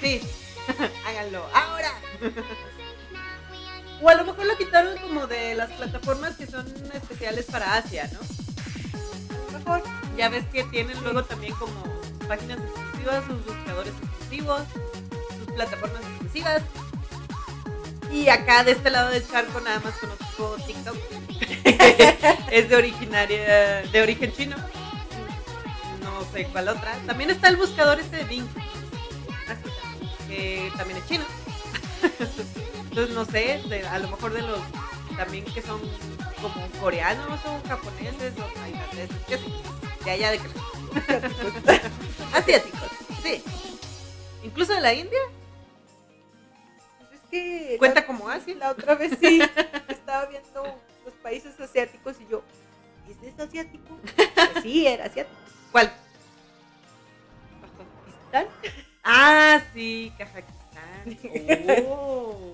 [0.00, 0.20] Sí,
[1.06, 1.92] háganlo ahora.
[4.02, 8.10] O a lo mejor lo quitaron como de las plataformas que son especiales para Asia,
[8.12, 8.18] ¿no?
[8.18, 9.82] A lo mejor.
[10.18, 11.82] Ya ves que tienen luego también como
[12.28, 14.62] páginas exclusivas, sus buscadores exclusivos,
[15.38, 16.62] sus plataformas exclusivas.
[18.12, 20.96] Y acá de este lado del charco nada más conozco TikTok.
[22.50, 24.56] es de originaria, de origen chino.
[26.18, 26.94] No sé cuál otra.
[27.06, 28.46] También está el buscador este de Bing.
[30.28, 31.24] Que también es chino.
[32.90, 34.60] Entonces no sé, de- a lo mejor de los
[35.16, 35.80] también que son
[36.42, 39.44] como coreanos o japoneses o tailandeses, qué sé,
[40.04, 40.48] de allá de que
[42.34, 42.80] asiáticos,
[43.22, 43.42] sí.
[44.42, 45.18] Incluso de la India,
[46.98, 48.54] Pues es que cuenta la, como Asia.
[48.56, 49.40] la otra vez sí
[49.88, 52.42] estaba viendo los países asiáticos y yo,
[53.08, 53.96] ¿es este asiático?
[54.14, 54.28] Pues
[54.62, 55.36] sí, era asiático.
[55.72, 55.92] ¿Cuál?
[59.04, 60.56] Ah, sí, Kazajistán.
[61.88, 62.52] Oh.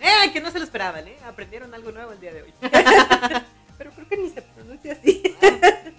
[0.00, 1.16] Eh, que no se lo esperaban, ¿eh?
[1.26, 2.52] Aprendieron algo nuevo el día de hoy.
[3.78, 5.22] Pero creo que ni se pronuncia así.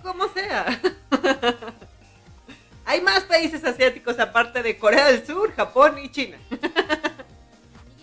[0.03, 0.79] Como sea.
[2.85, 6.37] Hay más países asiáticos aparte de Corea del Sur, Japón y China.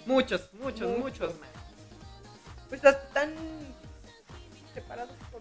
[0.07, 0.99] Muchos, muchos, Muchos.
[0.99, 1.49] muchos más.
[2.69, 3.35] Pues hasta están
[4.75, 5.41] separados por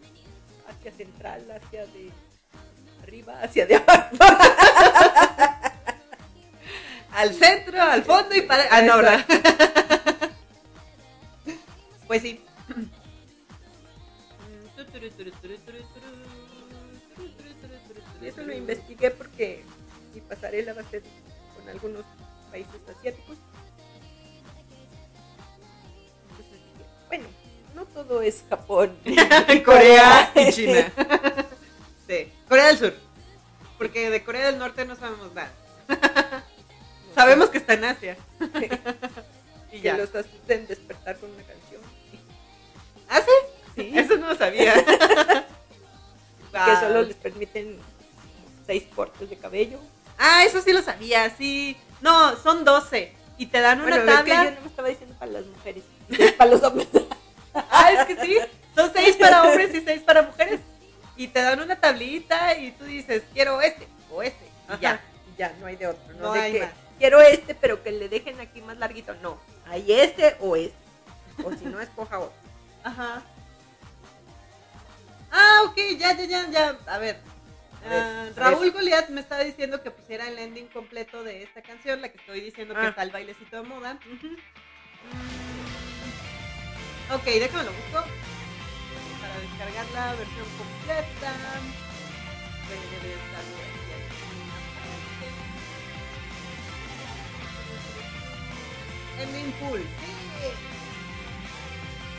[0.70, 2.12] Asia Central, Asia de
[3.02, 4.16] arriba, Asia de abajo.
[7.14, 8.68] al centro, al fondo y para.
[8.72, 9.26] Ah, no, ¿verdad?
[12.08, 12.44] pues sí.
[18.22, 19.64] Eso lo investigué porque
[20.14, 21.04] mi pasarela va a ser
[21.56, 22.04] con algunos
[22.50, 23.38] países asiáticos.
[26.30, 26.60] Entonces
[27.08, 27.28] bueno,
[27.76, 28.98] no todo es Japón,
[29.66, 30.92] Corea y China.
[32.08, 32.94] sí, Corea del Sur.
[33.78, 35.52] Porque de Corea del Norte no sabemos nada.
[37.16, 38.18] Sabemos que está en Asia.
[39.72, 39.98] y ya.
[39.98, 41.82] los hacen despertar con una canción.
[43.10, 43.82] ¿Ah, sí?
[43.82, 43.92] Sí.
[44.00, 44.74] Eso no lo sabía.
[46.54, 47.80] Que solo les permiten
[48.68, 49.80] seis cortes de cabello.
[50.20, 51.76] Ah, eso sí lo sabía, sí.
[52.00, 53.12] No, son 12.
[53.40, 54.44] Y te dan una Bueno, es que tabla.
[54.44, 56.88] yo no me estaba diciendo para las mujeres, es para los hombres.
[57.56, 58.38] Ah, es que sí.
[58.76, 60.60] Son 6 para hombres y 6 para mujeres.
[61.18, 64.46] Y te dan una tablita y tú dices, quiero este o este.
[64.78, 65.02] Y ya.
[65.36, 66.14] Ya, ya, no hay de otro.
[66.14, 66.70] No, No de hay que más.
[67.04, 69.14] Quiero este, pero que le dejen aquí más larguito.
[69.16, 70.78] No, hay este o este.
[71.44, 72.34] O si no, escoja otro.
[72.82, 73.22] Ajá.
[75.30, 76.78] Ah, ok, ya, ya, ya, ya.
[76.88, 77.20] A ver.
[77.86, 78.30] A ver, Ah.
[78.38, 82.20] Raúl Goliat me estaba diciendo que pusiera el ending completo de esta canción, la que
[82.20, 82.88] estoy diciendo que Ah.
[82.90, 83.96] está el bailecito de moda.
[83.96, 84.38] Mm,
[87.16, 88.06] Ok, déjame lo busco.
[89.20, 91.34] Para descargar la versión completa.
[99.24, 99.80] Ending full.
[99.80, 99.86] Sí.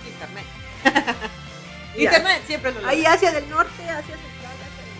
[0.08, 0.46] Internet.
[1.96, 2.86] Internet siempre lo.
[2.86, 4.94] Hay Asia del Norte, Asia Central, Asia del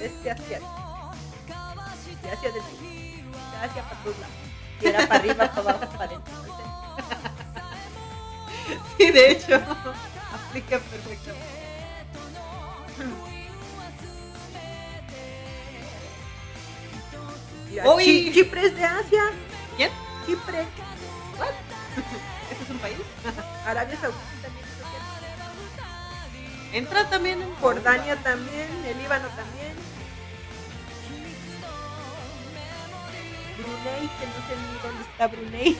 [0.00, 0.06] Este.
[0.06, 0.60] Este Asia.
[2.22, 2.80] Y Asia del Sur.
[2.80, 4.34] De Asia para todos lados.
[4.80, 6.34] Y era para arriba, para abajo, para adentro.
[8.98, 9.54] Sí, de hecho,
[10.32, 11.46] aplica perfectamente.
[17.98, 19.22] Chi- Chipre es de Asia.
[19.76, 19.90] ¿Quién?
[20.26, 20.60] Chipre.
[22.50, 22.96] ¿Este es un país?
[23.66, 24.66] Arabia Saudita también.
[26.72, 27.54] Entra también en.
[27.56, 28.68] Jordania también.
[28.86, 29.74] El Líbano también.
[33.58, 35.78] Brunei, que no sé ni dónde está Brunei.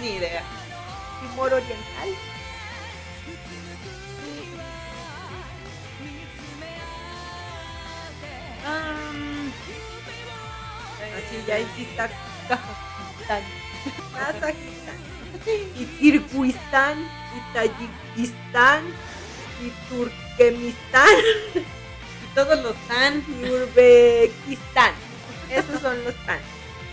[0.00, 0.42] Ni idea.
[1.20, 2.08] Timor Oriental.
[8.66, 9.27] Um,
[10.98, 11.96] Así ya existe
[12.48, 13.42] Kazajistán.
[14.14, 14.96] Kazajistán.
[15.76, 16.98] Y Kirguistán.
[16.98, 18.82] Y Tayikistán.
[19.62, 21.16] Y Turkmenistán.
[21.54, 24.92] y todos los tan Y Uzbekistán.
[25.50, 26.40] Esos son los tan.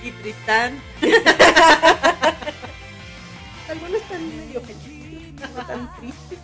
[0.04, 0.82] y Tristán.
[3.70, 6.40] Algunos están medio felices, no tan tristes.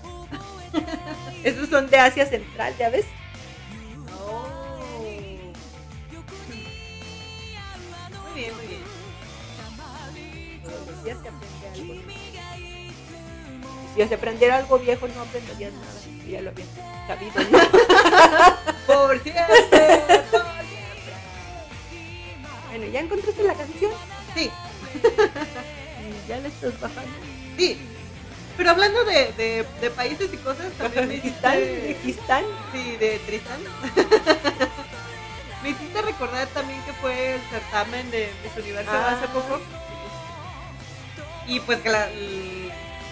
[1.43, 3.05] Esos son de Asia Central, ¿ya ves?
[8.31, 8.65] Muy bien, muy
[11.15, 11.93] aprende algo.
[13.95, 15.99] Si se aprendiera algo viejo, no aprenderías nada.
[16.29, 16.69] Ya lo habías
[17.07, 17.59] sabido, ¿no?
[18.87, 20.01] Por siempre.
[22.69, 23.91] Bueno, ¿ya encontraste la canción?
[24.33, 24.49] Sí,
[26.29, 27.11] ya la estás bajando.
[27.57, 27.77] sí.
[28.57, 31.47] Pero hablando de, de, de países y cosas, también hiciste...
[31.47, 32.43] Uzbekistán.
[32.71, 33.59] Sí, de Tristan.
[35.63, 39.11] Me hiciste recordar también que fue el certamen de Miss Universo Ah.
[39.17, 39.59] hace poco.
[41.47, 42.09] Y pues que la,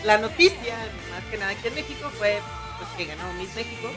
[0.04, 0.76] la noticia,
[1.12, 2.40] más que nada aquí en México, fue
[2.78, 3.90] pues, que ganó Miss México.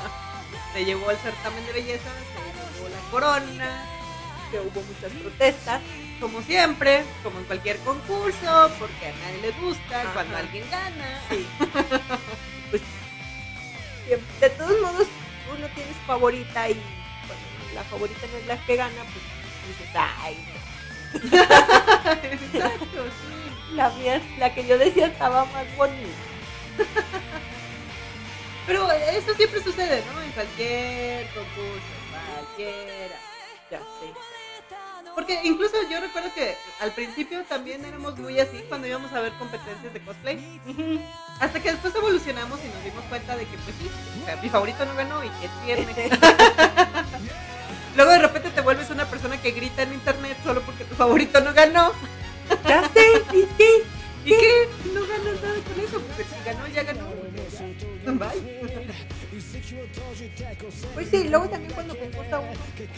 [0.74, 3.84] se llevó el certamen de belleza, se llevó la corona,
[4.50, 5.80] Que hubo muchas protestas.
[6.20, 10.12] como siempre, como en cualquier concurso, porque a nadie le gusta Ajá.
[10.12, 11.20] cuando alguien gana.
[11.30, 11.46] Sí.
[12.70, 12.82] pues,
[14.40, 15.06] de todos modos,
[15.56, 16.82] uno tiene su favorita y
[17.74, 19.24] la favorita no es la que gana, pues
[19.68, 20.36] dices, ay,
[22.32, 23.74] Exacto, sí.
[23.74, 26.08] la mía, la que yo decía estaba más bonita.
[28.66, 30.22] Pero eso siempre sucede, ¿no?
[30.22, 31.86] En cualquier concurso,
[32.36, 33.16] cualquiera.
[33.70, 34.12] Ya sé.
[35.14, 39.32] Porque incluso yo recuerdo que al principio también éramos muy así cuando íbamos a ver
[39.34, 40.60] competencias de cosplay.
[41.40, 43.90] Hasta que después evolucionamos y nos dimos cuenta de que, pues sí,
[44.22, 46.10] o sea, mi favorito no ganó y que tiene.
[47.96, 51.40] Luego de repente te vuelves una persona que grita en internet solo porque tu favorito
[51.40, 51.92] no ganó.
[52.66, 53.82] Ya sé, ¿y qué?
[54.24, 54.68] ¿Y qué?
[54.92, 57.08] No ganas nada con eso, porque si ganó, ya ganó.
[58.18, 58.60] Bye.
[60.94, 62.88] Pues sí, luego también cuando concursa uno, pues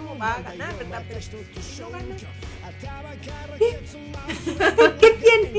[0.00, 1.02] uno va a ganar, ¿verdad?
[1.08, 1.20] Pero
[1.80, 2.16] no gana,
[3.58, 3.78] ¿qué?
[5.00, 5.58] ¿Qué tiene?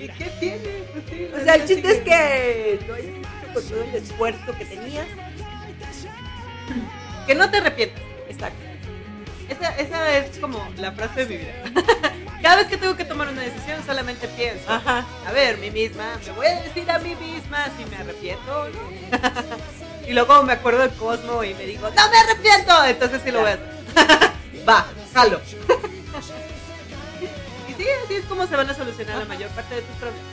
[0.00, 0.84] ¿Y qué tiene?
[0.92, 4.58] Pues sí, O sea, el chiste es que lo hayas hecho con todo el esfuerzo
[4.58, 5.06] que tenías.
[7.26, 8.13] Que no te arrepientas.
[8.28, 8.58] Exacto.
[9.48, 11.52] Esa, esa es como la frase de mi vida.
[12.42, 15.04] Cada vez que tengo que tomar una decisión solamente pienso, Ajá.
[15.26, 18.68] a ver, mí misma, me voy a decir a mí misma si me arrepiento o
[18.68, 20.06] no.
[20.08, 23.40] y luego me acuerdo del Cosmo y me digo, no me arrepiento, entonces sí lo
[23.40, 24.32] voy a hacer.
[24.68, 25.40] Va, jalo.
[27.68, 30.24] y sí, así es como se van a solucionar la mayor parte de tus problemas.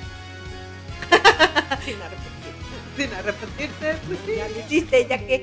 [1.85, 2.53] Sin arrepentir.
[2.97, 4.33] Sin arrepentirse, pues sí.
[4.37, 5.35] Ya lo hiciste, ya que.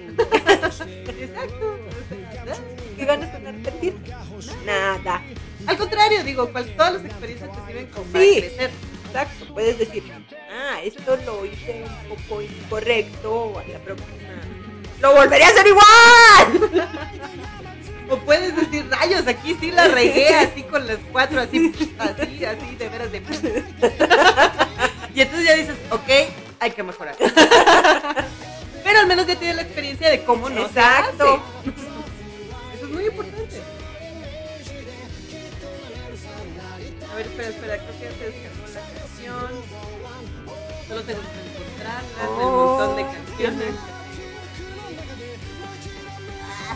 [1.21, 1.79] Exacto.
[2.97, 3.95] ¿Qué ganas con arrepentir?
[4.67, 5.23] Nada.
[5.67, 8.37] Al contrario, digo, cual- todas las experiencias te sirven como para Sí.
[8.41, 8.71] crecer.
[9.07, 9.55] Exacto.
[9.55, 10.03] Puedes decir,
[10.53, 13.59] ah, esto lo hice un poco incorrecto.
[13.59, 14.09] A la próxima.
[15.01, 16.87] ¡Lo volvería a hacer igual!
[18.11, 22.77] O puedes decir, rayos, aquí sí la regué así con las cuatro, así, así, así,
[22.77, 23.19] de veras de...
[25.15, 26.09] Y entonces ya dices, ok,
[26.61, 27.17] hay que mejorar.
[28.85, 31.17] Pero al menos ya tienes la experiencia de cómo no Exacto.
[31.17, 31.41] se hace.
[32.77, 33.61] Eso es muy importante.
[37.11, 39.51] A ver, espera, espera, creo que se descargó la canción.
[40.89, 41.27] Solo tengo que
[41.61, 43.75] encontrarla, Oh, un montón de canciones.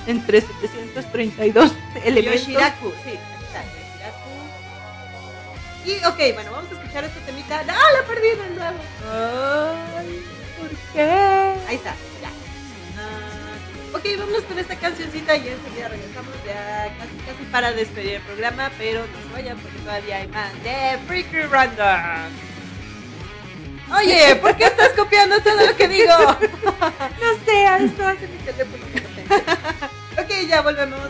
[0.06, 1.72] Entre 732
[2.04, 2.40] elementos.
[2.40, 3.81] Yoshiraku, sí, Yoshiraku.
[5.84, 7.62] Y ok, bueno, vamos a escuchar este temita.
[7.64, 8.78] ¡No, la perdí de nuevo!
[9.10, 10.24] Ay,
[10.58, 11.02] ¿por qué?
[11.68, 12.28] Ahí está, ya.
[12.98, 18.22] Ah, ok, vámonos con esta cancioncita y enseguida regresamos ya casi casi para despedir el
[18.22, 22.30] programa, pero no se vayan porque todavía hay más de Freaky Random.
[23.98, 26.14] Oye, ¿por qué estás copiando todo lo que digo?
[27.20, 28.84] No sé, esto hace mi teléfono.
[30.18, 31.00] ok, ya volvemos.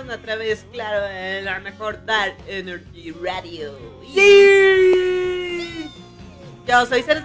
[0.00, 3.76] Random a través, claro, de la mejor Dark Energy Radio.
[4.14, 5.90] Sí.
[6.66, 7.24] Yo soy Ceres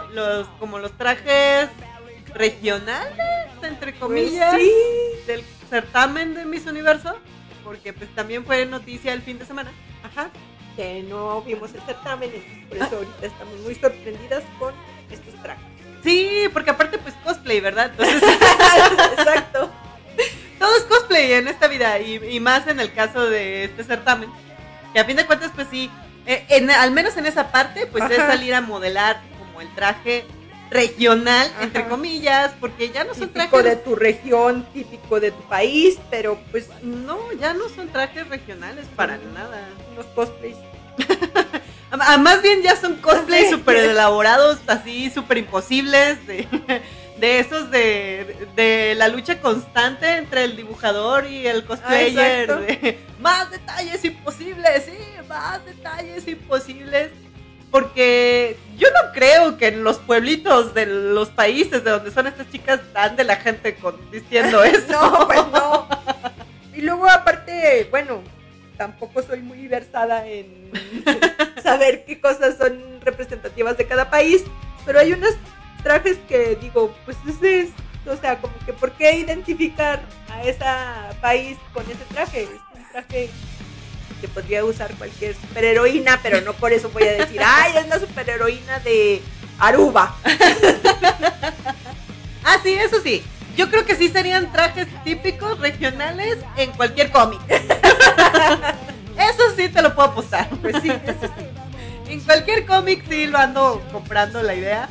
[0.00, 1.68] viendo los como los trajes
[2.34, 3.12] regionales
[3.62, 5.26] entre comillas Pues sí.
[5.26, 7.16] del certamen de Miss Universo,
[7.64, 9.70] porque pues también fue noticia el fin de semana.
[10.02, 10.28] Ajá.
[10.76, 14.74] Que no vimos el certamen, entonces por eso ahorita estamos muy sorprendidas con
[15.10, 15.64] estos trajes.
[16.02, 17.90] Sí, porque aparte pues cosplay, ¿verdad?
[17.90, 18.22] Entonces
[19.18, 19.70] Exacto.
[20.58, 24.28] todo es cosplay en esta vida y, y más en el caso de este certamen.
[24.92, 25.90] Que a fin de cuentas pues sí,
[26.26, 29.20] eh, en- al menos en esa parte pues es salir a modelar
[29.54, 30.24] como el traje
[30.70, 31.62] regional, Ajá.
[31.64, 33.64] entre comillas, porque ya no son Típico trajes...
[33.64, 38.86] de tu región, típico de tu país, pero pues No, ya no son trajes regionales
[38.96, 39.68] para nada.
[39.92, 40.56] unos cosplays.
[41.96, 46.48] Ah, Más bien ya son cosplays súper elaborados, así súper imposibles, de,
[47.20, 52.48] de esos de, de la lucha constante entre el dibujador y el cosplayer.
[52.66, 54.98] de, más detalles imposibles, sí,
[55.28, 57.10] más detalles imposibles.
[57.74, 62.48] Porque yo no creo que en los pueblitos de los países de donde son estas
[62.52, 64.92] chicas dan de la gente con, diciendo eso.
[64.92, 65.88] No, pues no.
[66.72, 68.22] Y luego aparte, bueno,
[68.76, 70.70] tampoco soy muy versada en
[71.64, 74.44] saber qué cosas son representativas de cada país,
[74.86, 75.34] pero hay unos
[75.82, 77.70] trajes que digo, pues ese es,
[78.06, 80.64] o sea, como que ¿por qué identificar a ese
[81.20, 82.42] país con ese traje?
[82.42, 83.30] Es un traje
[84.28, 88.78] podría usar cualquier superheroína, pero no por eso voy a decir, ay, es la superheroína
[88.80, 89.22] de
[89.58, 90.16] Aruba.
[92.46, 93.24] Ah, sí, eso sí.
[93.56, 97.40] Yo creo que sí serían trajes típicos regionales en cualquier cómic.
[99.16, 100.48] Eso sí te lo puedo apostar.
[100.60, 101.44] Pues sí, eso sí.
[102.12, 104.88] En cualquier cómic sí lo ando comprando la idea.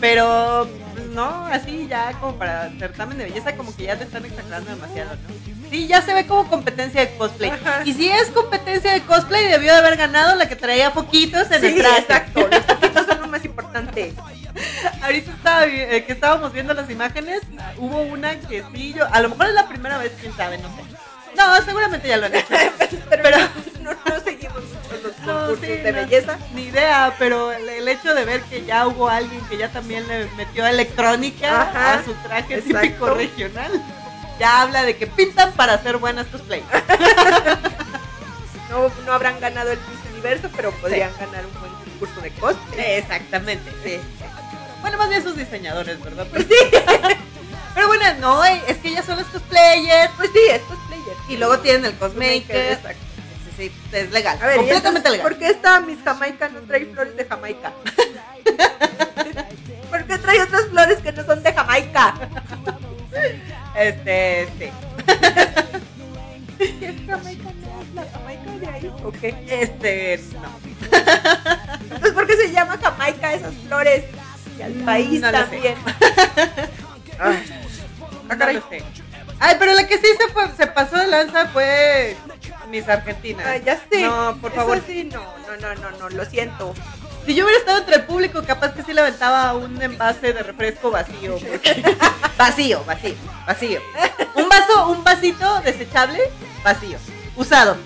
[0.00, 0.68] Pero
[1.14, 5.14] no, así ya como para certamen de belleza como que ya te están exagerando demasiado,
[5.16, 5.70] ¿no?
[5.70, 7.50] Sí, ya se ve como competencia de cosplay.
[7.50, 7.82] Ajá.
[7.84, 11.64] Y si es competencia de cosplay, debió de haber ganado la que traía foquitos en
[11.64, 12.00] el traje.
[12.00, 12.46] exacto.
[12.50, 14.12] Los poquitos son lo más importante.
[15.02, 17.40] Ahorita estaba, eh, que estábamos viendo las imágenes,
[17.78, 20.68] hubo una que sí, yo, a lo mejor es la primera vez, quién sabe, no
[20.68, 20.82] sé.
[21.36, 22.46] No, seguramente ya lo han hecho.
[23.08, 23.38] Pero, Pero-
[23.82, 26.38] no, no seguimos mucho los concursos sí, de belleza.
[26.54, 30.06] Ni idea, pero el, el hecho de ver que ya hubo alguien que ya también
[30.08, 32.80] le metió electrónica Ajá, a su traje exacto.
[32.80, 33.70] típico regional,
[34.38, 36.62] ya habla de que pintan para hacer buenas cosplay.
[38.70, 42.92] No, no habrán ganado el Miss Universo, pero podrían ganar un buen concurso de cosplay.
[42.92, 44.00] Exactamente, sí.
[44.80, 46.26] Bueno, más bien sus diseñadores, ¿verdad?
[46.30, 46.54] Pues sí.
[47.74, 50.10] Pero bueno, no, es que ellas son las cosplayers.
[50.16, 51.16] Pues sí, es cosplayer.
[51.28, 52.72] Y luego tienen el cosmaker.
[52.72, 53.04] Exacto.
[53.56, 54.38] Sí, es legal.
[54.40, 55.28] A ver, ¿y completamente entonces legal.
[55.28, 57.72] ¿por qué esta Miss Jamaica no trae flores de Jamaica?
[59.90, 62.14] ¿Por qué trae otras flores que no son de Jamaica?
[63.76, 64.70] Este, sí.
[66.58, 67.44] ¿Qué es Jamaica?
[67.44, 68.92] ¿No es la Jamaica de ahí?
[69.04, 69.34] ¿O qué?
[69.48, 70.72] Este, no.
[71.82, 74.04] Entonces, ¿por qué se llama Jamaica esas flores?
[74.58, 75.44] Y al país no lo sé.
[75.44, 75.74] también.
[78.28, 78.82] No lo sé.
[79.44, 82.16] Ay, pero la que sí se fue, se pasó de lanza fue
[82.68, 83.42] Miss Argentina.
[83.44, 84.02] Ah, ya sé.
[84.02, 84.80] No, por Eso favor.
[84.86, 86.72] sí, no, no, no, no, no, lo siento.
[87.26, 90.44] Si yo hubiera estado entre el público, capaz que sí le aventaba un envase de
[90.44, 91.38] refresco vacío.
[92.38, 93.14] vacío, vacío,
[93.44, 93.80] vacío.
[94.36, 96.20] Un vaso, un vasito desechable,
[96.62, 96.98] vacío.
[97.34, 97.76] Usado.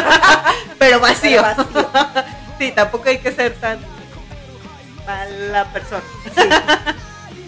[0.78, 1.42] Pero vacío.
[1.56, 2.24] Pero vacío.
[2.58, 3.78] Sí, tampoco hay que ser tan
[5.06, 6.02] mala persona.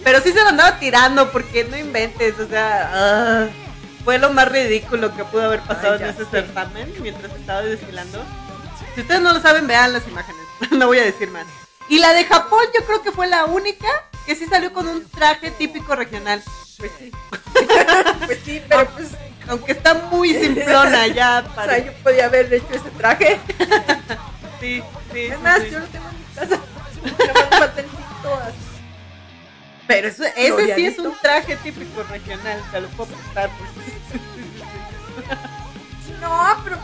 [0.03, 3.47] Pero sí se lo andaba tirando porque no inventes, o sea, ah,
[4.03, 8.23] fue lo más ridículo que pudo haber pasado Ay, en ese certamen mientras estaba desfilando.
[8.95, 10.41] Si ustedes no lo saben, vean las imágenes.
[10.71, 11.45] no voy a decir más.
[11.87, 13.87] Y la de Japón yo creo que fue la única
[14.25, 16.41] que sí salió con un traje típico regional.
[16.77, 17.11] Pues sí.
[18.25, 19.09] pues sí, pero pues,
[19.47, 21.75] Aunque está muy simplona ya o para...
[21.75, 23.39] sea, yo podía haber hecho ese traje.
[24.59, 24.81] Sí,
[25.11, 25.69] sí, Es sí, más, sí.
[25.71, 26.61] yo lo tengo en mi casa.
[27.33, 28.72] Más falta el así.
[29.95, 33.49] Pero eso- ese sí es un traje típico regional, te lo puedo prestar.
[36.21, 36.77] No, pero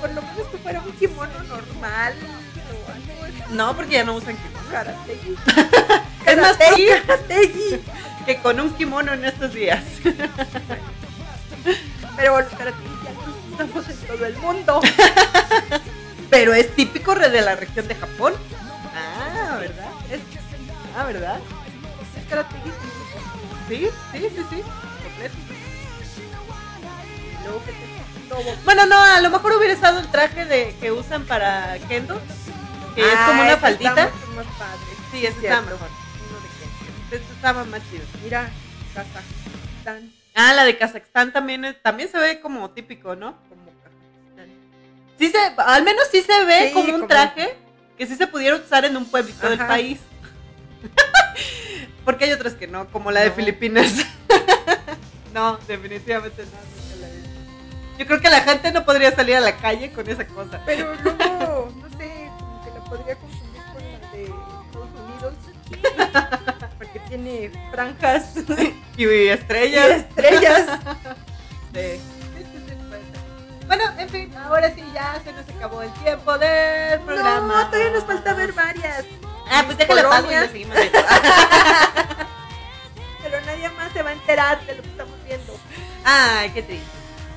[0.00, 2.14] por lo menos que fuera un kimono normal.
[3.50, 4.68] No, porque ya no usan kimono.
[4.70, 5.20] Karate.
[6.26, 7.80] Es más Karategi, Karategi.
[8.26, 9.82] que con un kimono en estos días.
[12.16, 14.80] Pero los karategis ya no estamos en todo el mundo.
[16.28, 18.34] Pero es típico de la región de Japón.
[18.94, 19.90] Ah, ¿verdad?
[20.10, 20.20] Es-
[20.96, 21.40] ah, ¿verdad?
[22.30, 22.70] Es karategi.
[23.68, 24.62] Sí, sí, sí, sí.
[25.02, 25.36] Completo.
[27.44, 27.90] Luego te.
[28.64, 32.20] Bueno, no, a lo mejor hubiera estado el traje de que usan para Kendo,
[32.94, 33.90] que es Ah, como una ese faldita.
[33.90, 34.80] Está mucho más padre.
[35.10, 35.58] Sí, ese Cierto.
[35.58, 35.88] está mejor.
[37.10, 38.04] Este estaba más chido.
[38.22, 38.48] Mira,
[38.94, 40.12] Kazajstán.
[40.36, 43.34] Ah, la de Kazajstán también es, también se ve como típico, ¿no?
[43.48, 44.48] Como Kazajstán.
[45.18, 47.56] Sí se, al menos sí se ve Sí, como un como- traje
[47.98, 49.66] que sí se pudiera usar en un pueblito del Ajá.
[49.68, 49.98] país.
[52.04, 53.34] Porque hay otras que no, como la de No.
[53.36, 53.92] Filipinas.
[55.34, 56.70] no, definitivamente no.
[57.98, 60.62] Yo creo que la gente no podría salir a la calle con esa cosa.
[60.64, 65.34] Pero luego, no sé, como que la podría confundir con la de Estados Unidos.
[66.78, 68.32] Porque tiene franjas
[68.96, 69.90] Y y estrellas.
[70.08, 70.66] estrellas.
[71.74, 72.00] Sí.
[73.70, 77.62] Bueno, en fin, ahora sí ya se nos acabó el tiempo del programa.
[77.62, 79.04] No, todavía nos falta ver varias.
[79.48, 80.76] Ah, pues déjala pago y seguimos.
[83.22, 85.56] Pero nadie más se va a enterar de lo que estamos viendo.
[86.02, 86.84] Ay, qué triste.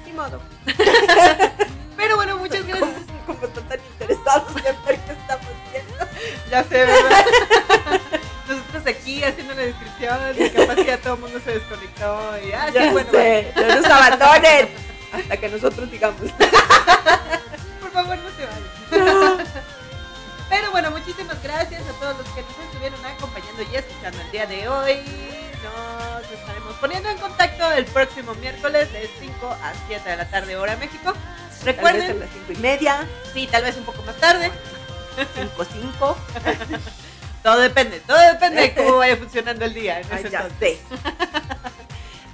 [0.08, 0.42] Ni modo.
[1.98, 2.90] Pero bueno, muchas gracias.
[3.28, 6.08] Como, como están tan interesados en ver qué estamos viendo.
[6.50, 7.26] Ya sé, ¿verdad?
[8.48, 12.54] Nosotros aquí haciendo la descripción y capaz que ya todo el mundo se desconectó y
[12.54, 14.93] ah, sí, Ya bueno, sé, no nos abandonen.
[15.14, 16.22] Hasta que nosotros digamos.
[17.82, 19.46] por favor no se vayan.
[20.50, 24.46] Pero bueno, muchísimas gracias a todos los que nos estuvieron acompañando y escuchando el día
[24.46, 25.00] de hoy.
[25.64, 30.58] Nos estaremos poniendo en contacto el próximo miércoles de 5 a 7 de la tarde
[30.58, 31.14] hora México.
[31.14, 34.52] Tal vez a Recuerden, las cinco y media, sí, tal vez un poco más tarde.
[35.34, 36.18] cinco, cinco.
[37.42, 40.02] Todo depende, todo depende de cómo vaya funcionando el día.
[40.02, 40.80] En Ay, ese ya sé.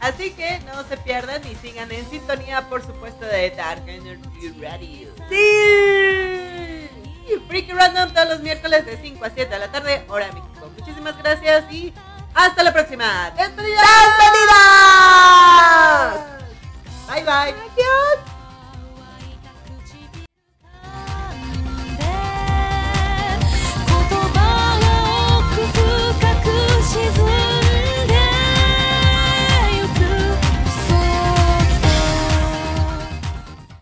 [0.01, 5.09] Así que no se pierdan y sigan en sintonía, por supuesto, de Dark Energy Radio.
[5.29, 6.89] ¡Sí!
[7.27, 10.33] Y Freaky Random todos los miércoles de 5 a 7 de la tarde, hora de
[10.33, 10.71] México.
[10.77, 11.93] Muchísimas gracias y
[12.33, 13.31] hasta la próxima.
[13.31, 13.85] ¡Despedidas!
[14.17, 15.09] ¡Despedidas!
[17.07, 17.53] Bye bye.
[17.53, 18.38] Adiós.